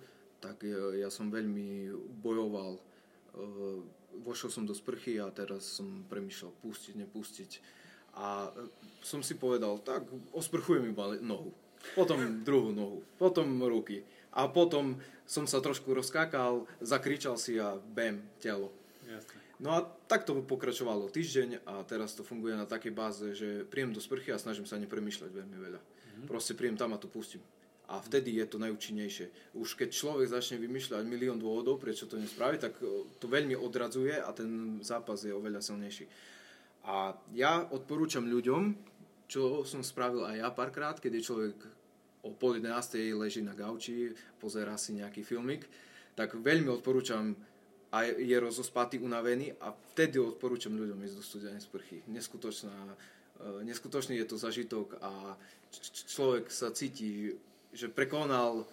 tak 0.45 0.61
ja, 0.69 1.09
ja 1.09 1.09
som 1.09 1.33
veľmi 1.33 1.89
bojoval. 2.21 2.77
E, 2.77 2.83
vošiel 4.21 4.53
som 4.53 4.69
do 4.69 4.77
sprchy 4.77 5.17
a 5.17 5.33
teraz 5.33 5.81
som 5.81 6.05
premýšľal 6.13 6.53
pustiť, 6.61 6.95
nepustiť. 7.01 7.51
A 8.21 8.53
e, 8.53 8.69
som 9.01 9.25
si 9.25 9.41
povedal, 9.41 9.81
tak 9.81 10.05
osprchujem 10.37 10.93
iba 10.93 11.17
nohu 11.25 11.57
potom 11.93 12.41
druhú 12.41 12.73
nohu, 12.73 13.05
potom 13.21 13.61
ruky. 13.69 14.01
A 14.33 14.49
potom 14.49 14.97
som 15.29 15.45
sa 15.45 15.61
trošku 15.61 15.93
rozkákal, 15.93 16.65
zakričal 16.81 17.37
si 17.37 17.61
a 17.61 17.77
bam, 17.77 18.25
telo. 18.41 18.73
Jasne. 19.05 19.37
No 19.63 19.71
a 19.71 19.87
tak 20.11 20.27
to 20.27 20.35
pokračovalo 20.43 21.07
týždeň 21.13 21.63
a 21.69 21.85
teraz 21.87 22.17
to 22.19 22.27
funguje 22.27 22.59
na 22.59 22.67
takej 22.67 22.91
báze, 22.91 23.27
že 23.39 23.63
príjem 23.69 23.95
do 23.95 24.03
sprchy 24.03 24.35
a 24.35 24.41
snažím 24.41 24.67
sa 24.67 24.81
nepremýšľať 24.81 25.31
veľmi 25.31 25.59
veľa. 25.61 25.81
Mm-hmm. 25.81 26.27
Proste 26.27 26.59
príjem 26.59 26.75
tam 26.75 26.91
a 26.97 26.99
to 26.99 27.07
pustím. 27.07 27.45
A 27.85 28.01
vtedy 28.01 28.41
je 28.41 28.49
to 28.49 28.57
najúčinnejšie. 28.57 29.57
Už 29.61 29.77
keď 29.77 29.93
človek 29.93 30.33
začne 30.33 30.57
vymýšľať 30.57 31.05
milión 31.05 31.37
dôvodov, 31.37 31.77
prečo 31.77 32.09
to 32.09 32.17
nespraví, 32.17 32.57
tak 32.57 32.81
to 33.21 33.27
veľmi 33.29 33.53
odradzuje 33.53 34.25
a 34.25 34.33
ten 34.33 34.81
zápas 34.81 35.21
je 35.21 35.37
oveľa 35.37 35.61
silnejší. 35.61 36.09
A 36.89 37.13
ja 37.37 37.65
odporúčam 37.69 38.25
ľuďom, 38.25 38.73
čo 39.29 39.65
som 39.69 39.85
spravil 39.85 40.25
aj 40.25 40.37
ja 40.41 40.49
párkrát, 40.53 40.97
je 41.01 41.21
človek 41.21 41.57
o 42.25 42.33
pol 42.33 42.57
11. 42.57 43.21
leží 43.21 43.45
na 43.45 43.53
gauči, 43.53 44.17
pozerá 44.41 44.81
si 44.81 44.97
nejaký 44.97 45.21
filmik, 45.21 45.69
tak 46.17 46.33
veľmi 46.33 46.73
odporúčam 46.73 47.37
a 47.95 48.11
je 48.11 48.37
rozospatý, 48.41 48.99
unavený 48.99 49.55
a 49.63 49.71
vtedy 49.71 50.19
odporúčam 50.19 50.75
ľuďom 50.75 50.99
ísť 50.99 51.15
do 51.15 51.23
studenej 51.23 51.63
sprchy. 51.63 52.03
Neskutočná, 52.11 52.75
e, 52.75 53.63
neskutočný 53.71 54.19
je 54.19 54.27
to 54.27 54.37
zažitok 54.41 54.99
a 54.99 55.39
človek 56.11 56.51
sa 56.51 56.75
cíti, 56.75 57.39
že 57.75 57.91
prekonal 57.91 58.65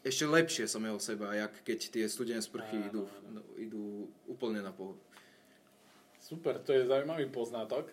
ešte 0.00 0.24
lepšie 0.24 0.64
samého 0.64 0.96
seba, 0.96 1.36
jak 1.36 1.52
keď 1.66 1.78
tie 1.92 2.04
studené 2.08 2.40
sprchy 2.40 2.88
idú, 2.88 3.04
no, 3.28 3.42
idú 3.60 4.08
úplne 4.30 4.64
na 4.64 4.72
pohodu. 4.72 4.98
Super, 6.22 6.58
to 6.58 6.74
je 6.74 6.88
zaujímavý 6.88 7.30
poznatok. 7.30 7.90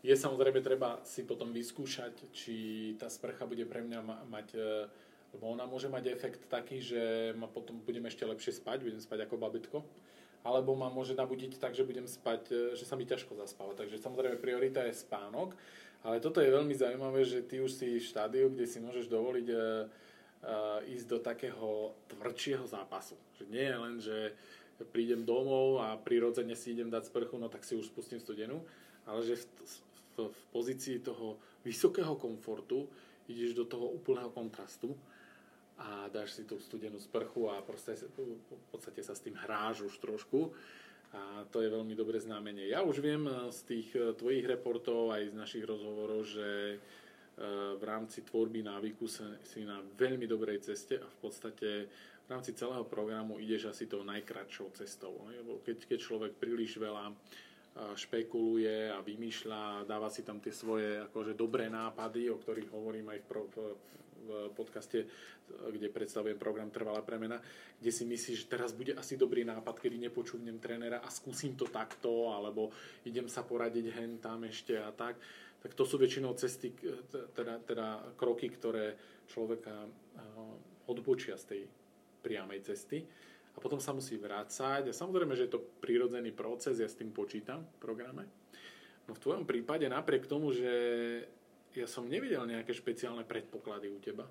Je 0.00 0.16
samozrejme 0.16 0.64
treba 0.64 1.00
si 1.04 1.24
potom 1.28 1.52
vyskúšať, 1.52 2.32
či 2.32 2.56
tá 2.96 3.12
sprcha 3.12 3.44
bude 3.44 3.68
pre 3.68 3.84
mňa 3.84 4.00
mať, 4.28 4.48
e, 4.56 4.88
lebo 5.36 5.52
ona 5.52 5.68
môže 5.68 5.92
mať 5.92 6.08
efekt 6.08 6.40
taký, 6.48 6.80
že 6.80 7.32
ma 7.36 7.44
potom 7.44 7.84
budem 7.84 8.04
ešte 8.08 8.24
lepšie 8.24 8.56
spať, 8.56 8.80
budem 8.80 9.00
spať 9.00 9.28
ako 9.28 9.36
babetko, 9.36 9.78
alebo 10.40 10.72
ma 10.72 10.88
môže 10.88 11.12
nabudiť 11.12 11.60
tak, 11.60 11.76
že 11.76 11.84
budem 11.84 12.08
spať, 12.08 12.42
e, 12.48 12.56
že 12.72 12.88
sa 12.88 12.96
mi 12.96 13.04
ťažko 13.04 13.36
zaspáva. 13.36 13.76
Takže 13.76 14.00
samozrejme 14.00 14.40
priorita 14.40 14.80
je 14.88 14.96
spánok, 14.96 15.52
ale 16.00 16.16
toto 16.20 16.40
je 16.40 16.48
veľmi 16.48 16.72
zaujímavé, 16.72 17.24
že 17.28 17.44
ty 17.44 17.60
už 17.60 17.72
si 17.76 18.00
v 18.00 18.08
štádiu, 18.08 18.48
kde 18.48 18.64
si 18.64 18.80
môžeš 18.80 19.06
dovoliť 19.12 19.46
uh, 19.52 19.60
uh, 19.60 20.80
ísť 20.88 21.06
do 21.06 21.18
takého 21.20 21.92
tvrdšieho 22.08 22.64
zápasu. 22.64 23.16
Že 23.36 23.44
nie 23.52 23.66
je 23.66 23.76
len, 23.76 23.94
že 24.00 24.16
prídem 24.88 25.28
domov 25.28 25.84
a 25.84 26.00
prirodzene 26.00 26.56
si 26.56 26.72
idem 26.72 26.88
dať 26.88 27.12
sprchu, 27.12 27.36
no 27.36 27.52
tak 27.52 27.68
si 27.68 27.76
už 27.76 27.92
spustím 27.92 28.16
studenú, 28.16 28.64
ale 29.04 29.20
že 29.20 29.36
v, 30.16 30.32
v 30.32 30.42
pozícii 30.56 31.04
toho 31.04 31.36
vysokého 31.60 32.16
komfortu 32.16 32.88
ideš 33.28 33.52
do 33.52 33.64
toho 33.68 33.92
úplného 33.92 34.32
kontrastu 34.32 34.96
a 35.80 36.08
dáš 36.12 36.36
si 36.36 36.42
tú 36.44 36.60
studenú 36.60 37.00
sprchu 37.00 37.48
a 37.48 37.60
proste 37.64 37.96
v 37.96 38.66
podstate 38.72 39.00
sa 39.00 39.16
s 39.16 39.24
tým 39.24 39.36
hráš 39.36 39.84
už 39.84 40.00
trošku 40.00 40.52
a 41.10 41.42
to 41.50 41.58
je 41.58 41.74
veľmi 41.74 41.98
dobré 41.98 42.22
znamenie. 42.22 42.70
Ja 42.70 42.86
už 42.86 43.02
viem 43.02 43.26
z 43.50 43.60
tých 43.66 43.88
eh, 43.98 44.14
tvojich 44.14 44.46
reportov 44.46 45.10
aj 45.10 45.34
z 45.34 45.38
našich 45.38 45.64
rozhovorov, 45.66 46.22
že 46.22 46.76
eh, 46.76 46.80
v 47.74 47.82
rámci 47.82 48.22
tvorby 48.22 48.62
návyku 48.62 49.10
si 49.42 49.66
na 49.66 49.82
veľmi 49.98 50.30
dobrej 50.30 50.62
ceste 50.70 51.02
a 51.02 51.06
v 51.06 51.18
podstate 51.18 51.90
v 52.24 52.28
rámci 52.30 52.54
celého 52.54 52.86
programu 52.86 53.42
ideš 53.42 53.74
asi 53.74 53.90
tou 53.90 54.06
najkratšou 54.06 54.70
cestou. 54.78 55.18
Keď, 55.66 55.90
keď 55.90 55.98
človek 55.98 56.32
príliš 56.38 56.78
veľa 56.78 57.10
špekuluje 57.98 58.86
a 58.90 59.02
vymýšľa, 59.02 59.82
dáva 59.82 60.06
si 60.10 60.22
tam 60.22 60.38
tie 60.38 60.54
svoje 60.54 61.02
akože 61.10 61.34
dobré 61.34 61.66
nápady, 61.66 62.30
o 62.30 62.38
ktorých 62.38 62.70
hovorím 62.70 63.10
aj 63.14 63.18
v, 63.18 63.26
pro, 63.26 63.42
v, 63.50 63.56
v 64.20 64.52
podcaste, 64.52 65.08
kde 65.48 65.88
predstavujem 65.88 66.36
program 66.38 66.70
Trvalá 66.70 67.00
premena, 67.02 67.40
kde 67.80 67.90
si 67.90 68.04
myslíš, 68.04 68.46
že 68.46 68.50
teraz 68.52 68.70
bude 68.76 68.94
asi 68.94 69.16
dobrý 69.16 69.42
nápad, 69.42 69.80
kedy 69.80 69.96
nepočúvnem 69.96 70.60
trénera 70.60 71.00
a 71.00 71.08
skúsim 71.08 71.56
to 71.56 71.66
takto, 71.66 72.30
alebo 72.30 72.70
idem 73.08 73.26
sa 73.26 73.42
poradiť 73.42 73.86
hen 73.96 74.22
tam 74.22 74.44
ešte 74.46 74.78
a 74.78 74.92
tak. 74.92 75.18
Tak 75.60 75.76
to 75.76 75.84
sú 75.84 76.00
väčšinou 76.00 76.32
cesty, 76.40 76.72
teda, 77.36 77.60
teda 77.64 78.16
kroky, 78.16 78.48
ktoré 78.48 78.96
človeka 79.28 79.84
odbočia 80.88 81.36
z 81.36 81.44
tej 81.44 81.60
priamej 82.20 82.64
cesty 82.64 83.04
a 83.50 83.58
potom 83.58 83.82
sa 83.82 83.92
musí 83.92 84.16
vrácať 84.16 84.88
a 84.88 84.96
samozrejme, 84.96 85.34
že 85.34 85.48
je 85.48 85.54
to 85.58 85.64
prírodzený 85.82 86.32
proces, 86.32 86.78
ja 86.78 86.88
s 86.88 86.96
tým 86.96 87.10
počítam 87.10 87.66
v 87.66 87.76
programe. 87.82 88.24
No 89.08 89.18
v 89.18 89.22
tvojom 89.26 89.44
prípade 89.44 89.90
napriek 89.90 90.30
tomu, 90.30 90.54
že 90.54 90.70
ja 91.76 91.86
som 91.86 92.08
nevidel 92.08 92.42
nejaké 92.46 92.74
špeciálne 92.74 93.22
predpoklady 93.22 93.90
u 93.90 93.98
teba, 94.02 94.26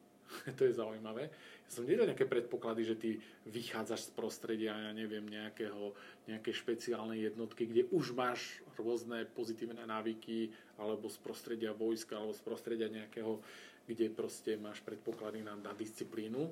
to 0.58 0.64
je 0.64 0.74
zaujímavé. 0.74 1.28
Ja 1.66 1.70
som 1.70 1.84
nevidel 1.84 2.10
nejaké 2.10 2.26
predpoklady, 2.26 2.82
že 2.82 2.96
ty 2.98 3.10
vychádzaš 3.48 4.08
z 4.08 4.10
prostredia, 4.16 4.72
ja 4.74 4.92
neviem, 4.92 5.24
nejakého, 5.24 5.94
nejaké 6.26 6.50
špeciálne 6.50 7.14
jednotky, 7.18 7.68
kde 7.68 7.88
už 7.92 8.16
máš 8.16 8.64
rôzne 8.74 9.28
pozitívne 9.36 9.84
návyky, 9.84 10.50
alebo 10.80 11.06
z 11.06 11.18
prostredia 11.20 11.70
vojska, 11.76 12.18
alebo 12.18 12.34
z 12.34 12.42
prostredia 12.42 12.88
nejakého, 12.88 13.38
kde 13.86 14.06
proste 14.10 14.56
máš 14.58 14.80
predpoklady 14.82 15.44
na, 15.44 15.58
na 15.58 15.72
disciplínu 15.74 16.50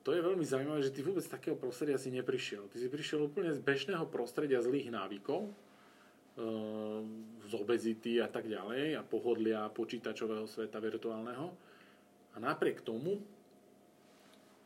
to 0.00 0.16
je 0.16 0.24
veľmi 0.24 0.44
zaujímavé, 0.44 0.80
že 0.80 0.94
ty 0.96 1.04
vôbec 1.04 1.20
z 1.20 1.32
takého 1.32 1.56
prostredia 1.60 2.00
si 2.00 2.08
neprišiel. 2.08 2.72
Ty 2.72 2.76
si 2.80 2.88
prišiel 2.88 3.28
úplne 3.28 3.52
z 3.52 3.60
bežného 3.60 4.08
prostredia 4.08 4.64
zlých 4.64 4.88
návykov, 4.88 5.52
z 7.50 7.52
obezity 7.58 8.22
a 8.22 8.28
tak 8.30 8.46
ďalej 8.46 8.96
a 8.96 9.02
pohodlia 9.02 9.66
počítačového 9.68 10.46
sveta 10.46 10.78
virtuálneho. 10.78 11.50
A 12.32 12.36
napriek 12.38 12.86
tomu 12.86 13.18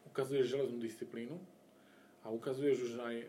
ukazuješ 0.04 0.52
železnú 0.52 0.78
disciplínu 0.78 1.34
a 2.22 2.30
ukazuješ 2.30 2.92
už 2.92 2.94
aj 3.00 3.16
e, 3.24 3.26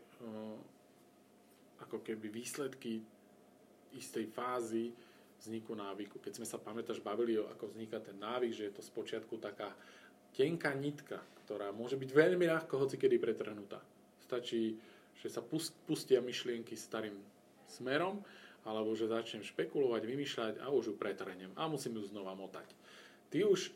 ako 1.82 2.04
keby 2.04 2.30
výsledky 2.30 3.02
istej 3.96 4.28
fázy 4.30 4.92
vzniku 5.40 5.74
návyku. 5.74 6.20
Keď 6.20 6.38
sme 6.38 6.48
sa, 6.48 6.60
pamätáš, 6.60 7.00
bavili 7.00 7.40
ako 7.40 7.72
vzniká 7.72 8.04
ten 8.04 8.20
návyk, 8.20 8.52
že 8.52 8.64
je 8.70 8.74
to 8.76 8.84
spočiatku 8.84 9.40
taká 9.40 9.72
tenká 10.36 10.76
nitka, 10.76 11.24
ktorá 11.48 11.72
môže 11.72 11.96
byť 11.96 12.10
veľmi 12.12 12.46
ľahko 12.52 12.76
hocikedy 12.76 13.16
pretrhnutá. 13.18 13.80
Stačí, 14.20 14.76
že 15.16 15.32
sa 15.32 15.40
pustia 15.88 16.20
myšlienky 16.20 16.76
starým 16.76 17.16
smerom, 17.70 18.22
alebo 18.66 18.98
že 18.98 19.06
začnem 19.06 19.46
špekulovať, 19.46 20.02
vymýšľať 20.04 20.54
a 20.62 20.74
už 20.74 20.92
ju 20.92 20.96
pretrhnem 20.98 21.54
a 21.54 21.70
musím 21.70 22.02
ju 22.02 22.10
znova 22.10 22.34
motať. 22.34 22.66
Ty 23.30 23.46
už 23.46 23.70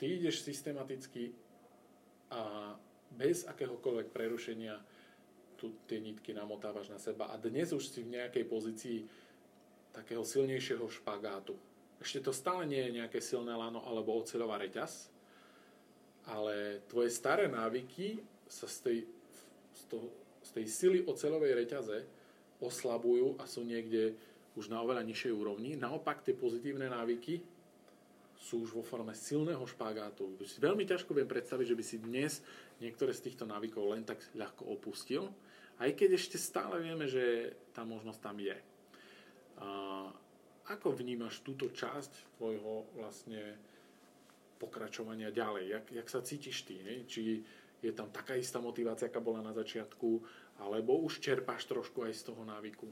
ty 0.00 0.16
ideš 0.16 0.40
systematicky 0.44 1.36
a 2.32 2.72
bez 3.14 3.44
akéhokoľvek 3.44 4.10
prerušenia 4.10 4.80
tu 5.54 5.76
tie 5.86 6.02
nitky 6.02 6.34
namotávaš 6.34 6.90
na 6.90 6.98
seba 6.98 7.30
a 7.30 7.38
dnes 7.38 7.70
už 7.70 7.84
si 7.84 8.02
v 8.02 8.18
nejakej 8.18 8.44
pozícii 8.48 8.98
takého 9.94 10.26
silnejšieho 10.26 10.82
špagátu. 10.90 11.54
Ešte 12.02 12.26
to 12.26 12.32
stále 12.34 12.66
nie 12.66 12.82
je 12.90 12.96
nejaké 12.98 13.22
silné 13.22 13.54
lano 13.54 13.86
alebo 13.86 14.18
oceľová 14.18 14.58
reťaz, 14.58 15.14
ale 16.26 16.82
tvoje 16.90 17.12
staré 17.14 17.46
návyky 17.46 18.18
sa 18.50 18.66
z 18.66 18.78
tej, 18.82 18.98
z, 19.72 19.82
toho, 19.86 20.08
z 20.42 20.50
tej 20.58 20.66
sily 20.66 20.98
oceľovej 21.06 21.52
reťaze 21.64 21.98
oslabujú 22.62 23.38
a 23.40 23.44
sú 23.48 23.66
niekde 23.66 24.14
už 24.54 24.70
na 24.70 24.78
oveľa 24.82 25.02
nižšej 25.02 25.32
úrovni. 25.34 25.74
Naopak 25.74 26.22
tie 26.22 26.34
pozitívne 26.34 26.86
návyky 26.86 27.42
sú 28.38 28.62
už 28.68 28.76
vo 28.76 28.84
forme 28.84 29.16
silného 29.16 29.62
špagátu. 29.64 30.36
Si 30.44 30.60
veľmi 30.60 30.84
ťažko 30.84 31.16
viem 31.16 31.26
predstaviť, 31.26 31.66
že 31.72 31.78
by 31.78 31.84
si 31.84 31.96
dnes 31.98 32.32
niektoré 32.78 33.16
z 33.16 33.30
týchto 33.30 33.48
návykov 33.48 33.96
len 33.96 34.04
tak 34.04 34.20
ľahko 34.36 34.68
opustil, 34.68 35.32
aj 35.80 35.90
keď 35.96 36.20
ešte 36.20 36.38
stále 36.38 36.78
vieme, 36.78 37.08
že 37.10 37.56
tá 37.74 37.82
možnosť 37.82 38.20
tam 38.20 38.36
je. 38.38 38.54
A 39.58 39.68
ako 40.70 40.94
vnímaš 40.94 41.42
túto 41.42 41.72
časť 41.72 42.38
tvojho 42.38 42.86
vlastne 42.94 43.58
pokračovania 44.62 45.34
ďalej? 45.34 45.64
Jak, 45.68 45.84
jak 46.04 46.08
sa 46.08 46.20
cítiš 46.22 46.62
ty? 46.62 46.78
Hej? 46.78 46.98
Či 47.10 47.22
je 47.84 47.92
tam 47.92 48.08
taká 48.08 48.38
istá 48.38 48.62
motivácia, 48.62 49.12
aká 49.12 49.20
bola 49.20 49.44
na 49.44 49.52
začiatku, 49.52 50.24
alebo 50.58 51.02
už 51.02 51.20
čerpáš 51.20 51.66
trošku 51.66 52.06
aj 52.06 52.12
z 52.14 52.22
toho 52.30 52.42
návyku? 52.46 52.86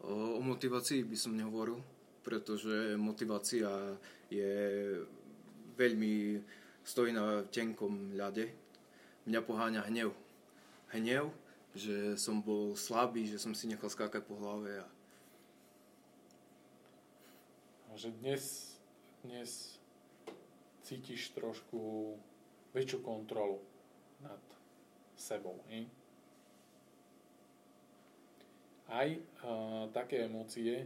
O 0.00 0.40
motivácii 0.40 1.04
by 1.04 1.16
som 1.16 1.36
nehovoril, 1.36 1.82
pretože 2.24 2.96
motivácia 2.96 3.68
je 4.32 4.52
veľmi 5.76 6.40
stojí 6.84 7.12
na 7.12 7.44
tenkom 7.48 8.16
ľade. 8.16 8.48
Mňa 9.28 9.40
poháňa 9.44 9.82
hnev. 9.92 10.16
Hnev, 10.90 11.28
že 11.76 12.16
som 12.16 12.40
bol 12.40 12.74
slabý, 12.74 13.28
že 13.28 13.38
som 13.38 13.52
si 13.52 13.68
nechal 13.68 13.92
skákať 13.92 14.24
po 14.24 14.40
hlave. 14.40 14.80
A... 14.80 14.86
a 17.90 17.96
že 18.00 18.10
dnes, 18.18 18.74
dnes 19.22 19.76
cítiš 20.82 21.30
trošku 21.36 22.16
väčšiu 22.72 23.04
kontrolu 23.04 23.62
nad 24.24 24.40
sebou. 25.14 25.60
Nie? 25.68 25.86
Aj 28.90 29.06
uh, 29.06 29.86
také 29.94 30.26
emócie 30.26 30.82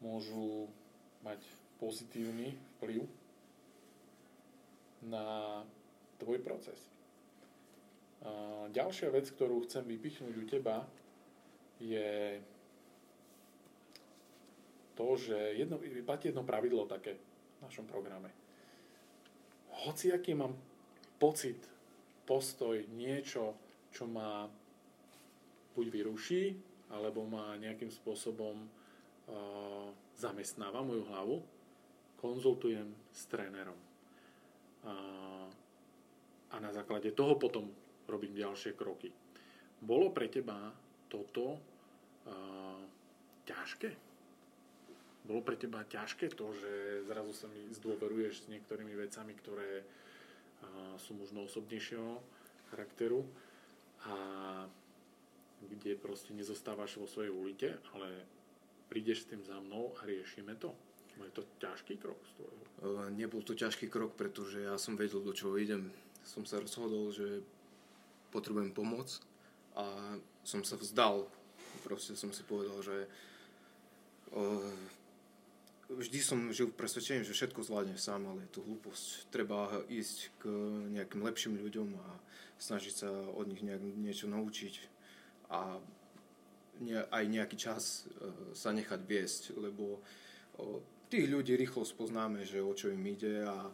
môžu 0.00 0.64
mať 1.20 1.44
pozitívny 1.76 2.56
vplyv 2.78 3.04
na 5.06 5.60
tvoj 6.16 6.40
proces. 6.40 6.80
Uh, 8.24 8.66
ďalšia 8.72 9.12
vec, 9.12 9.28
ktorú 9.28 9.62
chcem 9.68 9.84
vypichnúť 9.86 10.34
u 10.34 10.44
teba, 10.48 10.88
je 11.78 12.40
to, 14.98 15.14
že 15.14 15.36
jedno, 15.54 15.78
platí 16.02 16.34
jedno 16.34 16.42
pravidlo 16.42 16.90
také 16.90 17.14
v 17.14 17.58
našom 17.62 17.86
programe. 17.86 18.34
Hoci 19.86 20.10
aký 20.10 20.34
mám 20.34 20.58
pocit, 21.22 21.62
postoj, 22.26 22.82
niečo, 22.98 23.54
čo 23.94 24.10
ma 24.10 24.50
buď 25.78 25.86
vyruší, 25.86 26.44
alebo 26.88 27.24
ma 27.28 27.56
nejakým 27.60 27.92
spôsobom 27.92 28.56
uh, 28.64 29.88
zamestnáva 30.16 30.80
moju 30.80 31.04
hlavu, 31.12 31.36
konzultujem 32.18 32.88
s 33.12 33.28
trénerom. 33.28 33.76
Uh, 34.82 35.46
a 36.48 36.56
na 36.58 36.72
základe 36.72 37.12
toho 37.12 37.36
potom 37.36 37.68
robím 38.08 38.32
ďalšie 38.32 38.72
kroky. 38.72 39.12
Bolo 39.78 40.10
pre 40.10 40.32
teba 40.32 40.72
toto 41.12 41.60
uh, 42.26 42.80
ťažké? 43.44 43.90
Bolo 45.28 45.44
pre 45.44 45.60
teba 45.60 45.84
ťažké 45.84 46.32
to, 46.32 46.56
že 46.56 47.04
zrazu 47.04 47.36
sa 47.36 47.46
mi 47.52 47.68
zdôveruješ 47.68 48.48
s 48.48 48.50
niektorými 48.50 48.96
vecami, 48.96 49.36
ktoré 49.36 49.84
uh, 49.84 50.96
sú 50.96 51.12
možno 51.20 51.44
osobnejšieho 51.44 52.16
charakteru 52.72 53.28
a 54.08 54.14
kde 55.64 55.98
proste 55.98 56.30
nezostávaš 56.36 57.00
vo 57.00 57.10
svojej 57.10 57.34
ulite, 57.34 57.68
ale 57.94 58.26
prídeš 58.86 59.26
s 59.26 59.28
tým 59.34 59.42
za 59.42 59.58
mnou 59.58 59.92
a 59.98 60.06
riešime 60.06 60.54
to. 60.56 60.70
Je 61.18 61.34
to 61.34 61.42
ťažký 61.58 61.98
krok 61.98 62.18
z 62.22 62.30
tvojho? 62.38 62.62
Nebol 63.10 63.42
to 63.42 63.58
ťažký 63.58 63.90
krok, 63.90 64.14
pretože 64.14 64.62
ja 64.62 64.78
som 64.78 64.94
vedel, 64.94 65.18
do 65.18 65.34
čoho 65.34 65.58
idem. 65.58 65.90
Som 66.22 66.46
sa 66.46 66.62
rozhodol, 66.62 67.10
že 67.10 67.42
potrebujem 68.30 68.70
pomoc 68.70 69.18
a 69.74 70.14
som 70.46 70.62
sa 70.62 70.78
vzdal. 70.78 71.26
Proste 71.82 72.14
som 72.14 72.30
si 72.30 72.46
povedal, 72.46 72.78
že 72.86 73.10
vždy 75.90 76.18
som 76.22 76.38
žil 76.54 76.70
v 76.70 76.78
presvedčení, 76.78 77.26
že 77.26 77.34
všetko 77.34 77.66
zvládnem 77.66 77.98
sám, 77.98 78.22
ale 78.30 78.46
je 78.46 78.54
to 78.54 78.62
hlúposť. 78.62 79.32
Treba 79.34 79.82
ísť 79.90 80.30
k 80.38 80.42
nejakým 80.94 81.26
lepším 81.26 81.58
ľuďom 81.58 81.98
a 81.98 82.06
snažiť 82.62 82.94
sa 82.94 83.10
od 83.10 83.50
nich 83.50 83.64
nejak 83.66 83.82
niečo 83.82 84.30
naučiť 84.30 84.97
a 85.48 85.80
aj 87.10 87.24
nejaký 87.26 87.56
čas 87.58 88.06
e, 88.06 88.54
sa 88.54 88.70
nechať 88.70 89.00
viesť, 89.02 89.42
lebo 89.58 89.98
tých 91.08 91.26
ľudí 91.26 91.56
rýchlo 91.56 91.82
spoznáme, 91.82 92.44
že 92.44 92.62
o 92.62 92.72
čo 92.76 92.92
im 92.92 93.02
ide 93.02 93.42
a 93.42 93.66
e, 93.66 93.72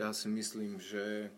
ja 0.00 0.10
si 0.10 0.26
myslím, 0.32 0.80
že 0.80 1.30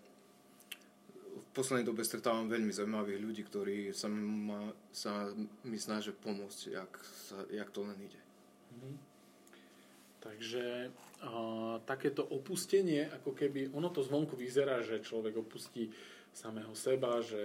v 1.32 1.46
poslednej 1.52 1.84
dobe 1.84 2.00
stretávam 2.00 2.48
veľmi 2.48 2.72
zaujímavých 2.72 3.20
ľudí, 3.20 3.42
ktorí 3.44 3.78
sa, 3.92 4.08
ma, 4.08 4.72
sa 4.88 5.28
mi 5.68 5.76
snažia 5.76 6.16
pomôcť, 6.16 6.60
jak, 6.72 6.92
sa, 7.28 7.44
jak 7.52 7.68
to 7.68 7.84
len 7.84 7.98
ide. 8.00 8.20
Mhm. 8.80 8.92
Takže 10.22 10.64
uh, 10.86 11.82
takéto 11.82 12.22
opustenie, 12.22 13.10
ako 13.10 13.34
keby, 13.34 13.74
ono 13.74 13.90
to 13.90 14.06
zvonku 14.06 14.38
vyzerá, 14.38 14.78
že 14.78 15.02
človek 15.02 15.34
opustí 15.34 15.90
samého 16.32 16.72
seba, 16.72 17.20
že 17.20 17.38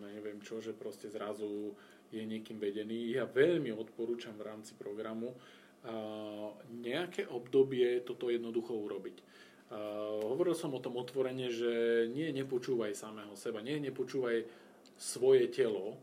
neviem 0.00 0.40
čo, 0.40 0.58
že 0.58 0.72
proste 0.72 1.12
zrazu 1.12 1.76
je 2.12 2.24
niekým 2.24 2.56
vedený. 2.56 3.16
Ja 3.16 3.28
veľmi 3.28 3.72
odporúčam 3.72 4.36
v 4.36 4.48
rámci 4.48 4.76
programu 4.76 5.32
uh, 5.32 6.52
nejaké 6.68 7.28
obdobie 7.28 8.04
toto 8.04 8.28
jednoducho 8.28 8.76
urobiť. 8.76 9.16
Uh, 9.72 10.20
hovoril 10.28 10.52
som 10.52 10.72
o 10.76 10.80
tom 10.84 11.00
otvorene, 11.00 11.48
že 11.48 12.04
nie 12.12 12.28
nepočúvaj 12.36 12.92
samého 12.92 13.32
seba, 13.36 13.64
nie 13.64 13.80
nepočúvaj 13.80 14.44
svoje 14.96 15.48
telo. 15.48 15.96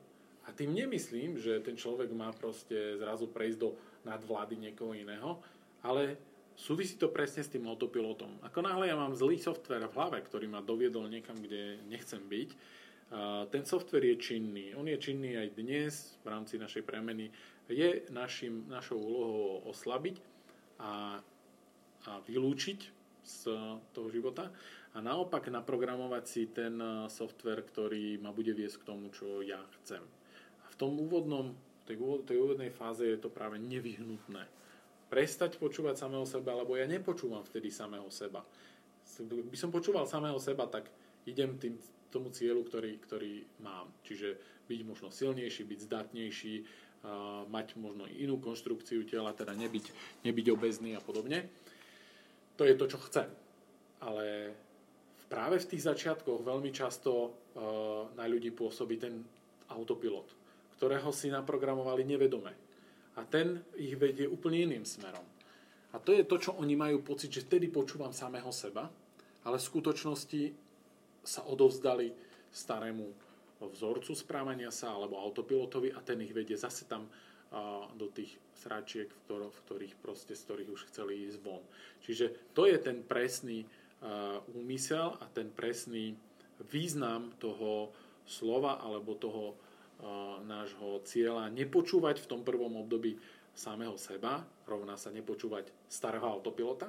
A 0.46 0.54
tým 0.54 0.74
nemyslím, 0.74 1.38
že 1.38 1.62
ten 1.62 1.78
človek 1.78 2.10
má 2.10 2.34
proste 2.34 2.98
zrazu 2.98 3.30
prejsť 3.30 3.58
do 3.62 3.78
nadvlády 4.02 4.58
niekoho 4.58 4.98
iného, 4.98 5.38
ale 5.86 6.18
súvisí 6.60 7.00
to 7.00 7.08
presne 7.08 7.40
s 7.40 7.50
tým 7.56 7.64
autopilotom. 7.72 8.44
Ako 8.44 8.60
náhle 8.60 8.92
ja 8.92 9.00
mám 9.00 9.16
zlý 9.16 9.40
software 9.40 9.88
v 9.88 9.96
hlave, 9.96 10.20
ktorý 10.28 10.52
ma 10.52 10.60
doviedol 10.60 11.08
niekam, 11.08 11.40
kde 11.40 11.80
nechcem 11.88 12.20
byť, 12.20 12.50
ten 13.50 13.64
software 13.66 14.06
je 14.06 14.22
činný. 14.22 14.76
On 14.78 14.86
je 14.86 15.00
činný 15.00 15.34
aj 15.34 15.58
dnes 15.58 16.20
v 16.22 16.28
rámci 16.30 16.62
našej 16.62 16.86
premeny. 16.86 17.34
Je 17.66 18.06
našim, 18.14 18.70
našou 18.70 19.02
úlohou 19.02 19.66
oslabiť 19.72 20.22
a, 20.78 21.18
a 22.06 22.12
vylúčiť 22.28 22.80
z 23.24 23.40
toho 23.96 24.10
života 24.14 24.54
a 24.94 25.02
naopak 25.02 25.50
naprogramovať 25.50 26.24
si 26.28 26.42
ten 26.54 26.78
software, 27.10 27.66
ktorý 27.66 28.22
ma 28.22 28.30
bude 28.30 28.54
viesť 28.54 28.86
k 28.86 28.88
tomu, 28.94 29.10
čo 29.10 29.42
ja 29.42 29.62
chcem. 29.82 30.02
A 30.62 30.66
v 30.70 30.76
tom 30.78 30.94
úvodnom, 31.02 31.58
tej, 31.90 31.98
tej 32.30 32.38
úvodnej 32.38 32.70
fáze 32.70 33.06
je 33.10 33.18
to 33.18 33.34
práve 33.34 33.58
nevyhnutné 33.58 34.46
prestať 35.10 35.58
počúvať 35.58 36.06
samého 36.06 36.24
seba, 36.24 36.54
lebo 36.54 36.78
ja 36.78 36.86
nepočúvam 36.86 37.42
vtedy 37.42 37.74
samého 37.74 38.08
seba. 38.14 38.46
By 39.26 39.58
som 39.58 39.74
počúval 39.74 40.06
samého 40.06 40.38
seba, 40.38 40.70
tak 40.70 40.88
idem 41.26 41.58
tým, 41.58 41.76
tomu 42.14 42.30
cieľu, 42.30 42.62
ktorý, 42.64 43.02
ktorý 43.02 43.44
mám. 43.66 43.90
Čiže 44.06 44.38
byť 44.70 44.80
možno 44.86 45.10
silnejší, 45.10 45.66
byť 45.66 45.80
zdatnejší, 45.90 46.54
uh, 46.62 47.44
mať 47.50 47.74
možno 47.82 48.06
inú 48.06 48.38
konštrukciu 48.38 49.02
tela, 49.10 49.34
teda 49.34 49.58
nebyť, 49.58 49.86
nebyť 50.26 50.46
obezný 50.54 50.94
a 50.94 51.02
podobne. 51.02 51.50
To 52.62 52.64
je 52.70 52.78
to, 52.78 52.86
čo 52.86 53.02
chcem. 53.10 53.30
Ale 54.06 54.54
práve 55.26 55.58
v 55.58 55.70
tých 55.74 55.90
začiatkoch 55.90 56.46
veľmi 56.46 56.70
často 56.70 57.12
uh, 57.12 58.14
na 58.14 58.30
ľudí 58.30 58.54
pôsobí 58.54 59.02
ten 59.02 59.26
autopilot, 59.74 60.30
ktorého 60.78 61.10
si 61.10 61.34
naprogramovali 61.34 62.06
nevedome 62.06 62.69
a 63.20 63.28
ten 63.28 63.60
ich 63.76 64.00
vedie 64.00 64.24
úplne 64.32 64.64
iným 64.64 64.88
smerom. 64.88 65.28
A 65.92 66.00
to 66.00 66.16
je 66.16 66.24
to, 66.24 66.40
čo 66.40 66.56
oni 66.56 66.80
majú 66.80 67.04
pocit, 67.04 67.28
že 67.34 67.44
vtedy 67.44 67.68
počúvam 67.68 68.16
samého 68.16 68.48
seba, 68.56 68.88
ale 69.44 69.60
v 69.60 69.68
skutočnosti 69.68 70.42
sa 71.26 71.44
odovzdali 71.52 72.16
starému 72.48 73.12
vzorcu 73.60 74.16
správania 74.16 74.72
sa 74.72 74.96
alebo 74.96 75.20
autopilotovi 75.20 75.92
a 75.92 76.00
ten 76.00 76.24
ich 76.24 76.32
vedie 76.32 76.56
zase 76.56 76.88
tam 76.88 77.12
do 77.98 78.08
tých 78.14 78.38
sračiek, 78.54 79.10
v, 79.10 79.58
ktorých 79.66 79.98
proste, 80.00 80.38
z 80.38 80.46
ktorých 80.46 80.70
už 80.70 80.82
chceli 80.94 81.26
ísť 81.28 81.38
von. 81.42 81.66
Čiže 82.06 82.54
to 82.54 82.70
je 82.70 82.78
ten 82.78 83.02
presný 83.02 83.66
úmysel 84.54 85.18
a 85.18 85.26
ten 85.28 85.50
presný 85.52 86.14
význam 86.70 87.34
toho 87.42 87.90
slova 88.30 88.80
alebo 88.80 89.18
toho 89.18 89.58
nášho 90.48 91.04
cieľa 91.04 91.52
nepočúvať 91.52 92.24
v 92.24 92.30
tom 92.30 92.42
prvom 92.48 92.80
období 92.80 93.20
samého 93.52 94.00
seba, 94.00 94.48
rovná 94.64 94.96
sa 94.96 95.12
nepočúvať 95.12 95.68
starého 95.92 96.24
autopilota, 96.24 96.88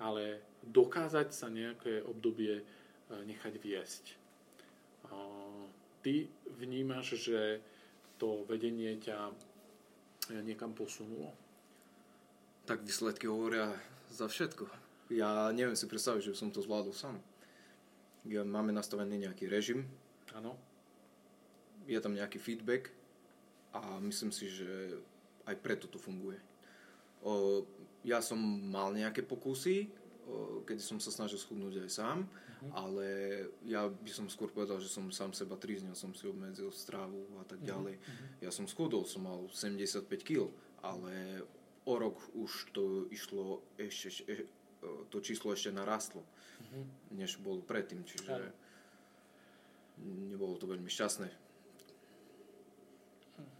ale 0.00 0.40
dokázať 0.64 1.28
sa 1.36 1.52
nejaké 1.52 2.00
obdobie 2.00 2.64
nechať 3.12 3.54
viesť. 3.60 4.04
Ty 6.02 6.14
vnímaš, 6.56 7.20
že 7.20 7.60
to 8.16 8.48
vedenie 8.48 8.96
ťa 8.96 9.30
niekam 10.40 10.72
posunulo? 10.72 11.36
Tak 12.64 12.86
výsledky 12.86 13.28
hovoria 13.28 13.76
za 14.08 14.30
všetko. 14.30 14.70
Ja 15.12 15.52
neviem 15.52 15.76
si 15.76 15.84
predstaviť, 15.84 16.32
že 16.32 16.38
som 16.38 16.48
to 16.48 16.64
zvládol 16.64 16.96
sám. 16.96 17.20
Ja, 18.24 18.46
máme 18.46 18.72
nastavený 18.72 19.28
nejaký 19.28 19.50
režim. 19.50 19.84
Áno 20.32 20.71
je 21.86 21.98
tam 22.00 22.14
nejaký 22.14 22.38
feedback 22.38 22.90
a 23.72 23.98
myslím 24.04 24.30
si, 24.30 24.52
že 24.52 25.00
aj 25.48 25.56
preto 25.58 25.88
to 25.88 25.98
funguje. 25.98 26.38
O, 27.22 27.62
ja 28.02 28.18
som 28.18 28.38
mal 28.68 28.92
nejaké 28.92 29.22
pokusy, 29.22 29.88
o, 30.26 30.62
keď 30.66 30.78
som 30.82 30.98
sa 30.98 31.10
snažil 31.14 31.38
schudnúť 31.38 31.86
aj 31.86 31.90
sám, 31.90 32.18
uh-huh. 32.26 32.70
ale 32.74 33.06
ja 33.66 33.88
by 33.88 34.10
som 34.10 34.26
skôr 34.28 34.50
povedal, 34.50 34.78
že 34.82 34.90
som 34.90 35.08
sám 35.10 35.32
seba 35.32 35.56
tríznil, 35.56 35.94
som 35.94 36.12
si 36.12 36.26
obmedzil 36.28 36.70
strávu 36.74 37.26
a 37.40 37.44
tak 37.46 37.62
ďalej. 37.62 37.98
Uh-huh. 37.98 38.44
Ja 38.44 38.50
som 38.50 38.68
schudol, 38.68 39.06
som 39.06 39.26
mal 39.26 39.48
75 39.50 40.06
kg, 40.22 40.50
ale 40.82 41.46
o 41.86 41.94
rok 41.98 42.22
už 42.34 42.70
to 42.70 43.10
išlo 43.10 43.62
ešte, 43.78 44.22
e, 44.30 44.46
to 45.10 45.18
číslo 45.22 45.54
ešte 45.54 45.74
narastlo, 45.74 46.22
uh-huh. 46.22 46.84
než 47.14 47.38
bol 47.38 47.62
predtým, 47.62 48.02
čiže 48.02 48.34
uh-huh. 48.34 50.30
nebolo 50.34 50.58
to 50.58 50.66
veľmi 50.68 50.90
šťastné. 50.90 51.51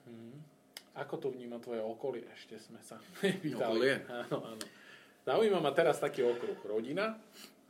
Uh-huh. 0.09 0.36
Ako 0.98 1.16
to 1.16 1.28
vníma 1.32 1.57
tvoje 1.62 1.80
okolie? 1.80 2.26
Ešte 2.36 2.61
sme 2.61 2.80
sa 2.84 3.00
pýtali. 3.20 3.57
Okolie? 3.57 3.94
Áno, 4.09 4.38
áno. 4.57 4.64
Zaujíma 5.22 5.62
ma 5.62 5.70
teraz 5.70 6.03
taký 6.03 6.26
okruh. 6.26 6.59
Rodina 6.66 7.14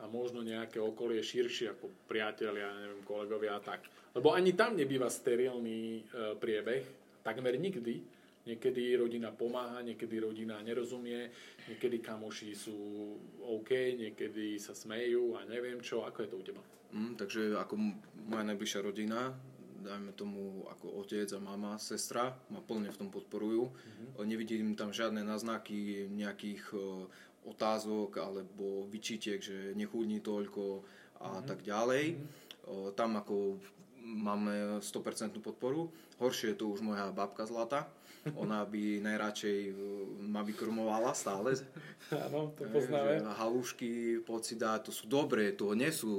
a 0.03 0.05
možno 0.11 0.43
nejaké 0.43 0.83
okolie 0.83 1.23
širšie 1.23 1.79
ako 1.79 2.09
priatelia, 2.11 2.67
neviem, 2.75 3.07
kolegovia 3.07 3.55
a 3.55 3.63
tak. 3.63 3.87
Lebo 4.17 4.35
ani 4.35 4.53
tam 4.59 4.75
nebýva 4.75 5.07
sterilný 5.07 6.03
e, 6.03 6.35
priebeh, 6.37 6.85
takmer 7.23 7.55
nikdy. 7.55 8.03
Niekedy 8.43 8.99
rodina 8.99 9.31
pomáha, 9.31 9.87
niekedy 9.87 10.19
rodina 10.19 10.59
nerozumie, 10.59 11.31
niekedy 11.71 12.03
kamoši 12.03 12.51
sú 12.59 12.75
OK, 13.39 13.71
niekedy 13.95 14.59
sa 14.59 14.75
smejú 14.75 15.39
a 15.39 15.47
neviem 15.47 15.79
čo. 15.79 16.03
Ako 16.03 16.27
je 16.27 16.29
to 16.29 16.37
u 16.41 16.43
teba? 16.43 16.63
Mm, 16.91 17.15
takže 17.15 17.55
ako 17.55 17.79
moja 18.27 18.43
najbližšia 18.43 18.81
rodina, 18.83 19.31
dajme 19.83 20.15
tomu 20.15 20.65
ako 20.71 21.03
otec 21.03 21.27
a 21.35 21.41
mama, 21.43 21.77
sestra, 21.77 22.33
ma 22.49 22.63
plne 22.63 22.89
v 22.89 23.01
tom 23.03 23.11
podporujú. 23.11 23.69
Mm-hmm. 23.69 24.23
Nevidím 24.25 24.79
tam 24.79 24.95
žiadne 24.95 25.27
náznaky 25.27 26.07
nejakých 26.09 26.71
otázok 27.43 28.23
alebo 28.23 28.87
vyčítiek, 28.87 29.43
že 29.43 29.75
nechudní 29.75 30.23
toľko 30.23 30.87
a 31.19 31.39
mm-hmm. 31.39 31.47
tak 31.51 31.67
ďalej. 31.67 32.05
Mm-hmm. 32.15 32.95
Tam 32.95 33.19
ako 33.19 33.59
máme 34.03 34.79
100% 34.79 35.35
podporu. 35.43 35.91
Horšie 36.23 36.55
je 36.55 36.59
to 36.63 36.71
už 36.71 36.87
moja 36.87 37.11
babka 37.11 37.47
zlata. 37.47 37.91
Ona 38.23 38.63
by 38.63 39.03
najradšej 39.03 39.59
e, 39.67 39.73
ma 40.31 40.47
vykrmovala 40.47 41.11
stále. 41.11 41.59
Áno, 42.15 42.55
to 42.55 42.63
poznáme. 42.71 43.19
Že 43.19 43.35
halušky, 43.35 43.91
pocida, 44.23 44.79
to 44.79 44.95
sú 44.95 45.11
dobré, 45.11 45.51
to 45.51 45.75
nie 45.75 45.91
sú 45.91 46.11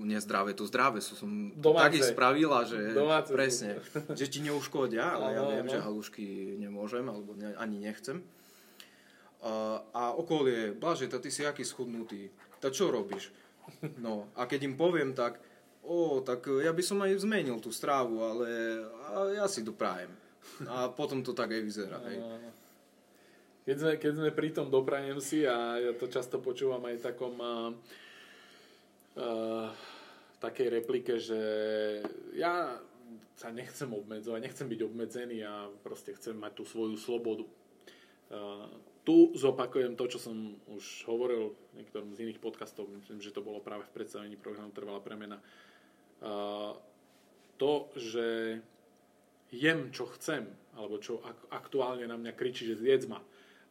nezdravé, 0.00 0.56
to 0.56 0.64
zdravé 0.64 1.04
sú. 1.04 1.20
Som 1.20 1.52
Domáce. 1.52 1.82
tak 1.84 1.92
ich 2.00 2.08
spravila, 2.08 2.64
že 2.64 2.96
Domáce 2.96 3.28
presne, 3.36 3.76
že 4.16 4.24
ti 4.32 4.40
neuškodia, 4.40 5.20
ale 5.20 5.36
ja 5.36 5.42
viem, 5.44 5.68
že 5.68 5.84
halušky 5.84 6.56
nemôžem, 6.56 7.04
alebo 7.04 7.36
ne, 7.36 7.52
ani 7.60 7.76
nechcem. 7.76 8.24
A, 9.44 9.84
a 9.92 10.02
okolie, 10.16 10.72
Blaže, 10.72 11.08
to 11.12 11.20
ty 11.20 11.28
si 11.28 11.44
aký 11.44 11.64
schudnutý, 11.64 12.32
to 12.60 12.72
čo 12.72 12.88
robíš? 12.88 13.32
No 14.00 14.32
a 14.36 14.48
keď 14.48 14.64
im 14.64 14.74
poviem 14.80 15.12
tak, 15.12 15.40
o, 15.84 16.24
tak 16.24 16.48
ja 16.48 16.72
by 16.72 16.82
som 16.84 17.00
aj 17.04 17.20
zmenil 17.20 17.60
tú 17.60 17.72
strávu, 17.72 18.20
ale 18.20 18.48
ja 19.36 19.44
si 19.48 19.64
doprajem. 19.64 20.19
A 20.68 20.92
potom 20.92 21.24
to 21.24 21.32
tak 21.32 21.52
aj 21.52 21.62
vyzerá. 21.62 21.98
Hej. 22.08 22.18
Keď 23.64 23.76
sme, 23.76 23.92
keď 24.00 24.12
sme 24.16 24.30
pri 24.32 24.50
tom 24.50 24.68
doprajem 24.72 25.20
si 25.20 25.44
a 25.44 25.78
ja 25.78 25.92
to 25.94 26.08
často 26.08 26.40
počúvam 26.40 26.80
aj 26.88 27.12
takom 27.12 27.34
a, 27.38 27.54
a, 29.20 29.68
takej 30.40 30.68
replike, 30.80 31.20
že 31.20 31.40
ja 32.34 32.80
sa 33.36 33.52
nechcem 33.52 33.88
obmedzovať, 33.88 34.40
nechcem 34.40 34.68
byť 34.68 34.80
obmedzený 34.84 35.38
a 35.44 35.68
proste 35.84 36.16
chcem 36.16 36.36
mať 36.36 36.52
tú 36.60 36.64
svoju 36.64 36.96
slobodu. 36.96 37.44
A, 38.32 38.66
tu 39.00 39.32
zopakujem 39.32 39.96
to, 39.96 40.04
čo 40.12 40.18
som 40.20 40.36
už 40.68 41.08
hovoril 41.08 41.56
v 41.72 41.80
niektorom 41.80 42.12
z 42.12 42.28
iných 42.28 42.40
podcastov, 42.40 42.84
myslím, 43.00 43.24
že 43.24 43.32
to 43.32 43.40
bolo 43.40 43.64
práve 43.64 43.88
v 43.88 43.94
predstavení 43.96 44.36
programu 44.36 44.76
Trvalá 44.76 45.00
premena. 45.00 45.40
To, 47.56 47.72
že 47.96 48.60
jem, 49.50 49.90
čo 49.90 50.06
chcem, 50.18 50.46
alebo 50.78 51.02
čo 51.02 51.20
aktuálne 51.50 52.06
na 52.06 52.16
mňa 52.16 52.32
kričí, 52.38 52.66
že 52.70 52.78
zjedz 52.78 53.10
ma, 53.10 53.20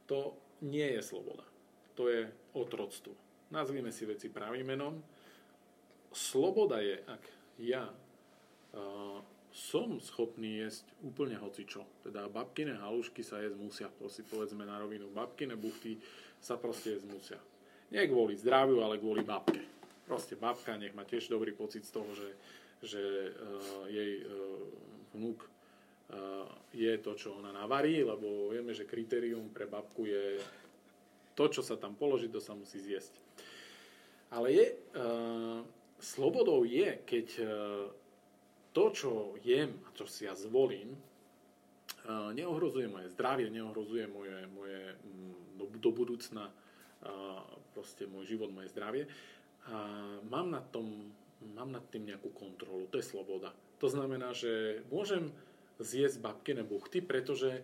to 0.05 0.35
nie 0.63 0.85
je 0.99 1.01
sloboda. 1.03 1.45
To 1.95 2.11
je 2.11 2.27
otroctvo. 2.55 3.15
Nazvime 3.49 3.89
si 3.89 4.05
veci 4.05 4.27
pravým 4.29 4.67
menom. 4.67 4.99
Sloboda 6.11 6.83
je, 6.83 6.99
ak 7.07 7.23
ja 7.59 7.89
som 9.49 9.97
schopný 9.97 10.61
jesť 10.61 10.85
úplne 11.01 11.33
hocičo. 11.41 11.81
Teda 12.05 12.29
babkine 12.29 12.77
halušky 12.77 13.25
sa 13.25 13.41
jesť 13.41 13.57
musia, 13.57 13.87
to 13.97 14.05
si 14.05 14.21
povedzme 14.21 14.61
na 14.61 14.77
rovinu. 14.77 15.09
Babkine 15.09 15.57
buchty 15.57 15.97
sa 16.37 16.55
proste 16.55 16.97
jesť 16.97 17.07
musia. 17.09 17.39
Nie 17.89 18.05
kvôli 18.05 18.37
zdraviu, 18.37 18.85
ale 18.85 19.01
kvôli 19.01 19.25
babke. 19.25 19.65
Proste 20.05 20.37
babka 20.37 20.77
nech 20.77 20.93
má 20.93 21.01
tiež 21.05 21.29
dobrý 21.33 21.53
pocit 21.57 21.81
z 21.85 21.93
toho, 21.97 22.09
že, 22.13 22.29
že 22.85 23.03
uh, 23.33 23.85
jej 23.89 24.21
uh, 24.21 24.29
vnúk 25.17 25.41
uh, 25.41 25.58
je 26.73 26.93
to, 27.01 27.13
čo 27.13 27.37
ona 27.37 27.53
navarí, 27.53 28.01
lebo 28.01 28.49
vieme, 28.49 28.73
že 28.73 28.89
kritérium 28.89 29.53
pre 29.53 29.69
babku 29.69 30.09
je 30.09 30.41
to, 31.37 31.45
čo 31.49 31.61
sa 31.61 31.77
tam 31.77 31.93
položí, 31.93 32.27
to 32.29 32.41
sa 32.41 32.57
musí 32.57 32.81
zjesť. 32.81 33.13
Ale 34.33 34.53
je, 34.53 34.65
uh, 34.73 35.61
slobodou 36.01 36.65
je, 36.65 37.01
keď 37.05 37.27
uh, 37.41 37.47
to, 38.73 38.85
čo 38.93 39.11
jem 39.41 39.73
a 39.85 39.89
čo 39.93 40.05
si 40.05 40.25
ja 40.25 40.37
zvolím, 40.37 40.93
neohrozuje 42.09 42.89
moje 42.89 43.09
zdravie, 43.13 43.53
neohrozuje 43.53 44.09
moje, 44.09 44.37
moje 44.53 44.81
do, 45.57 45.65
do 45.77 45.89
budúcna 45.93 46.49
proste 47.73 48.09
môj 48.09 48.35
život, 48.35 48.49
moje 48.51 48.71
zdravie. 48.73 49.05
A 49.69 49.77
mám 50.27 50.49
nad, 50.49 50.65
tom, 50.73 51.11
mám 51.53 51.69
nad 51.69 51.85
tým 51.93 52.09
nejakú 52.09 52.33
kontrolu. 52.33 52.89
To 52.89 52.97
je 52.97 53.05
sloboda. 53.05 53.53
To 53.79 53.87
znamená, 53.87 54.33
že 54.33 54.83
môžem 54.89 55.31
zjesť 55.79 56.19
babkine 56.19 56.63
buchty, 56.67 56.99
pretože 56.99 57.63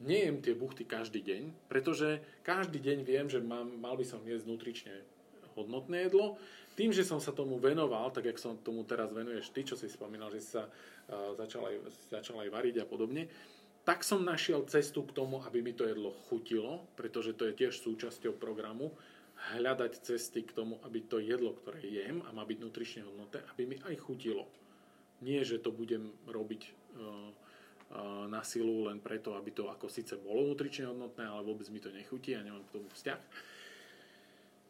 nejem 0.00 0.40
tie 0.40 0.56
buchty 0.56 0.88
každý 0.88 1.20
deň, 1.20 1.42
pretože 1.68 2.24
každý 2.40 2.80
deň 2.80 2.98
viem, 3.04 3.26
že 3.28 3.44
mám, 3.44 3.68
mal 3.78 3.94
by 4.00 4.04
som 4.04 4.24
jesť 4.24 4.48
nutrične 4.48 4.94
hodnotné 5.54 6.08
jedlo 6.08 6.40
tým, 6.80 6.96
že 6.96 7.04
som 7.04 7.20
sa 7.20 7.36
tomu 7.36 7.60
venoval, 7.60 8.08
tak 8.08 8.24
jak 8.24 8.40
som 8.40 8.56
tomu 8.56 8.88
teraz 8.88 9.12
venuješ 9.12 9.52
ty, 9.52 9.68
čo 9.68 9.76
si 9.76 9.84
spomínal, 9.84 10.32
že 10.32 10.40
si 10.40 10.56
sa 10.56 10.64
uh, 10.64 11.36
začal, 11.36 11.68
aj, 11.68 11.76
začal 12.08 12.40
aj 12.40 12.48
variť 12.48 12.80
a 12.80 12.86
podobne, 12.88 13.28
tak 13.84 14.00
som 14.00 14.24
našiel 14.24 14.64
cestu 14.64 15.04
k 15.04 15.12
tomu, 15.12 15.44
aby 15.44 15.60
mi 15.60 15.76
to 15.76 15.84
jedlo 15.84 16.16
chutilo, 16.32 16.88
pretože 16.96 17.36
to 17.36 17.52
je 17.52 17.52
tiež 17.52 17.76
súčasťou 17.84 18.32
programu, 18.40 18.96
hľadať 19.56 20.04
cesty 20.04 20.44
k 20.44 20.52
tomu, 20.56 20.80
aby 20.84 21.04
to 21.04 21.20
jedlo, 21.20 21.52
ktoré 21.52 21.80
jem 21.84 22.24
a 22.24 22.32
má 22.32 22.44
byť 22.48 22.58
nutrične 22.60 23.08
hodnoté, 23.08 23.40
aby 23.52 23.64
mi 23.64 23.76
aj 23.84 24.00
chutilo. 24.00 24.48
Nie, 25.20 25.44
že 25.44 25.60
to 25.60 25.72
budem 25.72 26.12
robiť 26.28 26.62
uh, 26.96 27.28
na 28.30 28.40
silu 28.46 28.86
len 28.86 29.02
preto, 29.02 29.34
aby 29.34 29.50
to 29.50 29.66
ako 29.66 29.90
síce 29.90 30.14
bolo 30.22 30.46
nutrične 30.46 30.86
hodnotné, 30.86 31.26
ale 31.26 31.42
vôbec 31.42 31.66
mi 31.74 31.82
to 31.82 31.90
nechutí 31.90 32.38
a 32.38 32.44
nemám 32.46 32.62
k 32.70 32.74
tomu 32.78 32.86
vzťah. 32.86 33.20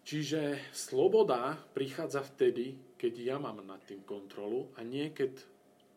Čiže 0.01 0.73
sloboda 0.73 1.61
prichádza 1.77 2.25
vtedy, 2.25 2.97
keď 2.97 3.13
ja 3.21 3.37
mám 3.37 3.61
nad 3.61 3.85
tým 3.85 4.01
kontrolu 4.09 4.73
a 4.75 4.81
nie 4.81 5.13
keď 5.13 5.37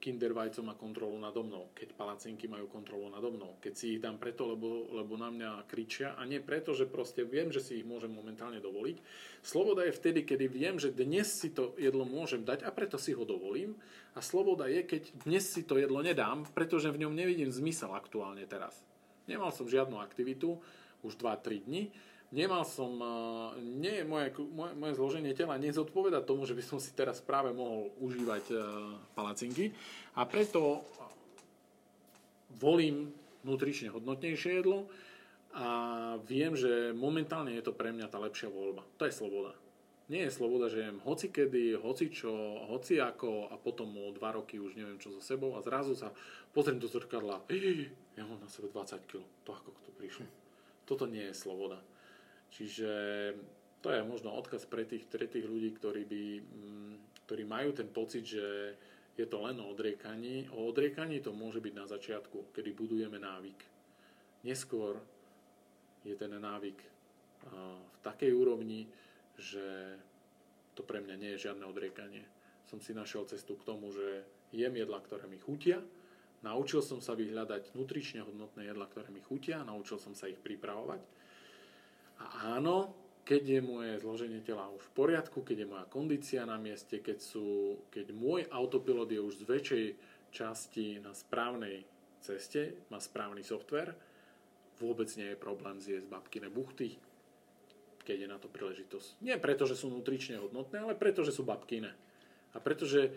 Kindervajco 0.04 0.60
má 0.68 0.76
kontrolu 0.76 1.16
nado 1.16 1.48
mnou, 1.48 1.72
keď 1.72 1.96
palacinky 1.96 2.52
majú 2.52 2.68
kontrolu 2.68 3.08
nado 3.08 3.32
mnou, 3.32 3.56
keď 3.64 3.72
si 3.72 3.96
ich 3.96 4.04
dám 4.04 4.20
preto, 4.20 4.52
lebo, 4.52 4.92
lebo 4.92 5.16
na 5.16 5.32
mňa 5.32 5.64
kričia 5.64 6.20
a 6.20 6.28
nie 6.28 6.44
preto, 6.44 6.76
že 6.76 6.92
proste 6.92 7.24
viem, 7.24 7.56
že 7.56 7.64
si 7.64 7.80
ich 7.80 7.88
môžem 7.88 8.12
momentálne 8.12 8.60
dovoliť. 8.60 9.00
Sloboda 9.40 9.88
je 9.88 9.96
vtedy, 9.96 10.28
kedy 10.28 10.52
viem, 10.52 10.76
že 10.76 10.92
dnes 10.92 11.32
si 11.32 11.56
to 11.56 11.72
jedlo 11.80 12.04
môžem 12.04 12.44
dať 12.44 12.68
a 12.68 12.76
preto 12.76 13.00
si 13.00 13.16
ho 13.16 13.24
dovolím. 13.24 13.80
A 14.12 14.20
sloboda 14.20 14.68
je, 14.68 14.84
keď 14.84 15.24
dnes 15.24 15.48
si 15.48 15.64
to 15.64 15.80
jedlo 15.80 16.04
nedám, 16.04 16.44
pretože 16.52 16.92
v 16.92 17.08
ňom 17.08 17.16
nevidím 17.16 17.48
zmysel 17.48 17.96
aktuálne 17.96 18.44
teraz. 18.44 18.84
Nemal 19.32 19.56
som 19.56 19.72
žiadnu 19.72 20.04
aktivitu 20.04 20.60
už 21.00 21.16
2-3 21.16 21.64
dni 21.64 21.96
nemal 22.34 22.66
som, 22.66 22.98
nie, 23.62 24.02
moje, 24.02 24.34
moje, 24.50 24.74
moje 24.74 24.94
zloženie 24.98 25.38
tela 25.38 25.62
nezodpoveda 25.62 26.26
tomu, 26.26 26.50
že 26.50 26.58
by 26.58 26.64
som 26.66 26.82
si 26.82 26.90
teraz 26.98 27.22
práve 27.22 27.54
mohol 27.54 27.94
užívať 28.02 28.50
palacinky 29.14 29.70
a 30.18 30.26
preto 30.26 30.82
volím 32.58 33.14
nutrične 33.46 33.94
hodnotnejšie 33.94 34.60
jedlo 34.60 34.90
a 35.54 35.68
viem, 36.26 36.58
že 36.58 36.98
momentálne 36.98 37.54
je 37.54 37.62
to 37.62 37.78
pre 37.78 37.94
mňa 37.94 38.10
tá 38.10 38.18
lepšia 38.18 38.50
voľba. 38.50 38.82
To 38.98 39.06
je 39.06 39.14
sloboda. 39.14 39.54
Nie 40.12 40.28
je 40.28 40.36
sloboda, 40.36 40.68
že 40.68 40.84
jem 40.84 41.00
hoci 41.06 41.32
kedy, 41.32 41.80
hoci 41.80 42.12
čo, 42.12 42.34
hoci 42.68 43.00
ako 43.00 43.54
a 43.54 43.56
potom 43.56 43.94
o 43.96 44.12
dva 44.12 44.36
roky 44.36 44.60
už 44.60 44.76
neviem 44.76 45.00
čo 45.00 45.14
so 45.14 45.22
sebou 45.24 45.56
a 45.56 45.64
zrazu 45.64 45.96
sa 45.96 46.12
pozriem 46.52 46.82
do 46.82 46.92
zrkadla, 46.92 47.40
ja 48.14 48.24
mám 48.28 48.38
na 48.42 48.50
sebe 48.52 48.68
20 48.68 49.10
kg, 49.10 49.24
to 49.48 49.50
ako 49.56 49.72
to 49.88 49.92
prišlo. 49.96 50.28
Toto 50.84 51.08
nie 51.08 51.24
je 51.32 51.36
sloboda. 51.38 51.80
Čiže 52.54 52.92
to 53.82 53.90
je 53.90 54.06
možno 54.06 54.32
odkaz 54.38 54.70
pre 54.70 54.86
tých, 54.86 55.10
pre 55.10 55.26
tých 55.26 55.44
ľudí, 55.44 55.74
ktorí, 55.74 56.06
by, 56.06 56.24
mm, 56.40 56.94
ktorí 57.26 57.44
majú 57.50 57.70
ten 57.74 57.90
pocit, 57.90 58.24
že 58.24 58.78
je 59.18 59.26
to 59.26 59.42
len 59.42 59.58
o 59.62 59.70
odriekaní. 59.74 60.50
O 60.54 60.70
odriekaní 60.70 61.22
to 61.22 61.34
môže 61.34 61.62
byť 61.62 61.74
na 61.74 61.86
začiatku, 61.90 62.54
kedy 62.54 62.74
budujeme 62.74 63.18
návyk. 63.18 63.60
Neskôr 64.46 65.02
je 66.06 66.16
ten 66.18 66.34
návyk 66.34 66.80
v 67.94 67.98
takej 68.04 68.32
úrovni, 68.32 68.88
že 69.36 69.98
to 70.74 70.82
pre 70.82 71.04
mňa 71.04 71.16
nie 71.20 71.32
je 71.36 71.50
žiadne 71.50 71.66
odriekanie. 71.68 72.24
Som 72.72 72.80
si 72.82 72.96
našiel 72.96 73.28
cestu 73.28 73.60
k 73.60 73.68
tomu, 73.68 73.92
že 73.94 74.26
jem 74.56 74.74
jedla, 74.74 75.04
ktoré 75.04 75.30
mi 75.30 75.38
chutia, 75.38 75.84
naučil 76.42 76.82
som 76.82 77.00
sa 77.00 77.14
vyhľadať 77.14 77.76
nutrične 77.78 78.26
hodnotné 78.26 78.68
jedla, 78.68 78.90
ktoré 78.90 79.10
mi 79.14 79.22
chutia, 79.22 79.62
naučil 79.62 80.00
som 80.02 80.18
sa 80.18 80.28
ich 80.28 80.40
pripravovať. 80.40 81.02
A 82.22 82.58
áno, 82.60 82.94
keď 83.24 83.44
je 83.58 83.62
moje 83.64 83.92
zloženie 84.04 84.44
tela 84.44 84.68
už 84.68 84.84
v 84.92 84.96
poriadku, 85.00 85.48
keď 85.48 85.64
je 85.64 85.72
moja 85.72 85.86
kondícia 85.88 86.44
na 86.44 86.60
mieste, 86.60 87.00
keď, 87.00 87.18
sú, 87.24 87.80
keď 87.88 88.12
môj 88.12 88.46
autopilot 88.52 89.08
je 89.08 89.22
už 89.24 89.34
z 89.42 89.48
väčšej 89.48 89.86
časti 90.36 91.00
na 91.00 91.16
správnej 91.16 91.88
ceste, 92.20 92.84
má 92.92 93.00
správny 93.00 93.44
software, 93.44 93.96
vôbec 94.84 95.08
nie 95.16 95.32
je 95.32 95.40
problém 95.40 95.80
zjesť 95.80 96.08
babkine 96.12 96.52
buchty, 96.52 97.00
keď 98.04 98.28
je 98.28 98.28
na 98.28 98.38
to 98.40 98.52
príležitosť. 98.52 99.24
Nie 99.24 99.40
preto, 99.40 99.64
že 99.64 99.80
sú 99.80 99.88
nutrične 99.88 100.44
hodnotné, 100.44 100.84
ale 100.84 101.00
preto, 101.00 101.24
že 101.24 101.32
sú 101.32 101.48
babkine. 101.48 101.96
A 102.54 102.58
pretože 102.60 103.14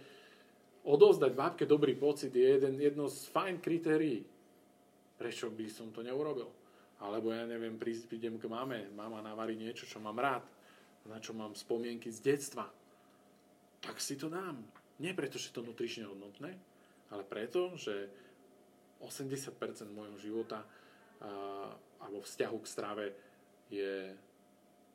odovzdať 0.86 1.32
babke 1.34 1.64
dobrý 1.66 1.98
pocit 1.98 2.30
je 2.30 2.46
jeden, 2.46 2.78
jedno 2.78 3.10
z 3.10 3.26
fajn 3.34 3.58
kritérií. 3.58 4.22
Prečo 5.18 5.50
by 5.50 5.66
som 5.66 5.90
to 5.90 6.06
neurobil? 6.06 6.46
Alebo 6.96 7.28
ja 7.28 7.44
neviem, 7.44 7.76
prídem 7.76 8.40
k 8.40 8.48
mame, 8.48 8.88
mama 8.96 9.20
navarí 9.20 9.56
niečo, 9.56 9.84
čo 9.84 10.00
mám 10.00 10.16
rád, 10.16 10.44
na 11.04 11.20
čo 11.20 11.36
mám 11.36 11.52
spomienky 11.52 12.08
z 12.08 12.24
detstva. 12.24 12.64
Tak 13.84 14.00
si 14.00 14.16
to 14.16 14.32
dám. 14.32 14.64
Nie 14.96 15.12
preto, 15.12 15.36
že 15.36 15.52
to 15.52 15.60
nutrične 15.60 16.08
hodnotné, 16.08 16.56
ale 17.12 17.22
preto, 17.28 17.76
že 17.76 18.08
80% 19.04 19.52
môjho 19.92 20.16
života 20.16 20.64
a, 21.20 21.68
alebo 22.00 22.24
vzťahu 22.24 22.58
k 22.64 22.66
strave 22.70 23.06
je 23.68 24.16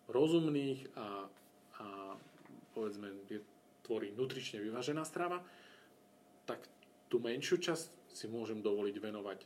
rozumných 0.10 0.98
a, 0.98 1.30
a 1.82 1.86
povedzme 2.74 3.14
je, 3.30 3.40
tvorí 3.86 4.10
nutrične 4.18 4.58
vyvážená 4.58 5.06
strava 5.06 5.44
tak 6.50 6.66
tú 7.12 7.22
menšiu 7.22 7.62
časť 7.62 8.12
si 8.12 8.26
môžem 8.28 8.60
dovoliť 8.60 8.96
venovať 8.98 9.40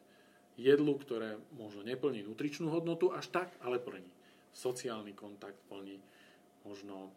jedlu, 0.56 0.96
ktoré 0.96 1.40
možno 1.56 1.84
neplní 1.84 2.24
nutričnú 2.24 2.72
hodnotu 2.72 3.12
až 3.12 3.28
tak, 3.32 3.52
ale 3.64 3.80
plní 3.80 4.08
sociálny 4.56 5.12
kontakt, 5.12 5.60
plní 5.68 6.00
možno 6.64 7.12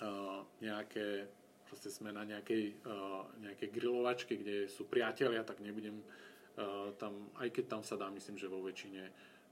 uh, 0.00 0.40
nejaké, 0.64 1.28
proste 1.68 1.92
sme 1.92 2.16
na 2.16 2.24
nejakej, 2.24 2.80
uh, 2.88 3.28
nejakej 3.44 3.68
grilovačke, 3.70 4.40
kde 4.40 4.66
sú 4.66 4.88
priatelia, 4.88 5.44
tak 5.44 5.60
nebudem 5.60 6.00
uh, 6.00 6.96
tam, 6.96 7.28
aj 7.36 7.52
keď 7.52 7.64
tam 7.68 7.82
sa 7.84 8.00
dá, 8.00 8.08
myslím, 8.08 8.40
že 8.40 8.48
vo 8.48 8.64
väčšine 8.64 9.04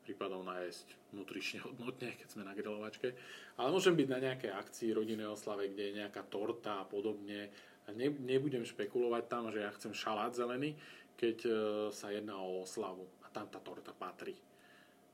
prípadov 0.04 0.44
nájsť 0.44 1.16
nutrične 1.16 1.60
hodnotne, 1.64 2.12
keď 2.16 2.28
sme 2.28 2.48
na 2.48 2.56
grilovačke. 2.56 3.12
Ale 3.60 3.68
môžem 3.68 3.96
byť 3.96 4.08
na 4.08 4.18
nejakej 4.20 4.52
akcii 4.52 4.90
rodinnej 4.96 5.28
oslave, 5.28 5.68
kde 5.72 5.92
je 5.92 5.98
nejaká 6.00 6.24
torta 6.28 6.80
a 6.80 6.88
podobne 6.88 7.52
ne, 7.92 8.08
nebudem 8.08 8.64
špekulovať 8.64 9.24
tam, 9.28 9.52
že 9.52 9.60
ja 9.60 9.70
chcem 9.76 9.92
šalát 9.92 10.32
zelený, 10.32 10.72
keď 11.14 11.36
e, 11.46 11.50
sa 11.94 12.10
jedná 12.10 12.34
o 12.38 12.62
oslavu 12.66 13.06
a 13.22 13.30
tam 13.30 13.46
tá 13.48 13.62
torta 13.62 13.94
patrí. 13.94 14.34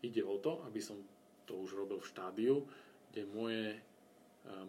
Ide 0.00 0.24
o 0.24 0.40
to, 0.40 0.64
aby 0.64 0.80
som 0.80 0.96
to 1.44 1.60
už 1.60 1.76
robil 1.76 2.00
v 2.00 2.10
štádiu, 2.10 2.56
kde 3.12 3.28
moje, 3.30 3.66
e, 3.76 3.80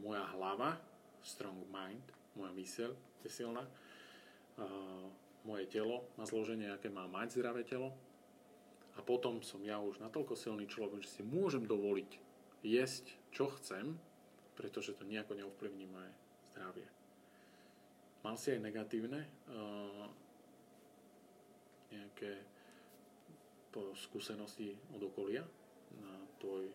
moja 0.03 0.27
hlava, 0.35 0.75
strong 1.23 1.57
mind, 1.71 2.03
moja 2.35 2.51
myseľ 2.51 2.91
je 3.23 3.29
silná, 3.29 3.63
e, 3.63 3.71
moje 5.47 5.65
telo 5.71 6.05
má 6.19 6.27
zloženie, 6.27 6.69
aké 6.69 6.91
má 6.91 7.07
mať 7.09 7.39
zdravé 7.39 7.65
telo 7.65 7.93
a 8.97 8.99
potom 8.99 9.39
som 9.41 9.63
ja 9.63 9.79
už 9.79 10.03
natoľko 10.03 10.35
silný 10.35 10.67
človek, 10.67 11.01
že 11.01 11.21
si 11.21 11.21
môžem 11.23 11.63
dovoliť 11.63 12.11
jesť, 12.61 13.15
čo 13.33 13.49
chcem, 13.57 13.95
pretože 14.53 14.93
to 14.93 15.07
nejako 15.07 15.33
neovplyvní 15.33 15.87
moje 15.89 16.11
zdravie. 16.53 16.87
Mal 18.21 18.37
si 18.37 18.53
aj 18.53 18.61
negatívne 18.61 19.25
nejaké 21.91 22.31
skúsenosti 23.95 24.75
od 24.91 24.99
okolia 24.99 25.47
na 25.95 26.13
tvoj 26.43 26.67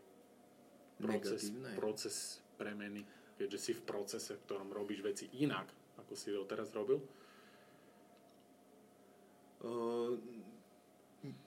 proces, 0.97 1.53
proces 1.77 2.17
premeny, 2.57 3.05
keďže 3.37 3.59
si 3.61 3.73
v 3.77 3.83
procese, 3.85 4.33
v 4.37 4.45
ktorom 4.49 4.73
robíš 4.73 5.05
veci 5.05 5.29
inak, 5.45 5.69
ako 6.01 6.13
si 6.17 6.33
to 6.33 6.49
teraz 6.49 6.73
robil? 6.73 7.05
Uh, 9.61 10.17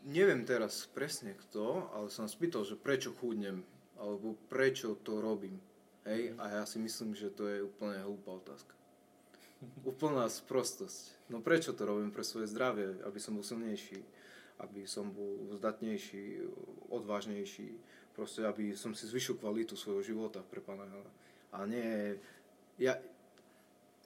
neviem 0.05 0.45
teraz 0.45 0.86
presne 0.89 1.34
kto, 1.34 1.89
ale 1.93 2.13
som 2.13 2.30
spýtal, 2.30 2.65
že 2.65 2.78
prečo 2.78 3.13
chudnem, 3.17 3.65
alebo 3.97 4.38
prečo 4.49 4.97
to 5.01 5.17
robím. 5.17 5.57
Hej? 6.05 6.38
A 6.38 6.61
ja 6.61 6.63
si 6.65 6.78
myslím, 6.82 7.17
že 7.17 7.34
to 7.34 7.49
je 7.49 7.65
úplne 7.65 8.01
hlúpa 8.05 8.38
otázka. 8.38 8.78
Úplná 9.84 10.32
sprostosť. 10.32 11.28
No 11.28 11.43
prečo 11.43 11.76
to 11.76 11.84
robím? 11.84 12.16
Pre 12.16 12.24
svoje 12.24 12.47
zdravie, 12.47 13.03
aby 13.03 13.20
som 13.20 13.36
bol 13.36 13.43
silnejší, 13.43 13.99
aby 14.64 14.88
som 14.88 15.12
bol 15.12 15.51
zdatnejší, 15.55 16.47
odvážnejší, 16.91 17.76
proste 18.16 18.47
aby 18.47 18.76
som 18.76 18.95
si 18.95 19.07
zvyšil 19.07 19.36
kvalitu 19.36 19.76
svojho 19.76 20.03
života 20.03 20.39
pre 20.43 20.64
Pána 20.64 20.88
A 21.51 21.68
nie... 21.68 22.16
Ja, 22.80 22.95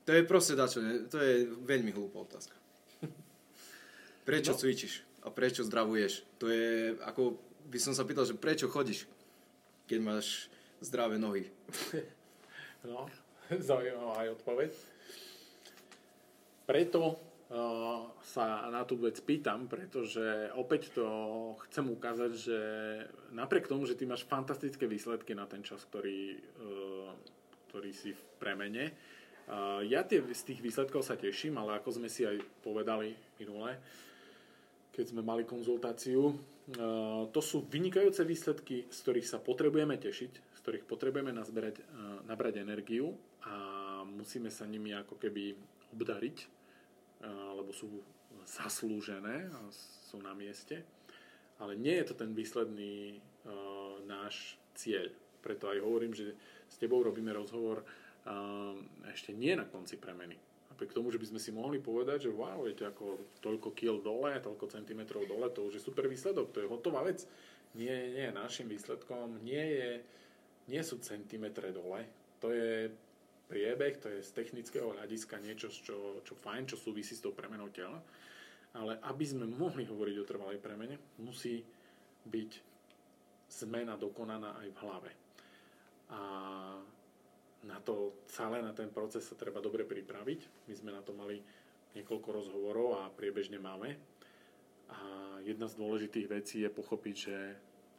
to 0.04 0.12
je 0.12 0.26
proste 0.26 0.58
dačo, 0.58 0.82
to 1.08 1.18
je 1.22 1.48
veľmi 1.64 1.94
hlúpa 1.94 2.26
otázka. 2.26 2.58
Prečo 4.28 4.52
no. 4.54 4.60
cvičíš 4.60 5.06
a 5.24 5.32
prečo 5.32 5.64
zdravuješ? 5.64 6.28
To 6.44 6.52
je, 6.52 7.00
ako 7.08 7.40
by 7.72 7.80
som 7.80 7.96
sa 7.96 8.04
pýtal, 8.04 8.28
že 8.28 8.36
prečo 8.36 8.68
chodíš, 8.68 9.08
keď 9.88 10.00
máš 10.04 10.52
zdravé 10.84 11.22
nohy? 11.22 11.48
No, 12.84 13.08
zaujímavá 13.48 14.28
aj 14.28 14.36
odpoveď. 14.36 14.72
Preto 16.64 17.02
uh, 17.04 17.16
sa 18.24 18.72
na 18.72 18.88
tú 18.88 18.96
vec 18.96 19.20
pýtam, 19.20 19.68
pretože 19.68 20.52
opäť 20.56 20.96
to 20.96 21.06
chcem 21.68 21.92
ukázať, 21.92 22.32
že 22.32 22.60
napriek 23.36 23.68
tomu, 23.68 23.84
že 23.84 24.00
ty 24.00 24.08
máš 24.08 24.24
fantastické 24.24 24.88
výsledky 24.88 25.36
na 25.36 25.44
ten 25.44 25.60
čas, 25.60 25.84
ktorý, 25.84 26.40
uh, 26.40 27.12
ktorý 27.68 27.92
si 27.92 28.16
v 28.16 28.22
premene, 28.40 28.96
uh, 29.52 29.84
ja 29.84 30.08
tie, 30.08 30.24
z 30.24 30.44
tých 30.56 30.64
výsledkov 30.64 31.04
sa 31.04 31.20
teším, 31.20 31.60
ale 31.60 31.84
ako 31.84 32.00
sme 32.00 32.08
si 32.08 32.24
aj 32.24 32.40
povedali 32.64 33.12
minule, 33.44 33.76
keď 34.94 35.10
sme 35.10 35.26
mali 35.26 35.42
konzultáciu, 35.42 36.38
to 37.34 37.42
sú 37.44 37.66
vynikajúce 37.68 38.24
výsledky, 38.24 38.88
z 38.88 38.98
ktorých 39.04 39.28
sa 39.28 39.42
potrebujeme 39.42 39.98
tešiť, 39.98 40.32
z 40.32 40.60
ktorých 40.64 40.86
potrebujeme 40.88 41.34
nazberať, 41.34 41.82
nabrať 42.30 42.64
energiu 42.64 43.12
a 43.44 43.56
musíme 44.06 44.48
sa 44.48 44.64
nimi 44.64 44.96
ako 44.96 45.20
keby 45.20 45.58
obdariť, 45.94 46.38
lebo 47.56 47.72
sú 47.72 48.04
zaslúžené 48.44 49.48
a 49.48 49.60
sú 50.10 50.20
na 50.20 50.36
mieste. 50.36 50.84
Ale 51.62 51.78
nie 51.80 51.96
je 52.02 52.12
to 52.12 52.16
ten 52.18 52.34
výsledný 52.34 53.22
uh, 53.46 54.02
náš 54.04 54.58
cieľ. 54.76 55.08
Preto 55.40 55.70
aj 55.70 55.80
hovorím, 55.80 56.12
že 56.12 56.34
s 56.68 56.76
tebou 56.82 57.06
robíme 57.06 57.30
rozhovor 57.32 57.86
uh, 57.86 58.76
ešte 59.14 59.32
nie 59.32 59.54
na 59.56 59.64
konci 59.70 59.96
premeny. 59.96 60.36
A 60.74 60.76
k 60.76 60.92
tomu, 60.92 61.14
že 61.14 61.22
by 61.22 61.30
sme 61.30 61.40
si 61.40 61.54
mohli 61.54 61.78
povedať, 61.78 62.28
že 62.28 62.32
wow, 62.34 62.66
viete, 62.66 62.84
ako 62.84 63.38
toľko 63.40 63.78
kil 63.78 64.02
dole, 64.02 64.34
toľko 64.42 64.66
centimetrov 64.74 65.30
dole, 65.30 65.48
to 65.54 65.70
už 65.70 65.78
je 65.78 65.86
super 65.86 66.10
výsledok, 66.10 66.50
to 66.50 66.66
je 66.66 66.68
hotová 66.68 67.06
vec. 67.06 67.22
Nie, 67.78 68.10
nie, 68.10 68.28
našim 68.34 68.66
výsledkom 68.66 69.40
nie, 69.46 69.62
je, 69.62 69.90
nie 70.74 70.82
sú 70.82 70.98
centimetre 71.00 71.70
dole, 71.70 72.06
to 72.42 72.50
je 72.50 72.90
priebeh, 73.48 74.00
to 74.00 74.08
je 74.10 74.24
z 74.24 74.32
technického 74.32 74.94
hľadiska 74.96 75.40
niečo, 75.44 75.70
čo, 75.70 76.24
čo 76.24 76.34
fajn, 76.34 76.70
čo 76.70 76.78
súvisí 76.80 77.14
s 77.14 77.24
tou 77.24 77.36
premenou 77.36 77.70
tela. 77.70 78.00
Ale 78.74 78.98
aby 79.06 79.26
sme 79.26 79.46
mohli 79.46 79.86
hovoriť 79.86 80.16
o 80.18 80.26
trvalej 80.26 80.58
premene, 80.58 80.98
musí 81.22 81.62
byť 82.26 82.52
zmena 83.62 83.94
dokonaná 84.00 84.58
aj 84.66 84.68
v 84.74 84.82
hlave. 84.82 85.12
A 86.10 86.20
na 87.64 87.78
to 87.80 88.26
celé, 88.28 88.60
na 88.60 88.76
ten 88.76 88.90
proces 88.90 89.24
sa 89.24 89.38
treba 89.38 89.64
dobre 89.64 89.88
pripraviť. 89.88 90.68
My 90.68 90.74
sme 90.74 90.92
na 90.92 91.02
to 91.06 91.16
mali 91.16 91.40
niekoľko 91.94 92.30
rozhovorov 92.34 93.00
a 93.00 93.14
priebežne 93.14 93.62
máme. 93.62 93.96
A 94.90 95.00
jedna 95.46 95.70
z 95.70 95.78
dôležitých 95.80 96.28
vecí 96.28 96.58
je 96.66 96.70
pochopiť, 96.74 97.16
že 97.16 97.38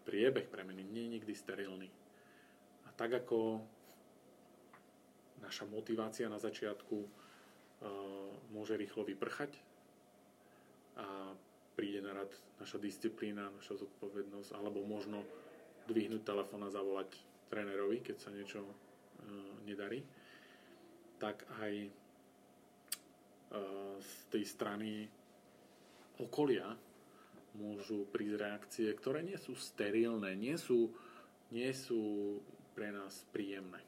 priebeh 0.04 0.50
premeny 0.50 0.84
nie 0.84 1.08
je 1.08 1.14
nikdy 1.18 1.32
sterilný. 1.32 1.88
A 2.84 2.92
tak 2.92 3.24
ako 3.24 3.64
naša 5.44 5.68
motivácia 5.68 6.32
na 6.32 6.40
začiatku 6.40 6.96
uh, 6.96 7.08
môže 8.56 8.80
rýchlo 8.80 9.04
vyprchať 9.04 9.52
a 10.96 11.36
príde 11.76 12.00
na 12.00 12.16
rad 12.16 12.30
naša 12.56 12.78
disciplína, 12.80 13.50
naša 13.52 13.84
zodpovednosť, 13.84 14.56
alebo 14.56 14.80
možno 14.86 15.26
dvihnúť 15.90 16.22
telefón 16.24 16.64
a 16.64 16.72
zavolať 16.72 17.12
trénerovi, 17.52 18.00
keď 18.00 18.16
sa 18.16 18.32
niečo 18.32 18.64
uh, 18.64 18.72
nedarí, 19.68 20.00
tak 21.20 21.44
aj 21.60 21.74
uh, 23.52 23.96
z 24.00 24.12
tej 24.32 24.44
strany 24.48 24.90
okolia 26.16 26.72
môžu 27.54 28.06
prísť 28.10 28.36
reakcie, 28.38 28.88
ktoré 28.94 29.22
nie 29.22 29.38
sú 29.38 29.54
sterilné, 29.54 30.34
nie 30.34 30.58
sú, 30.58 30.90
nie 31.54 31.70
sú 31.70 32.38
pre 32.74 32.90
nás 32.90 33.22
príjemné. 33.30 33.78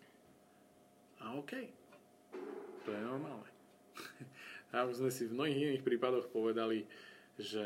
A 1.25 1.33
OK, 1.37 1.53
to 2.85 2.89
je 2.93 3.01
normálne. 3.01 3.51
A 4.75 4.85
už 4.85 5.01
sme 5.01 5.11
si 5.15 5.25
v 5.25 5.37
mnohých 5.37 5.63
iných 5.63 5.87
prípadoch 5.87 6.29
povedali, 6.29 6.85
že 7.41 7.65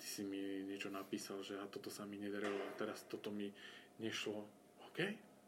ty 0.00 0.06
si 0.06 0.22
mi 0.26 0.66
niečo 0.66 0.90
napísal, 0.90 1.44
že 1.44 1.54
a 1.60 1.70
toto 1.70 1.92
sa 1.92 2.02
mi 2.02 2.18
nedarilo 2.18 2.58
a 2.58 2.74
teraz 2.74 3.06
toto 3.06 3.30
mi 3.30 3.52
nešlo. 4.02 4.42
OK, 4.90 4.98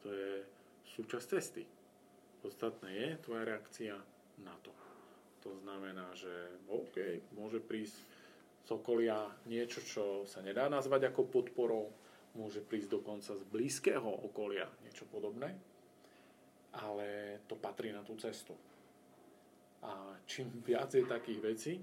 to 0.04 0.08
je 0.12 0.30
súčasť 0.94 1.26
cesty. 1.26 1.62
Podstatné 2.44 2.88
je 2.94 3.08
tvoja 3.26 3.42
reakcia 3.42 3.94
na 4.44 4.54
to. 4.62 4.70
To 5.46 5.50
znamená, 5.62 6.14
že 6.14 6.30
OK, 6.70 7.26
môže 7.34 7.58
prísť 7.58 7.98
z 8.66 8.70
okolia 8.74 9.30
niečo, 9.46 9.78
čo 9.82 10.04
sa 10.26 10.42
nedá 10.42 10.66
nazvať 10.66 11.14
ako 11.14 11.30
podporou, 11.30 11.90
môže 12.34 12.60
prísť 12.62 12.98
dokonca 12.98 13.32
z 13.34 13.42
blízkeho 13.46 14.26
okolia 14.26 14.66
niečo 14.82 15.06
podobné, 15.06 15.54
ale 16.76 17.40
to 17.48 17.56
patrí 17.56 17.92
na 17.92 18.04
tú 18.04 18.16
cestu. 18.16 18.52
A 19.84 20.16
čím 20.28 20.50
viac 20.68 20.92
je 20.92 21.04
takých 21.04 21.40
vecí, 21.40 21.74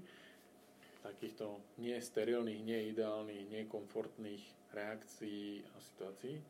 takýchto 1.04 1.76
nesterilných, 1.84 2.64
neideálnych, 2.64 3.50
nekomfortných 3.52 4.42
reakcií 4.72 5.60
a 5.60 5.76
situácií, 5.78 6.40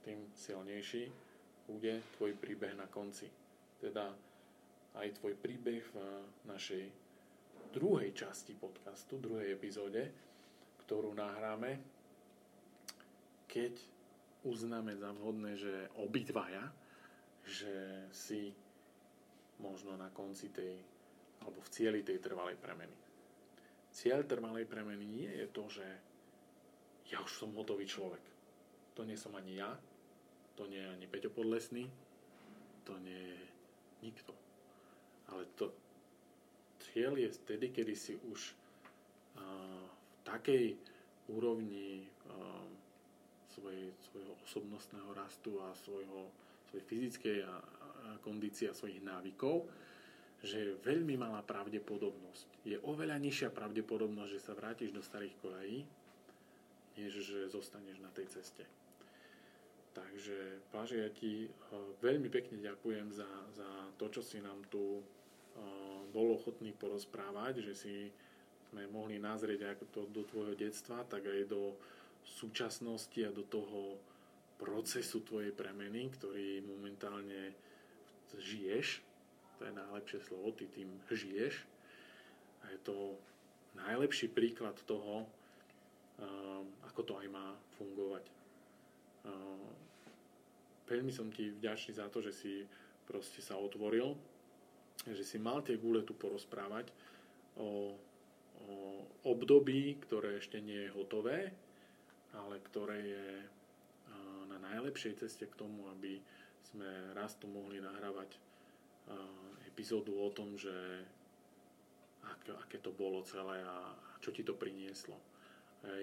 tým 0.00 0.18
silnejší 0.32 1.12
bude 1.68 2.00
tvoj 2.16 2.32
príbeh 2.40 2.74
na 2.74 2.88
konci. 2.88 3.28
Teda 3.78 4.10
aj 4.96 5.08
tvoj 5.20 5.36
príbeh 5.38 5.84
v 5.84 5.96
našej 6.48 6.84
druhej 7.70 8.10
časti 8.16 8.56
podcastu, 8.58 9.22
druhej 9.22 9.54
epizóde, 9.54 10.10
ktorú 10.82 11.14
nahráme, 11.14 11.78
keď 13.46 13.78
uznáme 14.42 14.96
za 14.98 15.14
vhodné, 15.14 15.54
že 15.54 15.86
obidvaja, 16.00 16.72
že 17.50 18.06
si 18.14 18.54
možno 19.58 19.98
na 19.98 20.08
konci 20.14 20.54
tej, 20.54 20.78
alebo 21.42 21.58
v 21.58 21.72
cieli 21.74 22.00
tej 22.06 22.22
trvalej 22.22 22.54
premeny. 22.56 22.94
Cieľ 23.90 24.22
trvalej 24.22 24.70
premeny 24.70 25.02
nie 25.02 25.26
je 25.26 25.46
to, 25.50 25.66
že 25.66 25.86
ja 27.10 27.18
už 27.18 27.32
som 27.34 27.50
hotový 27.58 27.90
človek. 27.90 28.22
To 28.94 29.02
nie 29.02 29.18
som 29.18 29.34
ani 29.34 29.58
ja, 29.58 29.74
to 30.54 30.70
nie 30.70 30.78
je 30.78 30.92
ani 30.94 31.06
Peťo 31.10 31.34
Podlesný, 31.34 31.90
to 32.86 32.94
nie 33.02 33.18
je 33.34 33.42
nikto. 34.06 34.32
Ale 35.34 35.50
to, 35.58 35.74
cieľ 36.90 37.18
je 37.18 37.34
vtedy, 37.34 37.74
kedy 37.74 37.94
si 37.98 38.14
už 38.14 38.54
uh, 39.36 39.84
v 39.90 40.18
takej 40.22 40.64
úrovni 41.30 42.06
uh, 42.30 42.66
svojho 43.50 44.34
osobnostného 44.46 45.10
rastu 45.14 45.60
a 45.62 45.74
svojho, 45.76 46.30
svojej 46.70 46.86
fyzickej 46.86 47.38
a, 47.42 47.54
a 47.58 48.08
kondície 48.22 48.70
a 48.70 48.78
svojich 48.78 49.02
návykov, 49.02 49.66
že 50.40 50.56
je 50.56 50.80
veľmi 50.86 51.20
malá 51.20 51.42
pravdepodobnosť. 51.44 52.64
Je 52.64 52.78
oveľa 52.86 53.20
nižšia 53.20 53.50
pravdepodobnosť, 53.52 54.30
že 54.30 54.40
sa 54.40 54.56
vrátiš 54.56 54.94
do 54.94 55.02
starých 55.04 55.36
kolejí, 55.42 55.84
než 56.96 57.12
že 57.20 57.50
zostaneš 57.50 57.98
na 58.00 58.08
tej 58.14 58.30
ceste. 58.32 58.64
Takže, 59.90 60.62
Páže, 60.70 61.02
ja 61.02 61.10
ti 61.10 61.50
uh, 61.50 61.92
veľmi 61.98 62.30
pekne 62.30 62.62
ďakujem 62.62 63.10
za, 63.10 63.26
za 63.52 63.68
to, 63.98 64.06
čo 64.06 64.22
si 64.22 64.38
nám 64.38 64.62
tu 64.70 65.02
uh, 65.02 66.00
bol 66.14 66.38
ochotný 66.38 66.70
porozprávať, 66.78 67.66
že 67.66 67.74
si 67.74 67.94
sme 68.70 68.86
mohli 68.86 69.18
nazrieť 69.18 69.74
ako 69.74 69.84
to 69.90 70.00
do 70.14 70.22
tvojho 70.30 70.54
detstva, 70.54 71.02
tak 71.10 71.26
aj 71.26 71.50
do 71.50 71.74
súčasnosti 72.22 73.18
a 73.26 73.34
do 73.34 73.42
toho 73.42 73.98
procesu 74.60 75.24
tvojej 75.24 75.56
premeny, 75.56 76.12
ktorý 76.12 76.60
momentálne 76.68 77.56
žiješ. 78.36 79.00
To 79.58 79.64
je 79.64 79.72
najlepšie 79.72 80.20
slovo, 80.20 80.52
ty 80.52 80.68
tým 80.68 80.92
žiješ. 81.08 81.64
A 82.62 82.76
je 82.76 82.78
to 82.84 83.16
najlepší 83.74 84.28
príklad 84.28 84.76
toho, 84.84 85.24
ako 86.84 87.00
to 87.02 87.12
aj 87.16 87.28
má 87.32 87.56
fungovať 87.80 88.24
veľmi 90.90 91.14
som 91.14 91.30
ti 91.30 91.54
vďačný 91.54 91.94
za 91.94 92.10
to, 92.10 92.18
že 92.18 92.34
si 92.34 92.52
proste 93.06 93.38
sa 93.38 93.54
otvoril, 93.54 94.18
že 95.06 95.22
si 95.22 95.38
mal 95.38 95.62
tie 95.62 95.78
gule 95.78 96.02
tu 96.02 96.18
porozprávať 96.18 96.90
o, 97.56 97.94
o 98.66 98.76
období, 99.30 100.02
ktoré 100.02 100.42
ešte 100.42 100.58
nie 100.58 100.90
je 100.90 100.94
hotové, 100.98 101.54
ale 102.34 102.58
ktoré 102.66 102.98
je 103.06 103.26
na 104.60 104.76
najlepšej 104.76 105.24
ceste 105.24 105.48
k 105.48 105.58
tomu, 105.58 105.88
aby 105.90 106.20
sme 106.70 106.86
raz 107.16 107.34
tu 107.40 107.48
mohli 107.48 107.80
nahrávať 107.80 108.36
epizódu 109.66 110.14
o 110.20 110.28
tom, 110.30 110.54
že 110.54 110.70
aké, 112.22 112.52
aké 112.52 112.78
to 112.78 112.92
bolo 112.94 113.24
celé 113.26 113.64
a 113.64 113.96
čo 114.20 114.30
ti 114.30 114.44
to 114.44 114.54
prinieslo. 114.54 115.16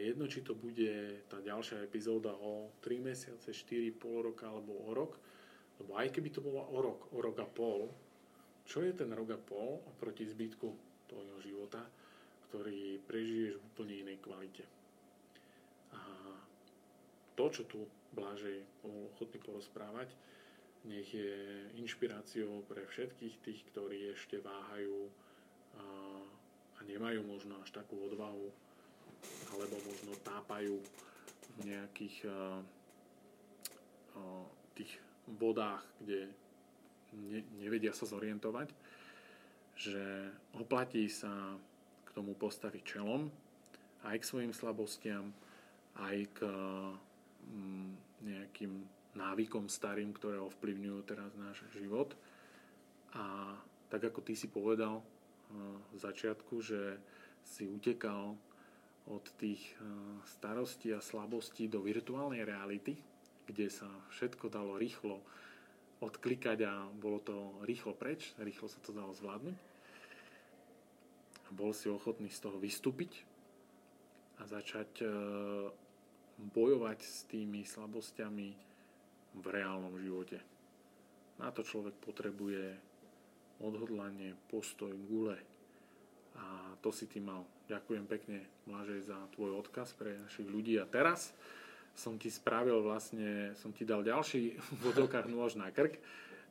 Jedno, 0.01 0.26
či 0.26 0.41
to 0.41 0.58
bude 0.58 1.22
tá 1.30 1.38
ďalšia 1.38 1.86
epizóda 1.86 2.34
o 2.34 2.74
3 2.82 2.97
mesiace, 2.97 3.53
4, 3.53 3.93
pol 3.93 4.34
roka 4.34 4.49
alebo 4.49 4.74
o 4.74 4.91
rok, 4.97 5.14
lebo 5.78 5.93
aj 5.93 6.10
keby 6.10 6.34
to 6.34 6.41
bolo 6.41 6.66
o 6.66 6.78
rok, 6.82 7.14
o 7.14 7.22
rok 7.22 7.38
a 7.38 7.45
pol, 7.45 7.86
čo 8.66 8.82
je 8.82 8.97
ten 8.97 9.14
rok 9.14 9.38
a 9.38 9.39
pol 9.39 9.78
oproti 9.86 10.26
zbytku 10.26 10.68
tvojho 11.05 11.38
života, 11.45 11.86
ktorý 12.49 12.97
prežiješ 13.05 13.62
v 13.62 13.66
úplne 13.70 13.93
inej 14.01 14.18
kvalite. 14.18 14.66
A 15.93 16.01
to, 17.38 17.45
čo 17.53 17.64
tu 17.70 17.86
Blažej 18.18 18.65
bol 18.82 19.13
ochotný 19.13 19.38
porozprávať, 19.45 20.09
nech 20.89 21.13
je 21.13 21.38
inšpiráciou 21.78 22.65
pre 22.65 22.82
všetkých 22.89 23.36
tých, 23.45 23.61
ktorí 23.70 24.18
ešte 24.18 24.41
váhajú 24.41 25.09
a, 25.78 25.86
a 26.78 26.80
nemajú 26.89 27.22
možno 27.22 27.61
až 27.61 27.70
takú 27.78 28.09
odvahu 28.09 28.49
alebo 29.53 29.76
možno 29.86 30.13
tápajú 30.26 30.78
v 31.57 31.59
nejakých 31.65 32.15
uh, 32.30 32.61
uh, 34.18 34.45
tých 34.78 34.93
vodách, 35.38 35.84
kde 35.99 36.30
ne, 37.18 37.41
nevedia 37.57 37.91
sa 37.91 38.05
zorientovať, 38.05 38.70
že 39.78 40.32
oplatí 40.55 41.09
sa 41.09 41.57
k 42.05 42.09
tomu 42.13 42.38
postaviť 42.38 42.84
čelom 42.86 43.30
aj 44.05 44.22
k 44.22 44.30
svojim 44.30 44.53
slabostiam, 44.53 45.34
aj 45.97 46.18
k 46.38 46.39
um, 46.45 47.97
nejakým 48.22 48.74
návykom 49.18 49.65
starým, 49.70 50.13
ktoré 50.13 50.38
ovplyvňujú 50.38 50.99
teraz 51.05 51.34
náš 51.38 51.65
život. 51.74 52.13
A 53.18 53.55
tak 53.89 54.13
ako 54.13 54.22
ty 54.22 54.38
si 54.38 54.51
povedal 54.51 55.01
uh, 55.01 55.03
v 55.93 55.97
začiatku, 55.97 56.61
že 56.61 57.01
si 57.47 57.65
utekal 57.65 58.36
od 59.07 59.24
tých 59.39 59.63
eh, 59.80 59.84
starostí 60.28 60.91
a 60.91 60.99
slabostí 60.99 61.72
do 61.72 61.80
virtuálnej 61.80 62.44
reality, 62.44 62.99
kde 63.48 63.72
sa 63.72 63.88
všetko 64.11 64.52
dalo 64.52 64.76
rýchlo 64.76 65.23
odklikať 66.03 66.60
a 66.68 66.85
bolo 66.91 67.23
to 67.23 67.35
rýchlo 67.65 67.95
preč, 67.95 68.35
rýchlo 68.38 68.68
sa 68.69 68.77
to 68.84 68.91
dalo 68.94 69.15
zvládnuť. 69.15 69.57
Bol 71.56 71.72
si 71.72 71.88
ochotný 71.88 72.27
z 72.27 72.44
toho 72.44 72.60
vystúpiť 72.60 73.23
a 74.38 74.45
začať 74.45 74.91
eh, 75.02 75.10
bojovať 76.38 76.99
s 77.01 77.26
tými 77.26 77.65
slabostiami 77.65 78.49
v 79.38 79.45
reálnom 79.45 79.93
živote. 79.97 80.41
Na 81.38 81.53
to 81.53 81.61
človek 81.61 81.93
potrebuje 82.01 82.73
odhodlanie, 83.61 84.38
postoj, 84.49 84.93
gule. 85.09 85.38
A 86.38 86.77
to 86.81 86.93
si 86.93 87.09
ty 87.09 87.18
mal. 87.18 87.45
Ďakujem 87.65 88.05
pekne, 88.05 88.45
Mlažej, 88.69 89.09
za 89.09 89.18
tvoj 89.34 89.65
odkaz 89.65 89.97
pre 89.97 90.18
našich 90.22 90.45
ľudí. 90.45 90.77
A 90.77 90.85
teraz 90.85 91.34
som 91.97 92.22
ti 92.22 92.30
spravil 92.30 92.85
vlastne, 92.85 93.57
som 93.57 93.73
ti 93.73 93.81
dal 93.81 94.05
ďalší 94.05 94.53
v 94.53 94.77
vodokách 94.85 95.26
nôž 95.26 95.57
na 95.57 95.73
krk. 95.73 95.97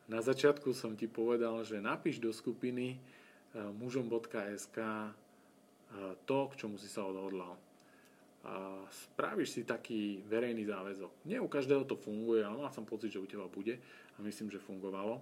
Na 0.06 0.22
začiatku 0.22 0.70
som 0.74 0.94
ti 0.94 1.10
povedal, 1.10 1.62
že 1.66 1.82
napíš 1.82 2.22
do 2.22 2.30
skupiny 2.30 2.94
e, 2.94 2.98
mužom.sk 3.74 4.78
e, 4.78 5.10
to, 6.26 6.38
k 6.50 6.58
čomu 6.58 6.78
si 6.78 6.86
sa 6.86 7.06
odhodlal. 7.06 7.58
A 8.46 8.86
spravíš 9.10 9.58
si 9.58 9.62
taký 9.66 10.22
verejný 10.22 10.70
záväzok. 10.70 11.26
Nie 11.26 11.42
u 11.42 11.50
každého 11.50 11.82
to 11.82 11.98
funguje, 11.98 12.46
ale 12.46 12.54
mal 12.54 12.70
som 12.70 12.86
pocit, 12.86 13.10
že 13.10 13.18
u 13.18 13.26
teba 13.26 13.50
bude 13.50 13.82
a 14.14 14.18
myslím, 14.22 14.54
že 14.54 14.62
fungovalo. 14.62 15.18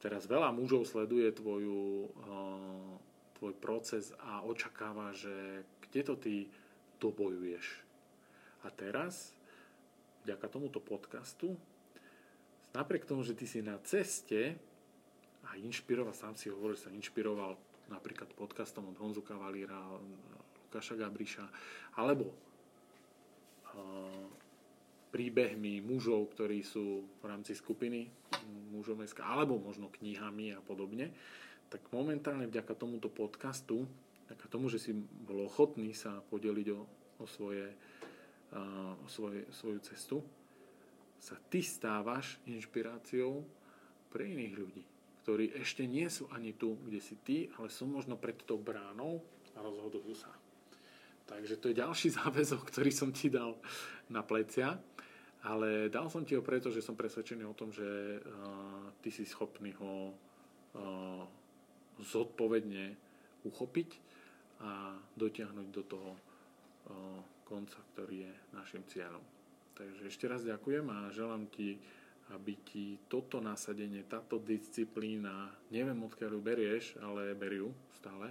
Teraz 0.00 0.24
veľa 0.24 0.48
mužov 0.50 0.88
sleduje 0.88 1.28
tvoju 1.30 2.08
e, 2.08 2.08
tvoj 3.36 3.52
proces 3.60 4.16
a 4.18 4.42
očakáva, 4.42 5.12
že 5.12 5.62
kde 5.84 6.00
to 6.02 6.14
ty 6.16 6.34
dobojuješ. 6.98 7.84
A 8.64 8.72
teraz, 8.72 9.36
vďaka 10.24 10.46
tomuto 10.48 10.80
podcastu, 10.80 11.58
napriek 12.72 13.04
tomu, 13.04 13.26
že 13.26 13.36
ty 13.36 13.44
si 13.44 13.60
na 13.60 13.76
ceste 13.84 14.56
a 15.44 15.58
inšpiroval, 15.58 16.14
sám 16.14 16.38
si 16.38 16.48
hovoril, 16.48 16.78
že 16.78 16.88
sa 16.88 16.94
inšpiroval 16.94 17.58
napríklad 17.90 18.30
podcastom 18.38 18.88
od 18.88 18.96
Honzu 19.02 19.20
Kavalíra, 19.20 19.76
Lukáša 20.72 20.96
Gabriša, 20.96 21.44
alebo 22.00 22.32
uh, 22.32 24.24
príbehmi 25.12 25.84
mužov, 25.84 26.32
ktorí 26.32 26.64
sú 26.64 27.04
v 27.20 27.24
rámci 27.28 27.52
skupiny 27.52 28.08
mužom 28.72 28.96
alebo 29.20 29.60
možno 29.60 29.92
knihami 29.92 30.56
a 30.56 30.64
podobne, 30.64 31.12
tak 31.68 31.84
momentálne 31.92 32.48
vďaka 32.48 32.72
tomuto 32.72 33.12
podcastu, 33.12 33.84
vďaka 34.32 34.46
tomu, 34.48 34.72
že 34.72 34.80
si 34.80 34.96
bol 34.96 35.44
ochotný 35.44 35.92
sa 35.92 36.24
podeliť 36.32 36.68
o, 36.72 36.80
o, 37.20 37.24
svoje, 37.28 37.68
o 38.56 39.06
svoje, 39.12 39.44
svoju 39.52 39.78
cestu, 39.84 40.24
sa 41.20 41.36
ty 41.52 41.60
stávaš 41.60 42.40
inšpiráciou 42.48 43.44
pre 44.08 44.24
iných 44.24 44.54
ľudí, 44.56 44.84
ktorí 45.20 45.52
ešte 45.60 45.84
nie 45.84 46.08
sú 46.08 46.32
ani 46.32 46.56
tu, 46.56 46.80
kde 46.88 47.00
si 47.04 47.20
ty, 47.20 47.52
ale 47.60 47.68
sú 47.68 47.84
možno 47.84 48.16
pred 48.16 48.40
tou 48.48 48.56
bránou 48.56 49.20
a 49.52 49.60
rozhodujú 49.60 50.16
sa. 50.16 50.32
Takže 51.32 51.56
to 51.56 51.72
je 51.72 51.80
ďalší 51.80 52.08
záväzok, 52.20 52.60
ktorý 52.68 52.92
som 52.92 53.08
ti 53.08 53.32
dal 53.32 53.56
na 54.12 54.20
plecia. 54.20 54.76
Ale 55.42 55.90
dal 55.90 56.06
som 56.06 56.22
ti 56.22 56.38
ho 56.38 56.42
preto, 56.44 56.70
že 56.70 56.84
som 56.84 56.94
presvedčený 56.94 57.42
o 57.42 57.56
tom, 57.56 57.74
že 57.74 57.82
uh, 57.82 58.94
ty 59.02 59.10
si 59.10 59.26
schopný 59.26 59.74
ho 59.74 60.14
uh, 60.14 61.26
zodpovedne 61.98 62.94
uchopiť 63.42 63.90
a 64.62 64.94
dotiahnuť 65.18 65.68
do 65.74 65.82
toho 65.82 66.10
uh, 66.14 67.18
konca, 67.42 67.82
ktorý 67.90 68.22
je 68.22 68.32
našim 68.54 68.86
cieľom. 68.86 69.18
Takže 69.74 70.06
ešte 70.06 70.30
raz 70.30 70.46
ďakujem 70.46 70.86
a 70.86 71.10
želám 71.10 71.50
ti, 71.50 71.74
aby 72.30 72.54
ti 72.62 73.02
toto 73.10 73.42
nasadenie, 73.42 74.06
táto 74.06 74.38
disciplína, 74.38 75.50
neviem 75.74 75.98
odkiaľ 76.06 76.38
ju 76.38 76.40
berieš, 76.40 76.84
ale 77.02 77.34
beriu 77.34 77.74
stále, 77.98 78.30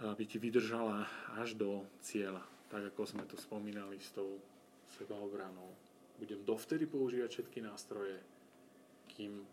aby 0.00 0.24
ti 0.24 0.40
vydržala 0.40 1.04
až 1.36 1.52
do 1.60 1.84
cieľa. 2.00 2.40
Tak 2.72 2.94
ako 2.94 3.02
sme 3.04 3.24
tu 3.28 3.36
spomínali 3.36 4.00
s 4.00 4.14
tou 4.16 4.40
sebaobranou. 4.96 5.76
Budem 6.16 6.40
dovtedy 6.44 6.88
používať 6.88 7.28
všetky 7.28 7.60
nástroje, 7.60 8.16
kým 9.12 9.44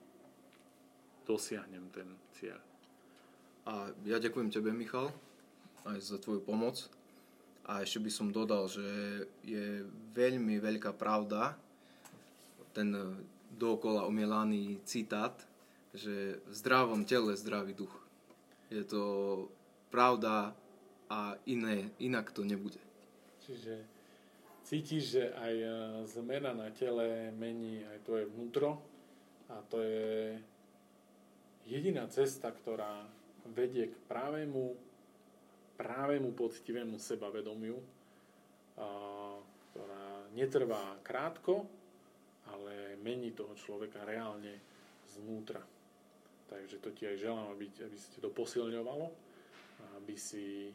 dosiahnem 1.28 1.92
ten 1.92 2.08
cieľ. 2.40 2.60
A 3.68 3.92
ja 4.08 4.16
ďakujem 4.16 4.48
tebe, 4.48 4.72
Michal, 4.72 5.12
aj 5.84 6.00
za 6.00 6.18
tvoju 6.24 6.40
pomoc. 6.40 6.88
A 7.68 7.84
ešte 7.84 8.00
by 8.00 8.12
som 8.12 8.32
dodal, 8.32 8.72
že 8.72 8.88
je 9.44 9.84
veľmi 10.16 10.56
veľká 10.64 10.96
pravda 10.96 11.60
ten 12.72 12.96
dookola 13.52 14.08
umielaný 14.08 14.80
citát, 14.88 15.36
že 15.92 16.40
v 16.48 16.54
zdravom 16.54 17.04
tele 17.04 17.36
zdravý 17.36 17.76
duch. 17.76 17.92
Je 18.72 18.88
to 18.88 19.02
pravda 19.90 20.56
a 21.08 21.40
iné, 21.48 21.92
inak 22.04 22.32
to 22.36 22.44
nebude. 22.44 22.80
Čiže 23.48 23.74
cítiš, 24.68 25.04
že 25.16 25.24
aj 25.32 25.56
e, 25.56 25.70
zmena 26.12 26.52
na 26.52 26.68
tele 26.76 27.32
mení 27.32 27.88
aj 27.88 28.04
tvoje 28.04 28.28
vnútro 28.28 28.84
a 29.48 29.64
to 29.72 29.80
je 29.80 30.36
jediná 31.68 32.08
cesta, 32.12 32.52
ktorá 32.52 33.08
vedie 33.48 33.92
k 33.92 33.96
právemu, 34.12 34.76
právemu 35.80 36.36
poctivému 36.36 37.00
sebavedomiu, 37.00 37.80
ktorá 39.72 40.08
netrvá 40.36 41.00
krátko, 41.04 41.64
ale 42.52 43.00
mení 43.00 43.32
toho 43.32 43.56
človeka 43.56 44.04
reálne 44.04 44.60
znútra. 45.16 45.64
Takže 46.48 46.80
to 46.80 46.90
ti 46.96 47.04
aj 47.08 47.20
želám, 47.20 47.48
aby, 47.56 47.68
aby 47.84 47.98
si 48.00 48.20
to 48.24 48.32
posilňovalo, 48.32 49.27
aby 50.08 50.16
si 50.16 50.72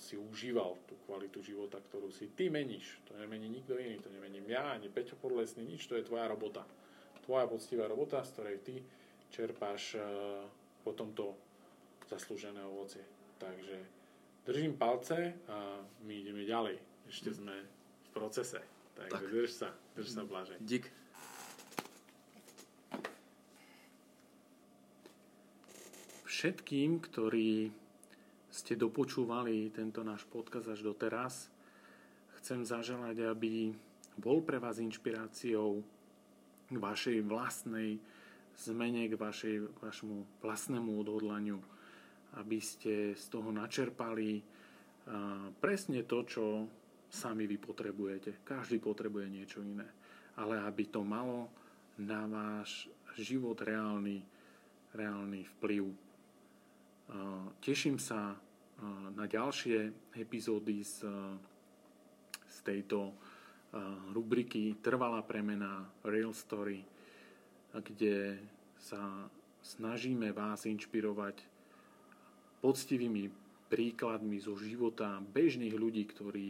si 0.00 0.16
užíval 0.16 0.80
tú 0.88 0.96
kvalitu 1.04 1.44
života, 1.44 1.76
ktorú 1.76 2.08
si 2.08 2.32
ty 2.32 2.48
meníš. 2.48 2.98
To 3.06 3.14
nemení 3.20 3.46
nikto 3.52 3.76
iný, 3.76 4.00
to 4.00 4.08
nemením 4.08 4.48
ja, 4.48 4.72
ani 4.72 4.88
Peťo 4.88 5.20
Podlesný, 5.20 5.68
nič, 5.68 5.84
to 5.86 5.94
je 5.94 6.08
tvoja 6.08 6.26
robota. 6.26 6.64
Tvoja 7.22 7.46
poctivá 7.46 7.86
robota, 7.86 8.24
z 8.24 8.32
ktorej 8.32 8.56
ty 8.64 8.74
čerpáš 9.30 10.00
uh, 10.00 10.02
potom 10.82 11.12
to 11.12 11.36
zaslúžené 12.08 12.64
ovocie. 12.64 13.04
Takže 13.38 13.76
držím 14.48 14.74
palce 14.80 15.36
a 15.46 15.78
my 16.02 16.14
ideme 16.18 16.48
ďalej. 16.48 16.76
Ešte 17.06 17.30
sme 17.36 17.54
v 17.62 18.08
procese. 18.16 18.64
Takže 18.96 19.26
tak. 19.28 19.32
drž 19.32 19.50
sa, 19.52 19.70
drž 19.94 20.08
sa 20.08 20.22
Blažej. 20.24 20.58
Dík. 20.60 20.88
Všetkým, 26.26 26.98
ktorí 26.98 27.81
ste 28.52 28.76
dopočúvali 28.76 29.72
tento 29.72 30.04
náš 30.04 30.28
podcast 30.28 30.68
až 30.68 30.84
doteraz. 30.84 31.48
Chcem 32.36 32.68
zaželať, 32.68 33.32
aby 33.32 33.72
bol 34.20 34.44
pre 34.44 34.60
vás 34.60 34.76
inšpiráciou 34.76 35.80
k 36.68 36.76
vašej 36.76 37.24
vlastnej 37.24 37.96
zmene, 38.52 39.08
k, 39.08 39.16
vašej, 39.16 39.80
vašemu 39.80 40.44
vlastnému 40.44 41.00
odhodlaniu, 41.00 41.64
aby 42.36 42.60
ste 42.60 43.16
z 43.16 43.24
toho 43.32 43.48
načerpali 43.48 44.44
presne 45.56 46.04
to, 46.04 46.18
čo 46.28 46.44
sami 47.08 47.48
vy 47.48 47.56
potrebujete. 47.56 48.44
Každý 48.44 48.84
potrebuje 48.84 49.32
niečo 49.32 49.64
iné. 49.64 49.88
Ale 50.36 50.60
aby 50.60 50.92
to 50.92 51.00
malo 51.00 51.48
na 52.00 52.28
váš 52.28 52.88
život 53.16 53.56
reálny, 53.64 54.20
reálny 54.92 55.44
vplyv. 55.56 56.11
Teším 57.60 58.00
sa 58.00 58.32
na 59.12 59.24
ďalšie 59.28 60.10
epizódy 60.16 60.80
z, 60.80 61.04
z 62.48 62.56
tejto 62.64 63.12
rubriky 64.16 64.80
Trvalá 64.80 65.20
premena 65.20 65.84
Real 66.04 66.32
Story, 66.32 66.80
kde 67.72 68.40
sa 68.80 69.28
snažíme 69.60 70.32
vás 70.32 70.64
inšpirovať 70.64 71.38
poctivými 72.64 73.28
príkladmi 73.68 74.36
zo 74.40 74.56
života 74.56 75.20
bežných 75.20 75.72
ľudí, 75.76 76.04
ktorí 76.08 76.48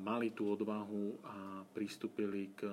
mali 0.00 0.32
tú 0.32 0.56
odvahu 0.56 1.20
a 1.24 1.64
pristúpili 1.76 2.48
k, 2.56 2.64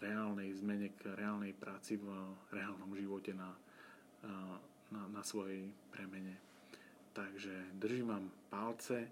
reálnej 0.00 0.50
zmene, 0.58 0.90
k 0.96 1.14
reálnej 1.14 1.54
práci 1.54 2.00
v 2.00 2.08
reálnom 2.50 2.90
živote 2.98 3.30
na 3.32 3.52
na, 4.90 5.02
na 5.08 5.22
svojej 5.22 5.68
premene. 5.92 6.36
Takže 7.14 7.78
držím 7.78 8.10
vám 8.10 8.26
palce 8.50 9.06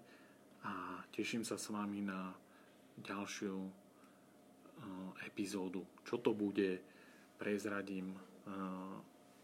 a 0.63 1.03
teším 1.11 1.47
sa 1.47 1.55
s 1.55 1.71
vami 1.71 2.03
na 2.03 2.35
ďalšiu 2.99 3.55
epizódu. 5.23 5.87
Čo 6.03 6.19
to 6.19 6.35
bude, 6.35 6.83
prezradím 7.39 8.11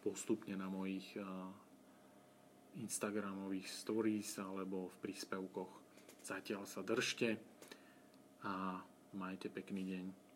postupne 0.03 0.59
na 0.59 0.67
mojich 0.67 1.15
Instagramových 2.79 3.67
stories 3.67 4.39
alebo 4.39 4.91
v 4.91 4.95
príspevkoch. 5.07 5.71
Zatiaľ 6.23 6.67
sa 6.67 6.83
držte 6.83 7.39
a 8.43 8.83
majte 9.15 9.47
pekný 9.47 9.83
deň. 9.87 10.28